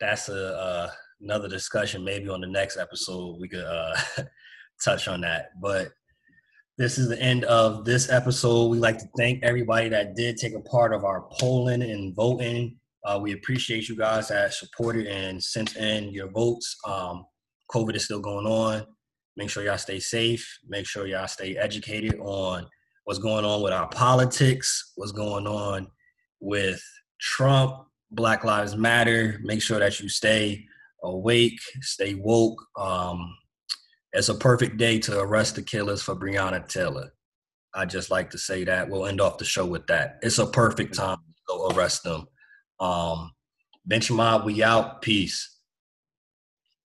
that's 0.00 0.28
a 0.28 0.56
uh, 0.58 0.90
another 1.22 1.48
discussion. 1.48 2.04
Maybe 2.04 2.28
on 2.28 2.40
the 2.40 2.46
next 2.46 2.76
episode 2.76 3.38
we 3.40 3.48
could 3.48 3.64
uh, 3.64 3.94
touch 4.84 5.08
on 5.08 5.20
that. 5.22 5.50
But 5.60 5.88
this 6.78 6.98
is 6.98 7.08
the 7.08 7.20
end 7.20 7.44
of 7.44 7.84
this 7.84 8.10
episode. 8.10 8.68
We 8.68 8.78
like 8.78 8.98
to 8.98 9.08
thank 9.16 9.42
everybody 9.42 9.88
that 9.90 10.16
did 10.16 10.36
take 10.36 10.54
a 10.54 10.60
part 10.60 10.92
of 10.92 11.04
our 11.04 11.28
polling 11.38 11.82
and 11.82 12.14
voting. 12.14 12.76
Uh, 13.04 13.18
we 13.20 13.32
appreciate 13.32 13.88
you 13.88 13.96
guys 13.96 14.28
that 14.28 14.54
supported 14.54 15.06
and 15.06 15.42
sent 15.42 15.76
in 15.76 16.12
your 16.12 16.30
votes. 16.30 16.76
Um, 16.86 17.24
COVID 17.70 17.94
is 17.94 18.04
still 18.04 18.20
going 18.20 18.46
on. 18.46 18.86
Make 19.36 19.50
sure 19.50 19.64
y'all 19.64 19.78
stay 19.78 19.98
safe. 19.98 20.46
Make 20.68 20.86
sure 20.86 21.06
y'all 21.06 21.26
stay 21.26 21.56
educated 21.56 22.18
on 22.20 22.66
what's 23.04 23.18
going 23.18 23.44
on 23.44 23.62
with 23.62 23.72
our 23.72 23.88
politics, 23.88 24.92
what's 24.96 25.12
going 25.12 25.46
on 25.46 25.88
with 26.40 26.82
Trump, 27.20 27.86
Black 28.10 28.44
Lives 28.44 28.76
Matter. 28.76 29.40
Make 29.42 29.62
sure 29.62 29.78
that 29.78 30.00
you 30.00 30.08
stay 30.08 30.66
awake, 31.02 31.58
stay 31.80 32.14
woke. 32.14 32.62
Um, 32.76 33.36
it's 34.12 34.28
a 34.28 34.34
perfect 34.34 34.76
day 34.76 34.98
to 35.00 35.20
arrest 35.20 35.56
the 35.56 35.62
killers 35.62 36.02
for 36.02 36.14
Breonna 36.14 36.66
Taylor. 36.68 37.12
I 37.74 37.86
just 37.86 38.10
like 38.10 38.30
to 38.30 38.38
say 38.38 38.64
that. 38.64 38.88
We'll 38.88 39.06
end 39.06 39.20
off 39.20 39.38
the 39.38 39.44
show 39.44 39.64
with 39.64 39.86
that. 39.86 40.18
It's 40.22 40.38
a 40.38 40.46
perfect 40.46 40.94
time 40.94 41.16
to 41.16 41.42
go 41.48 41.68
arrest 41.68 42.02
them. 42.04 42.26
Um, 42.80 43.32
Bench 43.86 44.10
Mob, 44.10 44.44
we 44.44 44.62
out. 44.62 45.00
Peace. 45.00 45.51